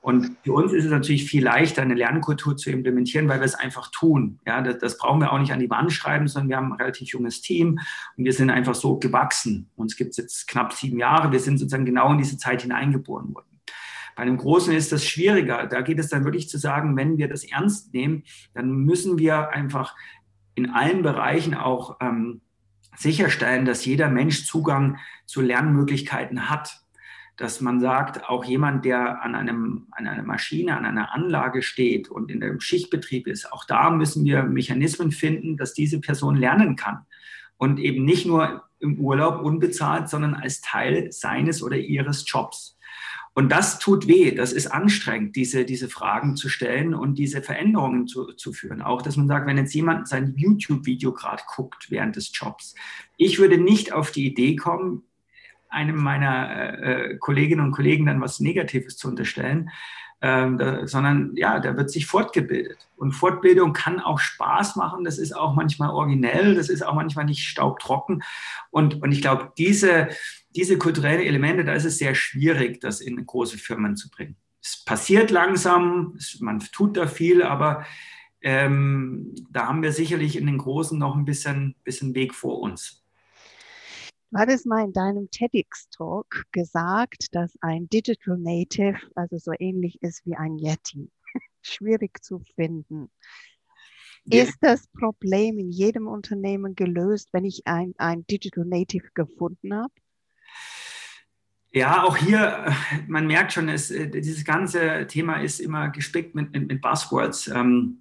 Und 0.00 0.36
für 0.44 0.52
uns 0.52 0.72
ist 0.72 0.84
es 0.84 0.90
natürlich 0.90 1.24
viel 1.24 1.44
leichter, 1.44 1.82
eine 1.82 1.94
Lernkultur 1.94 2.56
zu 2.56 2.70
implementieren, 2.70 3.28
weil 3.28 3.40
wir 3.40 3.46
es 3.46 3.54
einfach 3.54 3.90
tun. 3.90 4.38
Ja, 4.46 4.62
das, 4.62 4.78
das, 4.78 4.98
brauchen 4.98 5.20
wir 5.20 5.32
auch 5.32 5.38
nicht 5.38 5.52
an 5.52 5.58
die 5.58 5.70
Wand 5.70 5.92
schreiben, 5.92 6.28
sondern 6.28 6.48
wir 6.48 6.56
haben 6.56 6.72
ein 6.72 6.80
relativ 6.80 7.08
junges 7.08 7.40
Team 7.40 7.80
und 8.16 8.24
wir 8.24 8.32
sind 8.32 8.50
einfach 8.50 8.74
so 8.74 8.96
gewachsen. 8.98 9.68
Uns 9.76 9.96
gibt 9.96 10.10
es 10.10 10.16
jetzt 10.18 10.48
knapp 10.48 10.72
sieben 10.72 10.98
Jahre. 10.98 11.32
Wir 11.32 11.40
sind 11.40 11.58
sozusagen 11.58 11.84
genau 11.84 12.12
in 12.12 12.18
diese 12.18 12.38
Zeit 12.38 12.62
hineingeboren 12.62 13.34
worden. 13.34 13.47
Bei 14.18 14.22
einem 14.22 14.36
Großen 14.36 14.74
ist 14.74 14.90
das 14.90 15.06
schwieriger. 15.06 15.68
Da 15.68 15.80
geht 15.80 16.00
es 16.00 16.08
dann 16.08 16.24
wirklich 16.24 16.48
zu 16.48 16.58
sagen, 16.58 16.96
wenn 16.96 17.18
wir 17.18 17.28
das 17.28 17.44
ernst 17.44 17.94
nehmen, 17.94 18.24
dann 18.52 18.72
müssen 18.72 19.16
wir 19.16 19.50
einfach 19.50 19.94
in 20.56 20.70
allen 20.70 21.02
Bereichen 21.02 21.54
auch 21.54 21.98
ähm, 22.00 22.40
sicherstellen, 22.96 23.64
dass 23.64 23.84
jeder 23.84 24.08
Mensch 24.10 24.44
Zugang 24.44 24.98
zu 25.24 25.40
Lernmöglichkeiten 25.40 26.50
hat. 26.50 26.80
Dass 27.36 27.60
man 27.60 27.78
sagt, 27.78 28.28
auch 28.28 28.44
jemand, 28.44 28.84
der 28.84 29.22
an, 29.22 29.36
einem, 29.36 29.86
an 29.92 30.08
einer 30.08 30.24
Maschine, 30.24 30.76
an 30.76 30.84
einer 30.84 31.14
Anlage 31.14 31.62
steht 31.62 32.08
und 32.08 32.32
in 32.32 32.42
einem 32.42 32.58
Schichtbetrieb 32.58 33.28
ist, 33.28 33.52
auch 33.52 33.64
da 33.66 33.88
müssen 33.90 34.24
wir 34.24 34.42
Mechanismen 34.42 35.12
finden, 35.12 35.56
dass 35.56 35.74
diese 35.74 36.00
Person 36.00 36.34
lernen 36.34 36.74
kann. 36.74 37.06
Und 37.56 37.78
eben 37.78 38.04
nicht 38.04 38.26
nur 38.26 38.64
im 38.80 38.98
Urlaub 38.98 39.40
unbezahlt, 39.44 40.08
sondern 40.08 40.34
als 40.34 40.60
Teil 40.60 41.12
seines 41.12 41.62
oder 41.62 41.76
ihres 41.76 42.24
Jobs. 42.26 42.77
Und 43.38 43.52
das 43.52 43.78
tut 43.78 44.08
weh, 44.08 44.34
das 44.34 44.52
ist 44.52 44.66
anstrengend, 44.66 45.36
diese, 45.36 45.64
diese 45.64 45.88
Fragen 45.88 46.34
zu 46.34 46.48
stellen 46.48 46.92
und 46.92 47.18
diese 47.18 47.40
Veränderungen 47.40 48.08
zu, 48.08 48.32
zu 48.32 48.52
führen. 48.52 48.82
Auch, 48.82 49.00
dass 49.00 49.16
man 49.16 49.28
sagt, 49.28 49.46
wenn 49.46 49.56
jetzt 49.56 49.72
jemand 49.74 50.08
sein 50.08 50.34
YouTube-Video 50.36 51.12
gerade 51.12 51.44
guckt 51.46 51.88
während 51.88 52.16
des 52.16 52.32
Jobs, 52.34 52.74
ich 53.16 53.38
würde 53.38 53.56
nicht 53.56 53.92
auf 53.92 54.10
die 54.10 54.26
Idee 54.26 54.56
kommen, 54.56 55.04
einem 55.68 56.02
meiner 56.02 56.50
äh, 56.82 57.12
äh 57.12 57.18
Kolleginnen 57.18 57.64
und 57.64 57.70
Kollegen 57.70 58.06
dann 58.06 58.20
was 58.20 58.40
Negatives 58.40 58.96
zu 58.96 59.06
unterstellen, 59.06 59.70
ähm, 60.20 60.58
da, 60.58 60.88
sondern 60.88 61.36
ja, 61.36 61.60
da 61.60 61.76
wird 61.76 61.90
sich 61.90 62.06
fortgebildet. 62.06 62.88
Und 62.96 63.12
Fortbildung 63.12 63.72
kann 63.72 64.00
auch 64.00 64.18
Spaß 64.18 64.74
machen, 64.74 65.04
das 65.04 65.16
ist 65.16 65.36
auch 65.36 65.54
manchmal 65.54 65.90
originell, 65.90 66.56
das 66.56 66.68
ist 66.68 66.82
auch 66.82 66.94
manchmal 66.94 67.26
nicht 67.26 67.46
staubtrocken. 67.46 68.24
Und, 68.72 69.00
und 69.00 69.12
ich 69.12 69.22
glaube, 69.22 69.52
diese, 69.56 70.08
diese 70.50 70.78
kulturellen 70.78 71.20
Elemente, 71.20 71.64
da 71.64 71.74
ist 71.74 71.84
es 71.84 71.98
sehr 71.98 72.14
schwierig, 72.14 72.80
das 72.80 73.00
in 73.00 73.24
große 73.24 73.58
Firmen 73.58 73.96
zu 73.96 74.10
bringen. 74.10 74.36
Es 74.62 74.84
passiert 74.84 75.30
langsam, 75.30 76.14
es, 76.16 76.40
man 76.40 76.60
tut 76.60 76.96
da 76.96 77.06
viel, 77.06 77.42
aber 77.42 77.84
ähm, 78.40 79.34
da 79.50 79.66
haben 79.66 79.82
wir 79.82 79.92
sicherlich 79.92 80.36
in 80.36 80.46
den 80.46 80.58
Großen 80.58 80.98
noch 80.98 81.16
ein 81.16 81.24
bisschen, 81.24 81.74
bisschen 81.84 82.14
Weg 82.14 82.34
vor 82.34 82.60
uns. 82.60 83.04
Du 84.30 84.38
hattest 84.38 84.66
mal 84.66 84.84
in 84.84 84.92
deinem 84.92 85.30
TEDx-Talk 85.30 86.44
gesagt, 86.52 87.34
dass 87.34 87.54
ein 87.62 87.88
Digital 87.88 88.36
Native 88.36 88.98
also 89.14 89.38
so 89.38 89.52
ähnlich 89.58 90.02
ist 90.02 90.24
wie 90.26 90.36
ein 90.36 90.58
Yeti. 90.58 91.10
Schwierig 91.62 92.22
zu 92.22 92.40
finden. 92.54 93.10
Ja. 94.24 94.42
Ist 94.42 94.58
das 94.60 94.86
Problem 94.88 95.58
in 95.58 95.70
jedem 95.70 96.06
Unternehmen 96.06 96.74
gelöst, 96.74 97.30
wenn 97.32 97.46
ich 97.46 97.66
ein, 97.66 97.94
ein 97.96 98.26
Digital 98.26 98.66
Native 98.66 99.08
gefunden 99.14 99.74
habe? 99.74 99.94
Ja, 101.70 102.02
auch 102.04 102.16
hier, 102.16 102.74
man 103.08 103.26
merkt 103.26 103.52
schon, 103.52 103.68
es, 103.68 103.90
äh, 103.90 104.08
dieses 104.08 104.44
ganze 104.44 105.06
Thema 105.06 105.34
ist 105.42 105.60
immer 105.60 105.90
gespickt 105.90 106.34
mit, 106.34 106.52
mit, 106.52 106.66
mit 106.68 106.80
Buzzwords. 106.80 107.48
Ähm, 107.48 107.98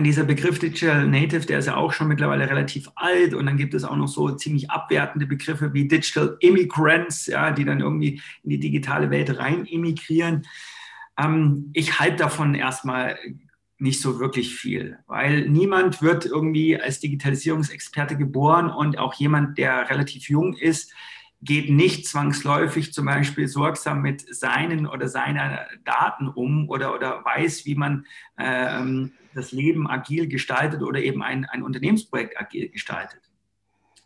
dieser 0.00 0.24
Begriff 0.24 0.58
Digital 0.58 1.06
Native, 1.06 1.46
der 1.46 1.60
ist 1.60 1.66
ja 1.66 1.76
auch 1.76 1.92
schon 1.92 2.08
mittlerweile 2.08 2.48
relativ 2.48 2.90
alt 2.96 3.34
und 3.34 3.46
dann 3.46 3.56
gibt 3.56 3.72
es 3.72 3.84
auch 3.84 3.94
noch 3.94 4.08
so 4.08 4.30
ziemlich 4.32 4.70
abwertende 4.70 5.26
Begriffe 5.26 5.72
wie 5.74 5.86
Digital 5.86 6.36
Immigrants, 6.40 7.26
ja, 7.26 7.52
die 7.52 7.64
dann 7.64 7.80
irgendwie 7.80 8.20
in 8.42 8.50
die 8.50 8.58
digitale 8.58 9.10
Welt 9.10 9.38
rein 9.38 9.64
emigrieren. 9.66 10.46
Ähm, 11.16 11.70
ich 11.72 12.00
halte 12.00 12.16
davon 12.16 12.54
erstmal 12.54 13.16
nicht 13.78 14.00
so 14.00 14.18
wirklich 14.18 14.56
viel, 14.56 14.98
weil 15.06 15.48
niemand 15.48 16.02
wird 16.02 16.24
irgendwie 16.24 16.80
als 16.80 16.98
Digitalisierungsexperte 17.00 18.16
geboren 18.16 18.70
und 18.70 18.98
auch 18.98 19.14
jemand, 19.14 19.58
der 19.58 19.88
relativ 19.90 20.28
jung 20.28 20.54
ist, 20.54 20.92
geht 21.46 21.70
nicht 21.70 22.06
zwangsläufig 22.06 22.92
zum 22.92 23.06
Beispiel 23.06 23.48
sorgsam 23.48 24.02
mit 24.02 24.34
seinen 24.34 24.86
oder 24.86 25.08
seiner 25.08 25.66
Daten 25.84 26.28
um 26.28 26.68
oder, 26.68 26.94
oder 26.94 27.24
weiß, 27.24 27.64
wie 27.64 27.74
man 27.76 28.04
ähm, 28.36 29.12
das 29.34 29.52
Leben 29.52 29.88
agil 29.88 30.28
gestaltet 30.28 30.82
oder 30.82 31.00
eben 31.00 31.22
ein, 31.22 31.44
ein 31.46 31.62
Unternehmensprojekt 31.62 32.38
agil 32.38 32.68
gestaltet. 32.68 33.20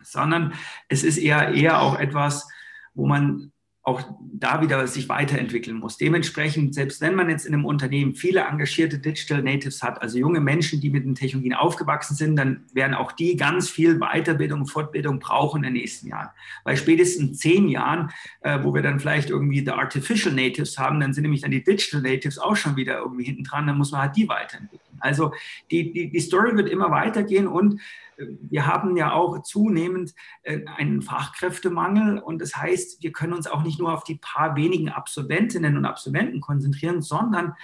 Sondern 0.03 0.55
es 0.89 1.03
ist 1.03 1.19
eher, 1.19 1.55
eher 1.55 1.81
auch 1.81 1.99
etwas, 1.99 2.49
wo 2.95 3.07
man 3.07 3.53
auch 3.83 4.03
da 4.21 4.61
wieder 4.61 4.87
sich 4.87 5.09
weiterentwickeln 5.09 5.79
muss. 5.79 5.97
Dementsprechend, 5.97 6.75
selbst 6.75 7.01
wenn 7.01 7.15
man 7.15 7.31
jetzt 7.31 7.47
in 7.47 7.55
einem 7.55 7.65
Unternehmen 7.65 8.15
viele 8.15 8.41
engagierte 8.41 8.99
Digital 8.99 9.43
Natives 9.43 9.83
hat, 9.83 10.03
also 10.03 10.19
junge 10.19 10.41
Menschen, 10.41 10.81
die 10.81 10.91
mit 10.91 11.05
den 11.05 11.15
Technologien 11.15 11.55
aufgewachsen 11.55 12.15
sind, 12.15 12.37
dann 12.37 12.65
werden 12.75 12.95
auch 12.95 13.13
die 13.13 13.37
ganz 13.37 13.71
viel 13.71 13.99
Weiterbildung 13.99 14.61
und 14.61 14.67
Fortbildung 14.67 15.19
brauchen 15.19 15.65
in 15.65 15.73
den 15.73 15.81
nächsten 15.81 16.09
Jahren. 16.09 16.29
Weil 16.65 16.77
spätestens 16.77 17.39
zehn 17.39 17.69
Jahren, 17.69 18.11
äh, 18.43 18.59
wo 18.63 18.75
wir 18.75 18.83
dann 18.83 19.01
vielleicht 19.01 19.31
irgendwie 19.31 19.65
die 19.65 19.71
Artificial 19.71 20.35
Natives 20.35 20.79
haben, 20.79 21.01
dann 21.01 21.15
sind 21.15 21.23
nämlich 21.23 21.41
dann 21.41 21.51
die 21.51 21.65
Digital 21.65 22.03
Natives 22.03 22.39
auch 22.39 22.57
schon 22.57 22.77
wieder 22.77 22.99
irgendwie 22.99 23.25
hinten 23.25 23.45
dran, 23.45 23.67
dann 23.67 23.79
muss 23.79 23.93
man 23.93 24.03
halt 24.03 24.17
die 24.17 24.29
weiterentwickeln. 24.29 24.90
Also 25.01 25.33
die, 25.71 25.93
die, 25.93 26.11
die 26.11 26.21
Story 26.21 26.57
wird 26.57 26.69
immer 26.69 26.91
weitergehen 26.91 27.47
und 27.47 27.81
wir 28.17 28.67
haben 28.67 28.97
ja 28.97 29.13
auch 29.13 29.43
zunehmend 29.43 30.15
äh, 30.43 30.61
einen 30.77 31.03
Fachkräftemangel 31.03 32.19
und 32.19 32.41
das 32.41 32.57
heißt, 32.57 33.03
wir 33.03 33.13
können 33.13 33.33
uns 33.33 33.47
auch 33.47 33.63
nicht 33.63 33.79
nur 33.79 33.93
auf 33.93 34.05
die 34.05 34.17
paar 34.17 34.57
wenigen 34.57 34.89
Absolventinnen 34.89 35.77
und 35.77 35.85
Absolventen 35.85 36.41
konzentrieren, 36.41 37.03
sondern 37.03 37.55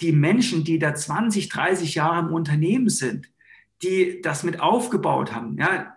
die 0.00 0.12
Menschen, 0.12 0.64
die 0.64 0.78
da 0.78 0.94
20, 0.94 1.48
30 1.48 1.94
Jahre 1.94 2.26
im 2.26 2.32
Unternehmen 2.32 2.88
sind, 2.88 3.30
die 3.82 4.20
das 4.22 4.42
mit 4.42 4.60
aufgebaut 4.60 5.34
haben, 5.34 5.56
ja, 5.58 5.96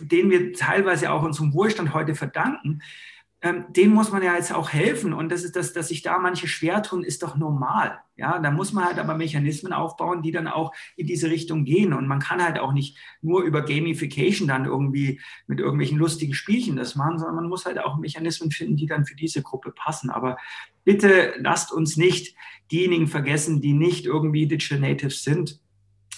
denen 0.00 0.30
wir 0.30 0.52
teilweise 0.52 1.10
auch 1.10 1.22
unserem 1.22 1.52
Wohlstand 1.52 1.92
heute 1.92 2.14
verdanken, 2.14 2.80
ähm, 3.42 3.66
denen 3.68 3.92
muss 3.92 4.10
man 4.10 4.22
ja 4.22 4.34
jetzt 4.34 4.54
auch 4.54 4.70
helfen. 4.70 5.12
Und 5.12 5.30
das 5.30 5.44
ist 5.44 5.56
das, 5.56 5.72
dass 5.72 5.88
sich 5.88 6.02
da 6.02 6.18
manche 6.18 6.48
schwer 6.48 6.82
tun, 6.82 7.04
ist 7.04 7.22
doch 7.22 7.36
normal. 7.36 8.00
Ja, 8.16 8.38
da 8.38 8.50
muss 8.50 8.72
man 8.72 8.86
halt 8.86 8.98
aber 8.98 9.14
Mechanismen 9.14 9.74
aufbauen, 9.74 10.22
die 10.22 10.32
dann 10.32 10.48
auch 10.48 10.72
in 10.96 11.06
diese 11.06 11.28
Richtung 11.28 11.64
gehen. 11.64 11.92
Und 11.92 12.08
man 12.08 12.18
kann 12.18 12.42
halt 12.42 12.58
auch 12.58 12.72
nicht 12.72 12.96
nur 13.20 13.42
über 13.42 13.62
Gamification 13.62 14.48
dann 14.48 14.64
irgendwie 14.64 15.20
mit 15.46 15.60
irgendwelchen 15.60 15.98
lustigen 15.98 16.32
Spielchen 16.32 16.76
das 16.76 16.96
machen, 16.96 17.18
sondern 17.18 17.36
man 17.36 17.48
muss 17.48 17.66
halt 17.66 17.78
auch 17.78 17.98
Mechanismen 17.98 18.50
finden, 18.50 18.76
die 18.76 18.86
dann 18.86 19.04
für 19.04 19.16
diese 19.16 19.42
Gruppe 19.42 19.70
passen. 19.70 20.08
Aber 20.08 20.38
bitte 20.84 21.34
lasst 21.38 21.72
uns 21.72 21.98
nicht 21.98 22.34
diejenigen 22.72 23.06
vergessen, 23.06 23.60
die 23.60 23.74
nicht 23.74 24.06
irgendwie 24.06 24.46
Digital 24.46 24.80
Natives 24.80 25.22
sind. 25.22 25.60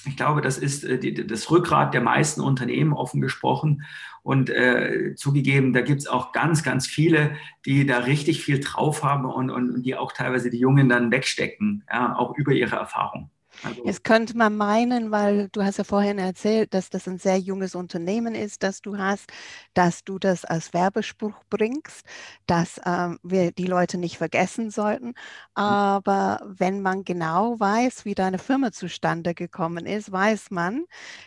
Ich 0.07 0.17
glaube, 0.17 0.41
das 0.41 0.59
ist 0.59 0.85
äh, 0.85 1.25
das 1.25 1.51
Rückgrat 1.51 1.95
der 1.95 2.01
meisten 2.01 2.41
Unternehmen, 2.41 2.93
offen 2.93 3.21
gesprochen. 3.21 3.85
Und 4.23 4.51
äh, 4.51 5.15
zugegeben, 5.17 5.73
da 5.73 5.81
gibt 5.81 6.01
es 6.01 6.07
auch 6.07 6.33
ganz, 6.33 6.63
ganz 6.63 6.87
viele, 6.87 7.37
die 7.65 7.87
da 7.87 7.99
richtig 8.01 8.43
viel 8.43 8.61
drauf 8.61 9.03
haben 9.03 9.25
und, 9.25 9.51
und, 9.51 9.71
und 9.71 9.83
die 9.83 9.97
auch 9.97 10.13
teilweise 10.13 10.51
die 10.51 10.59
Jungen 10.59 10.89
dann 10.89 11.11
wegstecken, 11.11 11.85
ja, 11.91 12.15
auch 12.15 12.37
über 12.37 12.53
ihre 12.53 12.77
Erfahrung. 12.77 13.31
Also 13.63 13.85
Jetzt 13.85 14.05
könnte 14.05 14.37
man 14.37 14.57
meinen, 14.57 15.11
weil 15.11 15.49
du 15.51 15.63
hast 15.65 15.79
ja 15.79 15.85
vorhin 15.85 16.19
erzählt, 16.19 16.75
dass 16.75 16.91
das 16.91 17.09
ein 17.09 17.19
sehr 17.19 17.39
junges 17.39 17.75
Unternehmen 17.75 18.35
ist, 18.35 18.63
das 18.63 18.83
du 18.83 18.99
hast, 18.99 19.33
dass 19.75 20.05
du 20.05 20.19
das 20.19 20.45
als 20.45 20.73
Werbespruch 20.73 21.35
bringst, 21.51 22.07
dass 22.47 22.81
ähm, 22.87 23.19
wir 23.23 23.53
die 23.53 23.67
Leute 23.67 23.99
nicht 23.99 24.19
vergessen 24.19 24.71
sollten. 24.71 25.09
Mhm. 25.09 25.15
Aber 25.55 26.41
wenn 26.45 26.83
man 26.83 27.05
genau 27.05 27.59
weiß, 27.59 28.05
wie 28.05 28.15
deine 28.15 28.39
Firma 28.39 28.71
zustande 28.73 29.35
gekommen 29.35 29.87
ist, 29.87 30.13
weiß 30.13 30.51
man, 30.51 30.85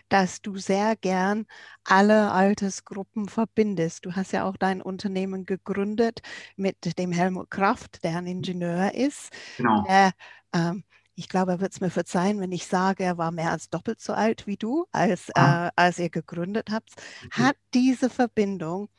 dass 0.10 0.42
du 0.42 0.58
sehr 0.58 0.96
gern 0.96 1.46
alle 1.84 2.32
Altersgruppen 2.32 3.28
verbindest. 3.28 4.06
Du 4.06 4.14
hast 4.16 4.32
ja 4.32 4.46
auch 4.46 4.58
dein 4.58 4.82
Unternehmen 4.82 5.46
gegründet 5.46 6.22
mit 6.56 6.98
dem 6.98 7.12
Helmut 7.12 7.50
Kraft, 7.52 8.04
der 8.04 8.18
ein 8.18 8.28
Ingenieur 8.28 8.94
ist, 8.94 9.30
genau. 9.58 9.84
der 9.88 10.12
ähm, 10.54 10.84
ich 11.22 11.30
glaube, 11.30 11.52
er 11.52 11.62
wird 11.62 11.72
es 11.72 11.82
mir 11.82 11.92
verzeihen, 11.92 12.40
wenn 12.40 12.52
ich 12.52 12.66
sage, 12.66 13.04
er 13.04 13.20
war 13.20 13.32
mehr 13.32 13.52
als 13.52 13.70
doppelt 13.70 14.02
so 14.02 14.12
alt 14.14 14.48
wie 14.48 14.58
du, 14.58 14.88
als, 14.92 15.30
ah. 15.36 15.68
äh, 15.68 15.72
als 15.76 16.00
ihr 16.00 16.10
gegründet 16.10 16.70
habt. 16.72 16.90
Mhm. 17.24 17.44
Hat 17.44 17.56
diese 17.76 18.10
Verbindung 18.10 18.90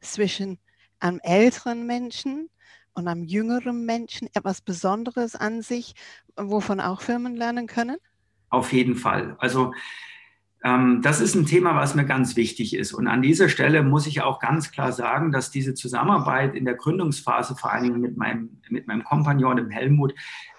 zwischen 0.00 0.58
einem 0.98 1.20
älteren 1.22 1.86
Menschen 1.86 2.50
und 2.94 3.06
einem 3.06 3.22
jüngeren 3.22 3.86
Menschen 3.86 4.28
etwas 4.34 4.60
Besonderes 4.60 5.36
an 5.36 5.62
sich, 5.62 5.94
wovon 6.36 6.80
auch 6.80 7.00
Firmen 7.00 7.36
lernen 7.36 7.68
können? 7.68 7.98
Auf 8.50 8.72
jeden 8.72 8.96
Fall. 8.96 9.36
Also 9.38 9.72
ähm, 10.64 11.00
das 11.02 11.20
ist 11.20 11.36
ein 11.36 11.46
Thema, 11.46 11.76
was 11.76 11.94
mir 11.94 12.04
ganz 12.04 12.34
wichtig 12.34 12.74
ist. 12.74 12.92
Und 12.92 13.06
an 13.06 13.22
dieser 13.22 13.48
Stelle 13.48 13.84
muss 13.84 14.08
ich 14.08 14.22
auch 14.22 14.40
ganz 14.40 14.72
klar 14.72 14.90
sagen, 14.90 15.30
dass 15.30 15.52
diese 15.52 15.74
Zusammenarbeit 15.74 16.56
in 16.56 16.64
der 16.64 16.74
Gründungsphase, 16.74 17.54
vor 17.54 17.72
allen 17.72 17.84
Dingen 17.84 18.00
mit 18.00 18.16
meinem, 18.16 18.57
mit 18.70 18.86
meinem 18.86 19.04
Kompagnon, 19.04 19.56
dem 19.56 19.70
Helmut, 19.70 20.14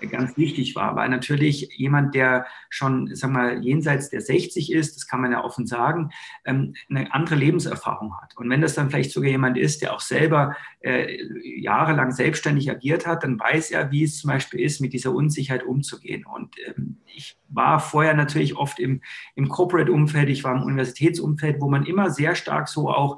ganz 0.10 0.38
wichtig 0.38 0.76
war. 0.76 0.96
Weil 0.96 1.10
natürlich 1.10 1.70
jemand, 1.76 2.16
der 2.16 2.46
schon, 2.70 3.14
sag 3.16 3.32
mal, 3.32 3.64
jenseits 3.64 4.10
der 4.10 4.22
60 4.22 4.72
ist, 4.72 4.96
das 4.96 5.08
kann 5.08 5.22
man 5.22 5.32
ja 5.32 5.44
offen 5.44 5.68
sagen, 5.68 6.10
ähm, 6.46 6.76
eine 6.90 7.14
andere 7.14 7.36
Lebenserfahrung 7.36 8.16
hat. 8.22 8.38
Und 8.38 8.50
wenn 8.50 8.62
das 8.62 8.76
dann 8.76 8.90
vielleicht 8.90 9.12
sogar 9.12 9.30
jemand 9.30 9.58
ist, 9.58 9.82
der 9.82 9.94
auch 9.94 10.00
selber 10.00 10.56
äh, 10.82 11.18
jahrelang 11.60 12.12
selbstständig 12.12 12.70
agiert 12.70 13.06
hat, 13.06 13.24
dann 13.24 13.40
weiß 13.40 13.72
er, 13.72 13.92
wie 13.92 14.04
es 14.04 14.20
zum 14.20 14.30
Beispiel 14.30 14.62
ist, 14.62 14.82
mit 14.82 14.94
dieser 14.94 15.14
Unsicherheit 15.14 15.64
umzugehen. 15.64 16.26
Und 16.26 16.56
ähm, 16.68 16.98
ich 17.06 17.38
war 17.50 17.80
vorher 17.80 18.14
natürlich 18.14 18.56
oft 18.56 18.80
im, 18.80 19.02
im 19.36 19.50
Corporate-Umfeld, 19.50 20.30
ich 20.30 20.44
war 20.44 20.56
im 20.56 20.64
Universitätsumfeld, 20.64 21.60
wo 21.60 21.70
man 21.70 21.86
immer 21.86 22.10
sehr 22.10 22.36
stark 22.36 22.68
so 22.68 22.90
auch 22.90 23.18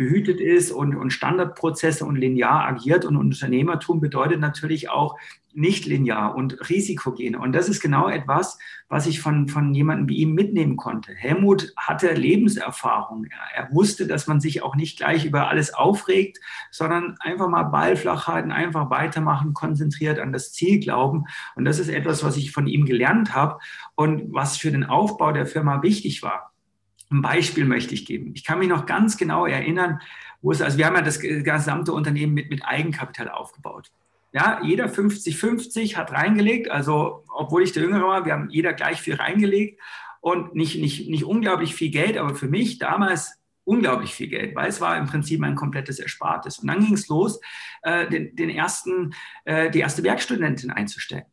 behütet 0.00 0.40
ist 0.40 0.72
und, 0.72 0.96
und 0.96 1.12
Standardprozesse 1.12 2.06
und 2.06 2.16
linear 2.16 2.66
agiert. 2.66 3.04
Und 3.04 3.18
Unternehmertum 3.18 4.00
bedeutet 4.00 4.40
natürlich 4.40 4.88
auch 4.88 5.18
nicht 5.52 5.84
linear 5.84 6.34
und 6.36 6.70
risikogen. 6.70 7.36
Und 7.36 7.52
das 7.52 7.68
ist 7.68 7.82
genau 7.82 8.08
etwas, 8.08 8.58
was 8.88 9.06
ich 9.06 9.20
von, 9.20 9.46
von 9.46 9.74
jemandem 9.74 10.08
wie 10.08 10.16
ihm 10.16 10.32
mitnehmen 10.32 10.78
konnte. 10.78 11.12
Helmut 11.12 11.74
hatte 11.76 12.14
Lebenserfahrung. 12.14 13.26
Er, 13.26 13.64
er 13.64 13.74
wusste, 13.74 14.06
dass 14.06 14.26
man 14.26 14.40
sich 14.40 14.62
auch 14.62 14.74
nicht 14.74 14.96
gleich 14.96 15.26
über 15.26 15.50
alles 15.50 15.74
aufregt, 15.74 16.38
sondern 16.70 17.16
einfach 17.20 17.48
mal 17.48 17.64
Ball 17.64 17.94
flach 17.94 18.26
halten, 18.26 18.52
einfach 18.52 18.88
weitermachen, 18.88 19.52
konzentriert 19.52 20.18
an 20.18 20.32
das 20.32 20.54
Ziel 20.54 20.80
glauben. 20.80 21.24
Und 21.56 21.66
das 21.66 21.78
ist 21.78 21.90
etwas, 21.90 22.24
was 22.24 22.38
ich 22.38 22.52
von 22.52 22.66
ihm 22.66 22.86
gelernt 22.86 23.34
habe 23.34 23.58
und 23.96 24.32
was 24.32 24.56
für 24.56 24.70
den 24.70 24.84
Aufbau 24.84 25.32
der 25.32 25.44
Firma 25.44 25.82
wichtig 25.82 26.22
war. 26.22 26.49
Ein 27.10 27.22
Beispiel 27.22 27.64
möchte 27.64 27.94
ich 27.94 28.06
geben. 28.06 28.32
Ich 28.34 28.44
kann 28.44 28.58
mich 28.58 28.68
noch 28.68 28.86
ganz 28.86 29.16
genau 29.16 29.46
erinnern, 29.46 30.00
wo 30.42 30.52
es, 30.52 30.62
also 30.62 30.78
wir 30.78 30.86
haben 30.86 30.94
ja 30.94 31.02
das 31.02 31.18
gesamte 31.18 31.92
Unternehmen 31.92 32.34
mit, 32.34 32.50
mit 32.50 32.64
Eigenkapital 32.64 33.28
aufgebaut. 33.28 33.90
Ja, 34.32 34.60
jeder 34.62 34.86
50-50 34.86 35.96
hat 35.96 36.12
reingelegt, 36.12 36.70
also 36.70 37.24
obwohl 37.28 37.64
ich 37.64 37.72
der 37.72 37.82
Jüngere 37.82 38.06
war, 38.06 38.24
wir 38.24 38.32
haben 38.32 38.48
jeder 38.48 38.72
gleich 38.72 39.00
viel 39.00 39.16
reingelegt 39.16 39.80
und 40.20 40.54
nicht, 40.54 40.80
nicht, 40.80 41.10
nicht 41.10 41.24
unglaublich 41.24 41.74
viel 41.74 41.90
Geld, 41.90 42.16
aber 42.16 42.36
für 42.36 42.46
mich 42.46 42.78
damals 42.78 43.40
unglaublich 43.64 44.14
viel 44.14 44.28
Geld, 44.28 44.54
weil 44.54 44.68
es 44.68 44.80
war 44.80 44.96
im 44.96 45.06
Prinzip 45.06 45.42
ein 45.42 45.56
komplettes 45.56 45.98
Erspartes. 45.98 46.60
Und 46.60 46.68
dann 46.68 46.84
ging 46.84 46.94
es 46.94 47.08
los, 47.08 47.40
äh, 47.82 48.08
den, 48.08 48.36
den 48.36 48.50
ersten, 48.50 49.14
äh, 49.44 49.70
die 49.70 49.80
erste 49.80 50.02
Werkstudentin 50.04 50.70
einzustellen. 50.70 51.26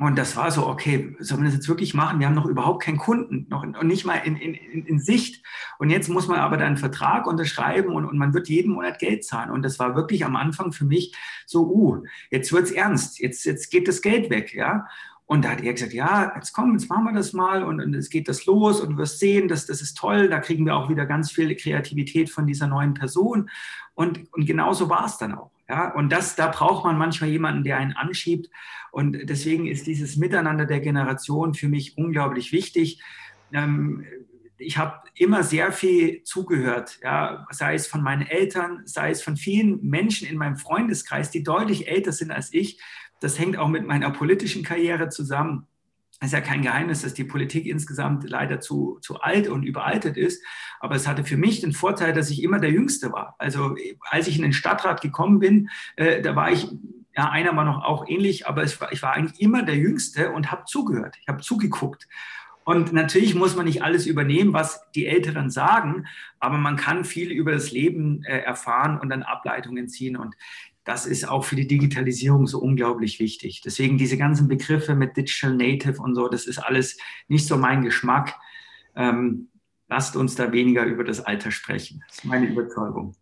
Und 0.00 0.18
das 0.18 0.34
war 0.34 0.50
so, 0.50 0.66
okay, 0.66 1.14
sollen 1.20 1.42
wir 1.42 1.46
das 1.46 1.54
jetzt 1.54 1.68
wirklich 1.68 1.94
machen? 1.94 2.18
Wir 2.18 2.26
haben 2.26 2.34
noch 2.34 2.46
überhaupt 2.46 2.82
keinen 2.82 2.98
Kunden, 2.98 3.46
noch 3.48 3.62
und 3.62 3.86
nicht 3.86 4.04
mal 4.04 4.16
in, 4.16 4.34
in, 4.34 4.54
in 4.54 4.98
Sicht. 4.98 5.44
Und 5.78 5.90
jetzt 5.90 6.08
muss 6.08 6.26
man 6.26 6.40
aber 6.40 6.56
dann 6.56 6.68
einen 6.68 6.76
Vertrag 6.78 7.28
unterschreiben 7.28 7.92
und, 7.94 8.04
und 8.04 8.18
man 8.18 8.34
wird 8.34 8.48
jeden 8.48 8.72
Monat 8.72 8.98
Geld 8.98 9.24
zahlen. 9.24 9.52
Und 9.52 9.62
das 9.62 9.78
war 9.78 9.94
wirklich 9.94 10.24
am 10.24 10.34
Anfang 10.34 10.72
für 10.72 10.84
mich 10.84 11.14
so, 11.46 11.68
uh, 11.68 12.02
jetzt 12.30 12.52
wird's 12.52 12.72
ernst, 12.72 13.20
jetzt, 13.20 13.44
jetzt 13.44 13.70
geht 13.70 13.86
das 13.86 14.02
Geld 14.02 14.30
weg, 14.30 14.52
ja. 14.52 14.86
Und 15.26 15.44
da 15.44 15.50
hat 15.50 15.62
er 15.62 15.72
gesagt, 15.72 15.94
ja, 15.94 16.32
jetzt 16.34 16.52
komm, 16.52 16.72
jetzt 16.72 16.90
machen 16.90 17.04
wir 17.04 17.12
das 17.12 17.32
mal 17.32 17.62
und, 17.62 17.80
und 17.80 17.94
es 17.94 18.10
geht 18.10 18.28
das 18.28 18.44
los 18.46 18.80
und 18.80 18.90
du 18.90 18.96
wirst 18.98 19.20
sehen, 19.20 19.48
dass 19.48 19.64
das 19.64 19.80
ist 19.80 19.96
toll. 19.96 20.28
Da 20.28 20.40
kriegen 20.40 20.66
wir 20.66 20.76
auch 20.76 20.90
wieder 20.90 21.06
ganz 21.06 21.30
viel 21.30 21.54
Kreativität 21.54 22.28
von 22.30 22.46
dieser 22.46 22.66
neuen 22.66 22.94
Person. 22.94 23.48
Und, 23.94 24.30
und 24.32 24.44
genauso 24.44 24.90
war 24.90 25.06
es 25.06 25.18
dann 25.18 25.34
auch. 25.34 25.53
Ja, 25.68 25.94
und 25.94 26.10
das, 26.10 26.36
da 26.36 26.48
braucht 26.48 26.84
man 26.84 26.98
manchmal 26.98 27.30
jemanden, 27.30 27.64
der 27.64 27.78
einen 27.78 27.92
anschiebt. 27.92 28.50
Und 28.92 29.28
deswegen 29.28 29.66
ist 29.66 29.86
dieses 29.86 30.16
Miteinander 30.16 30.66
der 30.66 30.80
Generation 30.80 31.54
für 31.54 31.68
mich 31.68 31.96
unglaublich 31.96 32.52
wichtig. 32.52 33.02
Ähm, 33.52 34.04
ich 34.58 34.78
habe 34.78 35.00
immer 35.14 35.42
sehr 35.42 35.72
viel 35.72 36.22
zugehört, 36.22 36.98
ja, 37.02 37.46
sei 37.50 37.74
es 37.74 37.86
von 37.86 38.02
meinen 38.02 38.22
Eltern, 38.22 38.82
sei 38.84 39.10
es 39.10 39.22
von 39.22 39.36
vielen 39.36 39.82
Menschen 39.82 40.28
in 40.28 40.36
meinem 40.36 40.56
Freundeskreis, 40.56 41.30
die 41.30 41.42
deutlich 41.42 41.88
älter 41.88 42.12
sind 42.12 42.30
als 42.30 42.52
ich. 42.52 42.80
Das 43.20 43.38
hängt 43.38 43.56
auch 43.56 43.68
mit 43.68 43.86
meiner 43.86 44.10
politischen 44.10 44.62
Karriere 44.62 45.08
zusammen. 45.08 45.66
Es 46.24 46.32
ist 46.32 46.38
ja 46.38 46.40
kein 46.40 46.62
Geheimnis, 46.62 47.02
dass 47.02 47.12
die 47.12 47.24
Politik 47.24 47.66
insgesamt 47.66 48.28
leider 48.28 48.58
zu, 48.58 48.98
zu 49.02 49.20
alt 49.20 49.46
und 49.46 49.62
überaltet 49.62 50.16
ist. 50.16 50.42
Aber 50.80 50.94
es 50.94 51.06
hatte 51.06 51.22
für 51.22 51.36
mich 51.36 51.60
den 51.60 51.72
Vorteil, 51.72 52.14
dass 52.14 52.30
ich 52.30 52.42
immer 52.42 52.58
der 52.58 52.70
Jüngste 52.70 53.12
war. 53.12 53.34
Also 53.38 53.76
als 54.08 54.26
ich 54.26 54.36
in 54.36 54.42
den 54.42 54.54
Stadtrat 54.54 55.02
gekommen 55.02 55.38
bin, 55.38 55.68
äh, 55.96 56.22
da 56.22 56.34
war 56.34 56.50
ich, 56.50 56.66
ja, 57.14 57.28
einer 57.30 57.54
war 57.54 57.64
noch 57.64 57.84
auch 57.84 58.08
ähnlich, 58.08 58.46
aber 58.46 58.62
war, 58.62 58.92
ich 58.92 59.02
war 59.02 59.12
eigentlich 59.12 59.40
immer 59.40 59.62
der 59.62 59.76
Jüngste 59.76 60.32
und 60.32 60.50
habe 60.50 60.64
zugehört. 60.64 61.16
Ich 61.20 61.28
habe 61.28 61.42
zugeguckt. 61.42 62.08
Und 62.64 62.94
natürlich 62.94 63.34
muss 63.34 63.54
man 63.54 63.66
nicht 63.66 63.82
alles 63.82 64.06
übernehmen, 64.06 64.54
was 64.54 64.90
die 64.94 65.06
Älteren 65.06 65.50
sagen, 65.50 66.06
aber 66.40 66.56
man 66.56 66.76
kann 66.76 67.04
viel 67.04 67.30
über 67.30 67.52
das 67.52 67.70
Leben 67.70 68.24
äh, 68.24 68.38
erfahren 68.38 68.98
und 68.98 69.10
dann 69.10 69.22
Ableitungen 69.22 69.88
ziehen. 69.88 70.16
Und 70.16 70.34
das 70.84 71.06
ist 71.06 71.28
auch 71.28 71.44
für 71.44 71.56
die 71.56 71.66
Digitalisierung 71.66 72.46
so 72.46 72.60
unglaublich 72.60 73.18
wichtig. 73.18 73.62
Deswegen 73.62 73.96
diese 73.96 74.18
ganzen 74.18 74.48
Begriffe 74.48 74.94
mit 74.94 75.16
Digital 75.16 75.56
Native 75.56 76.00
und 76.00 76.14
so, 76.14 76.28
das 76.28 76.46
ist 76.46 76.58
alles 76.58 76.98
nicht 77.28 77.46
so 77.46 77.56
mein 77.56 77.82
Geschmack. 77.82 78.34
Ähm, 78.94 79.48
lasst 79.88 80.16
uns 80.16 80.34
da 80.34 80.52
weniger 80.52 80.84
über 80.84 81.04
das 81.04 81.20
Alter 81.20 81.50
sprechen. 81.50 82.02
Das 82.08 82.18
ist 82.18 82.24
meine 82.24 82.46
Überzeugung. 82.46 83.16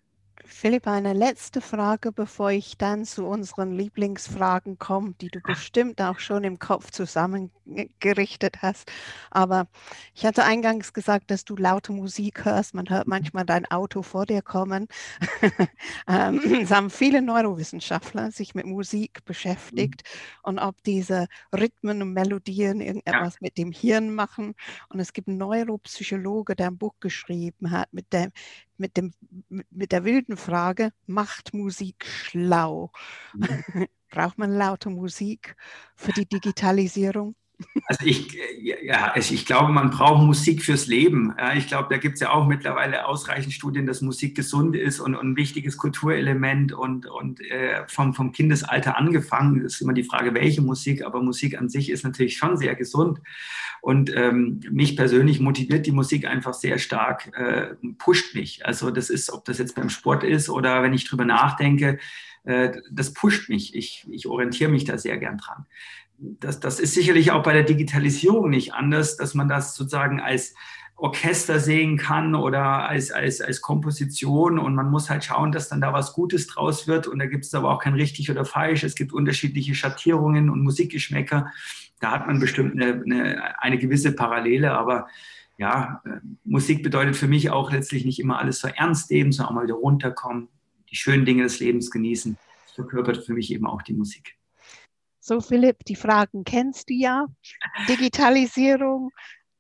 Philipp, 0.53 0.87
eine 0.87 1.13
letzte 1.13 1.61
Frage, 1.61 2.13
bevor 2.13 2.51
ich 2.51 2.77
dann 2.77 3.05
zu 3.05 3.27
unseren 3.27 3.73
Lieblingsfragen 3.73 4.79
komme, 4.79 5.15
die 5.21 5.29
du 5.29 5.41
bestimmt 5.41 6.01
auch 6.01 6.19
schon 6.21 6.45
im 6.45 6.59
Kopf 6.59 6.91
zusammengerichtet 6.91 8.63
hast. 8.63 8.93
Aber 9.31 9.67
ich 10.15 10.25
hatte 10.25 10.45
eingangs 10.45 10.93
gesagt, 10.93 11.31
dass 11.31 11.45
du 11.45 11.57
laute 11.57 11.93
Musik 11.93 12.45
hörst. 12.45 12.75
Man 12.75 12.89
hört 12.91 13.09
manchmal 13.09 13.45
dein 13.45 13.69
Auto 13.71 14.03
vor 14.03 14.27
dir 14.27 14.43
kommen. 14.43 14.89
Ähm, 16.09 16.41
es 16.63 16.71
haben 16.71 16.91
viele 16.91 17.23
Neurowissenschaftler 17.23 18.31
sich 18.33 18.55
mit 18.55 18.67
Musik 18.67 19.25
beschäftigt 19.25 20.03
mhm. 20.05 20.39
und 20.43 20.59
ob 20.59 20.83
diese 20.83 21.29
Rhythmen 21.53 22.03
und 22.03 22.13
Melodien 22.13 22.81
irgendetwas 22.81 23.41
mit 23.41 23.57
dem 23.57 23.73
Hirn 23.73 24.15
machen. 24.15 24.55
Und 24.89 25.01
es 25.01 25.13
gibt 25.13 25.29
einen 25.29 25.39
Neuropsychologe, 25.39 26.57
der 26.57 26.69
ein 26.69 26.79
Buch 26.79 26.95
geschrieben 27.01 27.71
hat 27.71 27.93
mit 27.93 28.13
der 28.13 28.31
mit, 28.83 28.97
dem, 28.97 29.13
mit 29.49 29.93
der 29.93 30.05
wilden 30.05 30.37
Frage, 30.37 30.93
macht 31.07 31.55
Musik 31.55 32.05
schlau? 32.07 32.91
Mhm. 33.33 33.65
Braucht 34.11 34.39
man 34.39 34.53
laute 34.53 34.91
Musik 34.91 35.57
für 35.97 36.13
die 36.13 36.27
Digitalisierung? 36.27 37.35
Also 37.87 38.07
ich, 38.07 38.37
ja, 38.83 39.15
ich 39.17 39.47
glaube, 39.47 39.73
man 39.73 39.91
braucht 39.91 40.23
Musik 40.23 40.63
fürs 40.63 40.87
Leben. 40.87 41.35
Ich 41.57 41.67
glaube, 41.67 41.89
da 41.91 41.99
gibt 41.99 42.15
es 42.15 42.21
ja 42.21 42.31
auch 42.31 42.47
mittlerweile 42.47 43.07
ausreichend 43.07 43.53
Studien, 43.53 43.87
dass 43.87 44.01
Musik 44.01 44.35
gesund 44.37 44.77
ist 44.77 45.01
und, 45.01 45.17
ein 45.17 45.37
wichtiges 45.37 45.77
Kulturelement 45.77 46.73
und, 46.73 47.07
und 47.07 47.41
äh, 47.41 47.85
vom, 47.87 48.15
vom 48.15 48.33
Kindesalter 48.33 48.97
angefangen. 48.97 49.65
Ist 49.65 49.81
immer 49.81 49.93
die 49.93 50.05
Frage, 50.05 50.35
welche 50.35 50.63
Musik, 50.63 51.05
aber 51.05 51.23
Musik 51.23 51.59
an 51.59 51.69
sich 51.69 51.91
ist 51.91 52.05
natürlich 52.05 52.37
schon 52.37 52.57
sehr 52.57 52.75
gesund. 52.75 53.21
Und 53.81 54.15
ähm, 54.15 54.61
mich 54.71 54.97
persönlich 54.97 55.41
motiviert 55.41 55.87
die 55.87 55.93
Musik 55.93 56.27
einfach 56.27 56.55
sehr 56.55 56.79
stark, 56.79 57.37
äh, 57.37 57.75
pusht 57.99 58.35
mich. 58.35 58.65
Also 58.65 58.93
das 58.93 59.11
ist, 59.11 59.33
ob 59.33 59.45
das 59.45 59.59
jetzt 59.59 59.75
beim 59.75 59.89
Sport 59.89 60.23
ist 60.23 60.49
oder 60.49 60.85
wenn 60.85 60.95
ich 60.95 61.09
drüber 61.09 61.25
nachdenke, 61.25 61.99
äh, 62.45 62.73
das 62.91 63.13
pusht 63.13 63.49
mich. 63.49 63.75
Ich, 63.75 64.07
ich 64.11 64.27
orientiere 64.27 64.71
mich 64.71 64.85
da 64.85 64.99
sehr 64.99 65.19
gern 65.19 65.39
dran. 65.39 65.67
Das, 66.25 66.61
das 66.61 66.79
ist 66.79 66.95
sicherlich 66.95 67.33
auch 67.33 67.43
bei 67.43 67.53
der 67.53 67.65
Digitalisierung 67.65 68.49
nicht 68.51 68.75
anders, 68.75 69.17
dass 69.17 69.35
man 69.35 69.49
das 69.49 69.75
sozusagen 69.75 70.21
als 70.21 70.55
Orchester 70.95 71.59
sehen 71.59 71.97
kann 71.97 72.37
oder 72.37 72.89
als, 72.89 73.11
als, 73.11 73.41
als 73.41 73.61
Komposition 73.61 74.57
und 74.57 74.77
man 74.77 74.89
muss 74.89 75.11
halt 75.11 75.25
schauen, 75.25 75.51
dass 75.51 75.69
dann 75.69 75.81
da 75.81 75.93
was 75.93 76.13
Gutes 76.13 76.47
draus 76.47 76.87
wird 76.87 77.09
und 77.09 77.19
da 77.19 77.27
gibt 77.27 77.45
es 77.45 77.55
aber 77.55 77.73
auch 77.73 77.81
kein 77.81 77.95
richtig 77.95 78.31
oder 78.31 78.45
falsch. 78.45 78.85
Es 78.85 78.95
gibt 78.95 79.13
unterschiedliche 79.13 79.75
Schattierungen 79.75 80.49
und 80.49 80.63
Musikgeschmäcker. 80.63 81.51
Da 81.99 82.11
hat 82.13 82.29
man 82.29 82.39
bestimmt 82.39 82.81
eine, 82.81 83.03
eine, 83.03 83.61
eine 83.61 83.79
gewisse 83.79 84.13
Parallele, 84.13 84.73
aber 84.73 85.09
ja, 85.59 86.03
äh, 86.05 86.21
Musik 86.45 86.85
bedeutet 86.85 87.17
für 87.17 87.29
mich 87.29 87.51
auch 87.51 87.73
letztlich 87.73 88.05
nicht 88.05 88.21
immer 88.21 88.39
alles 88.39 88.61
so 88.61 88.69
ernst 88.69 89.11
nehmen, 89.11 89.33
sondern 89.33 89.51
auch 89.51 89.57
mal 89.57 89.65
wieder 89.65 89.75
runterkommen, 89.75 90.49
die 90.89 90.97
schönen 90.97 91.25
Dinge 91.25 91.43
des 91.43 91.59
Lebens 91.59 91.91
genießen. 91.91 92.39
Das 92.65 92.75
verkörpert 92.75 93.25
für 93.25 93.33
mich 93.33 93.53
eben 93.53 93.67
auch 93.67 93.83
die 93.83 93.95
Musik. 93.95 94.37
So, 95.25 95.41
Philipp, 95.41 95.85
die 95.85 95.95
Fragen 95.95 96.43
kennst 96.43 96.91
du 96.91 96.95
ja. 96.95 97.29
Digitalisierung, 97.89 99.13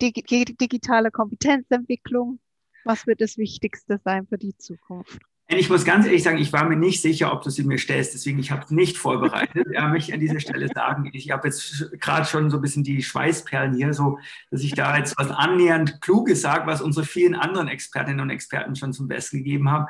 dig 0.03 0.27
digitale 0.27 1.13
Kompetenzentwicklung. 1.13 2.41
Was 2.85 3.07
wird 3.07 3.21
das 3.21 3.39
Wichtigste 3.39 4.01
sein 4.05 4.27
für 4.27 4.39
die 4.39 4.57
Zukunft? 4.59 5.21
Ich 5.47 5.71
muss 5.71 5.85
ganz 5.85 6.07
ehrlich 6.07 6.25
sagen, 6.25 6.39
ich 6.39 6.53
war 6.53 6.69
mir 6.69 6.77
nicht 6.77 7.01
sicher, 7.01 7.33
ob 7.33 7.43
du 7.43 7.51
sie 7.51 7.63
mir 7.63 7.79
stellst, 7.79 8.13
deswegen 8.13 8.41
ich 8.41 8.51
habe 8.51 8.65
es 8.65 8.73
nicht 8.73 8.99
vorbereitet. 8.99 9.69
Ja, 9.73 9.87
möchte 9.87 10.11
ich 10.11 10.15
an 10.15 10.21
dieser 10.21 10.41
Stelle 10.41 10.67
sagen, 10.67 11.09
ich 11.13 11.31
habe 11.31 11.47
jetzt 11.47 11.93
gerade 12.01 12.27
schon 12.27 12.51
so 12.51 12.57
ein 12.59 12.63
bisschen 12.63 12.83
die 12.83 13.01
Schweißperlen 13.01 13.75
hier, 13.75 13.95
so 13.95 14.19
dass 14.51 14.63
ich 14.63 14.75
da 14.75 14.97
jetzt 14.97 15.17
was 15.17 15.31
annähernd 15.31 16.01
Kluges 16.01 16.41
sage, 16.41 16.67
was 16.67 16.83
unsere 16.83 17.07
vielen 17.07 17.37
anderen 17.37 17.69
Expertinnen 17.69 18.21
und 18.21 18.31
Experten 18.31 18.75
schon 18.75 18.93
zum 18.93 19.07
Besten 19.07 19.39
gegeben 19.39 19.71
haben. 19.71 19.87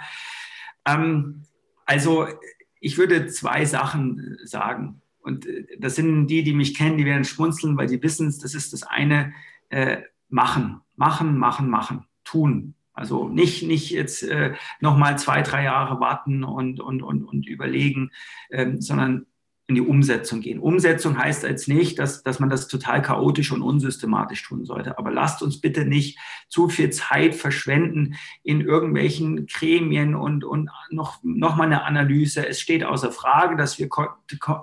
Ähm, 0.86 1.44
also 1.86 2.26
ich 2.80 2.98
würde 2.98 3.28
zwei 3.28 3.64
Sachen 3.64 4.36
sagen. 4.44 5.01
Und 5.22 5.46
äh, 5.46 5.66
das 5.78 5.96
sind 5.96 6.26
die, 6.26 6.42
die 6.42 6.54
mich 6.54 6.74
kennen, 6.74 6.98
die 6.98 7.04
werden 7.04 7.24
schmunzeln, 7.24 7.76
weil 7.76 7.88
sie 7.88 8.02
wissen, 8.02 8.26
das 8.26 8.54
ist 8.54 8.72
das 8.72 8.82
eine, 8.82 9.32
äh, 9.70 10.02
machen, 10.28 10.80
machen, 10.96 11.38
machen, 11.38 11.70
machen, 11.70 12.06
tun. 12.24 12.74
Also 12.94 13.28
nicht, 13.28 13.62
nicht 13.62 13.90
jetzt 13.90 14.22
äh, 14.22 14.54
nochmal 14.80 15.18
zwei, 15.18 15.42
drei 15.42 15.64
Jahre 15.64 15.98
warten 16.00 16.44
und, 16.44 16.80
und, 16.80 17.02
und, 17.02 17.24
und 17.24 17.46
überlegen, 17.46 18.10
ähm, 18.50 18.80
sondern 18.82 19.26
in 19.72 19.76
die 19.76 19.80
Umsetzung 19.88 20.42
gehen. 20.42 20.58
Umsetzung 20.58 21.16
heißt 21.16 21.44
jetzt 21.44 21.66
nicht, 21.66 21.98
dass, 21.98 22.22
dass 22.22 22.40
man 22.40 22.50
das 22.50 22.68
total 22.68 23.00
chaotisch 23.00 23.52
und 23.52 23.62
unsystematisch 23.62 24.42
tun 24.42 24.66
sollte. 24.66 24.98
Aber 24.98 25.10
lasst 25.10 25.42
uns 25.42 25.62
bitte 25.62 25.86
nicht 25.86 26.18
zu 26.50 26.68
viel 26.68 26.90
Zeit 26.90 27.34
verschwenden 27.34 28.16
in 28.42 28.60
irgendwelchen 28.60 29.46
Gremien 29.46 30.14
und, 30.14 30.44
und 30.44 30.68
noch, 30.90 31.20
noch 31.22 31.56
mal 31.56 31.64
eine 31.64 31.84
Analyse. 31.84 32.46
Es 32.46 32.60
steht 32.60 32.84
außer 32.84 33.12
Frage, 33.12 33.56
dass 33.56 33.78
wir 33.78 33.88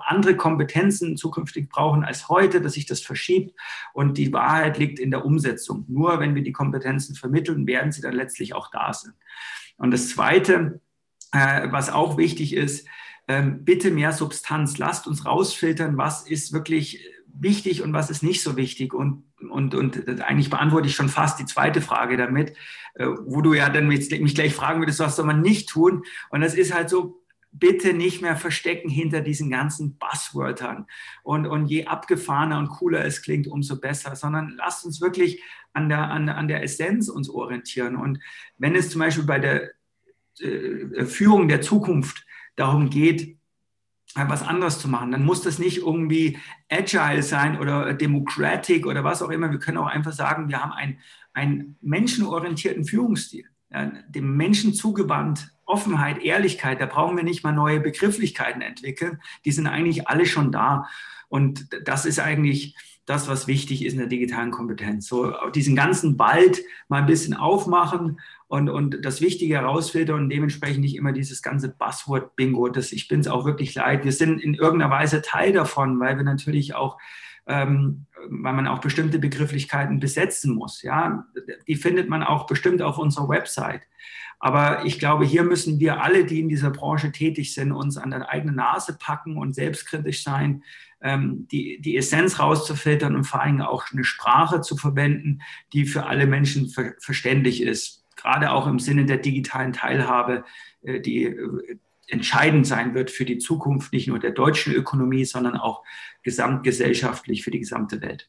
andere 0.06 0.36
Kompetenzen 0.36 1.16
zukünftig 1.16 1.68
brauchen 1.68 2.04
als 2.04 2.28
heute, 2.28 2.60
dass 2.60 2.74
sich 2.74 2.86
das 2.86 3.00
verschiebt. 3.00 3.58
Und 3.92 4.16
die 4.16 4.32
Wahrheit 4.32 4.78
liegt 4.78 5.00
in 5.00 5.10
der 5.10 5.24
Umsetzung. 5.24 5.86
Nur 5.88 6.20
wenn 6.20 6.36
wir 6.36 6.44
die 6.44 6.52
Kompetenzen 6.52 7.16
vermitteln, 7.16 7.66
werden 7.66 7.90
sie 7.90 8.00
dann 8.00 8.14
letztlich 8.14 8.54
auch 8.54 8.70
da 8.70 8.92
sein. 8.92 9.14
Und 9.76 9.90
das 9.90 10.10
Zweite, 10.10 10.80
äh, 11.32 11.66
was 11.72 11.90
auch 11.90 12.16
wichtig 12.16 12.54
ist, 12.54 12.86
ähm, 13.28 13.64
bitte 13.64 13.90
mehr 13.90 14.12
Substanz. 14.12 14.78
Lasst 14.78 15.06
uns 15.06 15.24
rausfiltern, 15.26 15.96
was 15.96 16.26
ist 16.28 16.52
wirklich 16.52 17.04
wichtig 17.32 17.82
und 17.82 17.92
was 17.92 18.10
ist 18.10 18.22
nicht 18.22 18.42
so 18.42 18.56
wichtig. 18.56 18.92
Und, 18.94 19.24
und, 19.50 19.74
und 19.74 20.20
eigentlich 20.22 20.50
beantworte 20.50 20.88
ich 20.88 20.94
schon 20.94 21.08
fast 21.08 21.38
die 21.38 21.46
zweite 21.46 21.80
Frage 21.80 22.16
damit, 22.16 22.54
äh, 22.94 23.06
wo 23.06 23.40
du 23.40 23.54
ja 23.54 23.68
dann 23.68 23.86
mich 23.86 24.34
gleich 24.34 24.54
fragen 24.54 24.80
würdest, 24.80 25.00
was 25.00 25.16
soll 25.16 25.26
man 25.26 25.40
nicht 25.40 25.68
tun? 25.68 26.02
Und 26.30 26.40
das 26.40 26.54
ist 26.54 26.74
halt 26.74 26.90
so, 26.90 27.20
bitte 27.52 27.94
nicht 27.94 28.22
mehr 28.22 28.36
verstecken 28.36 28.88
hinter 28.88 29.20
diesen 29.20 29.50
ganzen 29.50 29.96
Buzzwörtern. 29.98 30.86
Und, 31.22 31.46
und 31.46 31.66
je 31.66 31.86
abgefahrener 31.86 32.58
und 32.58 32.68
cooler 32.68 33.04
es 33.04 33.22
klingt, 33.22 33.48
umso 33.48 33.80
besser, 33.80 34.14
sondern 34.14 34.54
lasst 34.56 34.84
uns 34.84 35.00
wirklich 35.00 35.42
an 35.72 35.88
der, 35.88 36.10
an, 36.10 36.28
an 36.28 36.48
der 36.48 36.62
Essenz 36.62 37.08
uns 37.08 37.28
orientieren. 37.28 37.96
Und 37.96 38.20
wenn 38.58 38.74
es 38.74 38.90
zum 38.90 39.00
Beispiel 39.00 39.24
bei 39.24 39.38
der 39.38 39.70
äh, 40.38 41.04
Führung 41.04 41.48
der 41.48 41.60
Zukunft 41.60 42.24
darum 42.60 42.90
geht, 42.90 43.38
was 44.14 44.42
anderes 44.42 44.78
zu 44.78 44.88
machen. 44.88 45.12
Dann 45.12 45.24
muss 45.24 45.42
das 45.42 45.58
nicht 45.58 45.78
irgendwie 45.78 46.38
agile 46.68 47.22
sein 47.22 47.58
oder 47.58 47.94
democratic 47.94 48.86
oder 48.86 49.04
was 49.04 49.22
auch 49.22 49.30
immer. 49.30 49.50
Wir 49.50 49.58
können 49.58 49.78
auch 49.78 49.86
einfach 49.86 50.12
sagen, 50.12 50.48
wir 50.48 50.62
haben 50.62 50.72
einen, 50.72 50.98
einen 51.32 51.76
menschenorientierten 51.80 52.84
Führungsstil, 52.84 53.46
ja, 53.70 53.86
dem 54.08 54.36
Menschen 54.36 54.74
zugewandt, 54.74 55.52
Offenheit, 55.64 56.22
Ehrlichkeit. 56.22 56.80
Da 56.80 56.86
brauchen 56.86 57.16
wir 57.16 57.22
nicht 57.22 57.44
mal 57.44 57.52
neue 57.52 57.78
Begrifflichkeiten 57.78 58.62
entwickeln. 58.62 59.20
Die 59.44 59.52
sind 59.52 59.68
eigentlich 59.68 60.08
alle 60.08 60.26
schon 60.26 60.50
da. 60.50 60.88
Und 61.28 61.68
das 61.84 62.04
ist 62.04 62.18
eigentlich 62.18 62.76
das, 63.06 63.28
was 63.28 63.46
wichtig 63.46 63.84
ist 63.84 63.92
in 63.92 64.00
der 64.00 64.08
digitalen 64.08 64.50
Kompetenz. 64.50 65.06
So 65.06 65.32
diesen 65.54 65.76
ganzen 65.76 66.18
Wald 66.18 66.60
mal 66.88 67.00
ein 67.00 67.06
bisschen 67.06 67.34
aufmachen 67.34 68.18
und, 68.50 68.68
und 68.68 69.04
das 69.04 69.20
Wichtige 69.20 69.54
herausfiltern 69.54 70.22
und 70.22 70.28
dementsprechend 70.28 70.80
nicht 70.80 70.96
immer 70.96 71.12
dieses 71.12 71.40
ganze 71.40 71.68
Buzzword-Bingo. 71.68 72.68
Das, 72.68 72.90
ich 72.90 73.06
bin 73.06 73.20
es 73.20 73.28
auch 73.28 73.44
wirklich 73.44 73.76
leid. 73.76 74.04
Wir 74.04 74.10
sind 74.10 74.40
in 74.40 74.54
irgendeiner 74.54 74.90
Weise 74.90 75.22
Teil 75.22 75.52
davon, 75.52 76.00
weil 76.00 76.16
wir 76.16 76.24
natürlich 76.24 76.74
auch 76.74 76.98
ähm, 77.46 78.06
weil 78.28 78.52
man 78.52 78.66
auch 78.66 78.80
bestimmte 78.80 79.20
Begrifflichkeiten 79.20 80.00
besetzen 80.00 80.52
muss. 80.52 80.82
Ja, 80.82 81.26
die 81.68 81.76
findet 81.76 82.08
man 82.08 82.24
auch 82.24 82.46
bestimmt 82.46 82.82
auf 82.82 82.98
unserer 82.98 83.28
Website. 83.28 83.82
Aber 84.40 84.84
ich 84.84 84.98
glaube, 84.98 85.24
hier 85.24 85.44
müssen 85.44 85.78
wir 85.78 86.02
alle, 86.02 86.24
die 86.24 86.40
in 86.40 86.48
dieser 86.48 86.70
Branche 86.70 87.12
tätig 87.12 87.54
sind, 87.54 87.70
uns 87.70 87.96
an 87.96 88.10
der 88.10 88.28
eigenen 88.30 88.56
Nase 88.56 88.98
packen 88.98 89.36
und 89.36 89.54
selbstkritisch 89.54 90.24
sein, 90.24 90.64
ähm, 91.00 91.46
die, 91.52 91.80
die 91.80 91.96
Essenz 91.96 92.40
rauszufiltern 92.40 93.14
und 93.14 93.24
vor 93.24 93.42
allem 93.42 93.60
auch 93.60 93.84
eine 93.92 94.04
Sprache 94.04 94.60
zu 94.60 94.76
verwenden, 94.76 95.40
die 95.72 95.86
für 95.86 96.06
alle 96.06 96.26
Menschen 96.26 96.68
ver 96.68 96.94
verständlich 96.98 97.62
ist 97.62 97.99
gerade 98.20 98.52
auch 98.52 98.66
im 98.66 98.78
Sinne 98.78 99.04
der 99.06 99.16
digitalen 99.16 99.72
Teilhabe, 99.72 100.44
äh, 100.82 101.00
die 101.00 101.24
äh, 101.24 101.78
entscheidend 102.08 102.66
sein 102.66 102.94
wird 102.94 103.10
für 103.10 103.24
die 103.24 103.38
Zukunft 103.38 103.92
nicht 103.92 104.08
nur 104.08 104.18
der 104.18 104.32
deutschen 104.32 104.74
Ökonomie, 104.74 105.24
sondern 105.24 105.56
auch 105.56 105.84
gesamtgesellschaftlich 106.22 107.44
für 107.44 107.50
die 107.50 107.60
gesamte 107.60 108.02
Welt. 108.02 108.28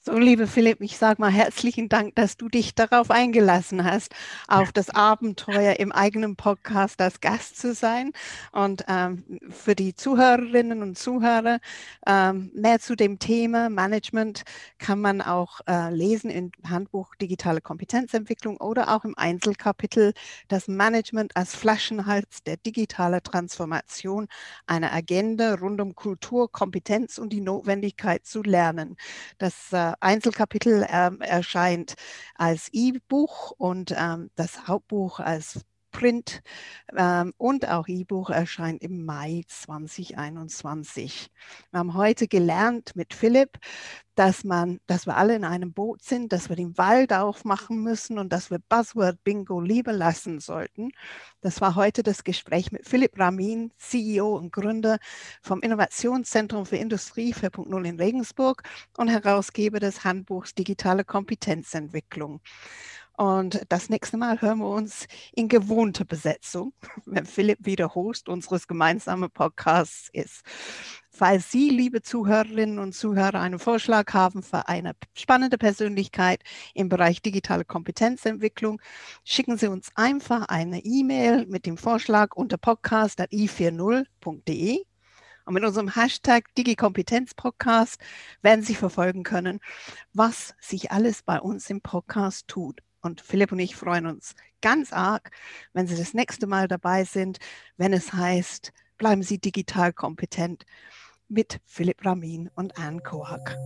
So, 0.00 0.16
liebe 0.16 0.46
Philipp, 0.46 0.80
ich 0.80 0.96
sage 0.96 1.20
mal 1.20 1.30
herzlichen 1.30 1.88
Dank, 1.88 2.14
dass 2.14 2.36
du 2.36 2.48
dich 2.48 2.74
darauf 2.74 3.10
eingelassen 3.10 3.84
hast, 3.84 4.14
auf 4.46 4.72
das 4.72 4.90
Abenteuer 4.90 5.80
im 5.80 5.90
eigenen 5.92 6.36
Podcast 6.36 7.00
als 7.02 7.20
Gast 7.20 7.58
zu 7.58 7.74
sein. 7.74 8.12
Und 8.52 8.84
ähm, 8.88 9.24
für 9.50 9.74
die 9.74 9.94
Zuhörerinnen 9.94 10.82
und 10.82 10.96
Zuhörer 10.96 11.58
ähm, 12.06 12.50
mehr 12.54 12.78
zu 12.78 12.94
dem 12.94 13.18
Thema 13.18 13.68
Management 13.70 14.44
kann 14.78 15.00
man 15.00 15.20
auch 15.20 15.60
äh, 15.68 15.92
lesen 15.92 16.30
im 16.30 16.52
Handbuch 16.66 17.14
Digitale 17.16 17.60
Kompetenzentwicklung 17.60 18.56
oder 18.58 18.94
auch 18.94 19.04
im 19.04 19.18
Einzelkapitel 19.18 20.14
das 20.46 20.68
Management 20.68 21.36
als 21.36 21.54
Flaschenhals 21.56 22.44
der 22.44 22.56
digitalen 22.56 23.22
Transformation, 23.22 24.28
eine 24.66 24.92
Agenda 24.92 25.56
rund 25.56 25.80
um 25.80 25.94
Kultur, 25.96 26.50
Kompetenz 26.50 27.18
und 27.18 27.30
die 27.32 27.40
Notwendigkeit 27.40 28.24
zu 28.24 28.42
lernen. 28.42 28.96
Das 29.38 29.72
äh, 29.72 29.87
Einzelkapitel 30.00 30.86
ähm, 30.88 31.20
erscheint 31.20 31.94
als 32.34 32.68
E-Buch 32.72 33.52
und 33.56 33.94
ähm, 33.96 34.30
das 34.36 34.66
Hauptbuch 34.68 35.20
als 35.20 35.60
Print 35.90 36.42
ähm, 36.96 37.32
und 37.36 37.68
auch 37.68 37.88
E-Buch 37.88 38.30
erscheint 38.30 38.82
im 38.82 39.04
Mai 39.04 39.42
2021. 39.46 41.30
Wir 41.70 41.78
haben 41.78 41.94
heute 41.94 42.28
gelernt 42.28 42.94
mit 42.94 43.14
Philipp, 43.14 43.58
dass 44.18 44.42
man, 44.42 44.80
dass 44.88 45.06
wir 45.06 45.16
alle 45.16 45.36
in 45.36 45.44
einem 45.44 45.72
Boot 45.72 46.02
sind, 46.02 46.32
dass 46.32 46.48
wir 46.48 46.56
den 46.56 46.76
Wald 46.76 47.12
aufmachen 47.12 47.82
müssen 47.84 48.18
und 48.18 48.32
dass 48.32 48.50
wir 48.50 48.58
Buzzword 48.58 49.22
Bingo 49.22 49.60
lieber 49.60 49.92
lassen 49.92 50.40
sollten. 50.40 50.90
Das 51.40 51.60
war 51.60 51.76
heute 51.76 52.02
das 52.02 52.24
Gespräch 52.24 52.72
mit 52.72 52.88
Philipp 52.88 53.16
Ramin, 53.16 53.72
CEO 53.78 54.36
und 54.36 54.52
Gründer 54.52 54.98
vom 55.40 55.60
Innovationszentrum 55.60 56.66
für 56.66 56.76
Industrie 56.76 57.32
4.0 57.32 57.84
in 57.84 58.00
Regensburg 58.00 58.64
und 58.96 59.06
Herausgeber 59.06 59.78
des 59.78 60.02
Handbuchs 60.02 60.52
Digitale 60.52 61.04
Kompetenzentwicklung. 61.04 62.40
Und 63.18 63.60
das 63.68 63.90
nächste 63.90 64.16
Mal 64.16 64.40
hören 64.40 64.60
wir 64.60 64.68
uns 64.68 65.08
in 65.34 65.48
gewohnter 65.48 66.04
Besetzung, 66.04 66.72
wenn 67.04 67.26
Philipp 67.26 67.66
wieder 67.66 67.96
Host 67.96 68.28
unseres 68.28 68.68
gemeinsamen 68.68 69.28
Podcasts 69.28 70.08
ist. 70.12 70.44
Falls 71.10 71.50
Sie, 71.50 71.68
liebe 71.68 72.00
Zuhörerinnen 72.00 72.78
und 72.78 72.94
Zuhörer, 72.94 73.40
einen 73.40 73.58
Vorschlag 73.58 74.14
haben 74.14 74.44
für 74.44 74.68
eine 74.68 74.92
spannende 75.14 75.58
Persönlichkeit 75.58 76.44
im 76.74 76.88
Bereich 76.88 77.20
digitale 77.20 77.64
Kompetenzentwicklung, 77.64 78.80
schicken 79.24 79.58
Sie 79.58 79.66
uns 79.66 79.90
einfach 79.96 80.46
eine 80.46 80.84
E-Mail 80.84 81.44
mit 81.46 81.66
dem 81.66 81.76
Vorschlag 81.76 82.36
unter 82.36 82.56
podcast.i40.de. 82.56 84.84
Und 85.44 85.54
mit 85.54 85.64
unserem 85.64 85.92
Hashtag 85.92 86.54
DigiKompetenzPodcast 86.54 88.00
werden 88.42 88.62
Sie 88.62 88.76
verfolgen 88.76 89.24
können, 89.24 89.58
was 90.12 90.54
sich 90.60 90.92
alles 90.92 91.24
bei 91.24 91.40
uns 91.40 91.68
im 91.68 91.80
Podcast 91.80 92.46
tut. 92.46 92.80
Und 93.00 93.20
Philipp 93.20 93.52
und 93.52 93.58
ich 93.58 93.76
freuen 93.76 94.06
uns 94.06 94.34
ganz 94.60 94.92
arg, 94.92 95.30
wenn 95.72 95.86
Sie 95.86 95.96
das 95.96 96.14
nächste 96.14 96.46
Mal 96.46 96.68
dabei 96.68 97.04
sind, 97.04 97.38
wenn 97.76 97.92
es 97.92 98.12
heißt, 98.12 98.72
bleiben 98.96 99.22
Sie 99.22 99.38
digital 99.38 99.92
kompetent 99.92 100.64
mit 101.28 101.60
Philipp 101.64 102.04
Ramin 102.04 102.50
und 102.54 102.76
Anne 102.78 103.00
Koak. 103.00 103.56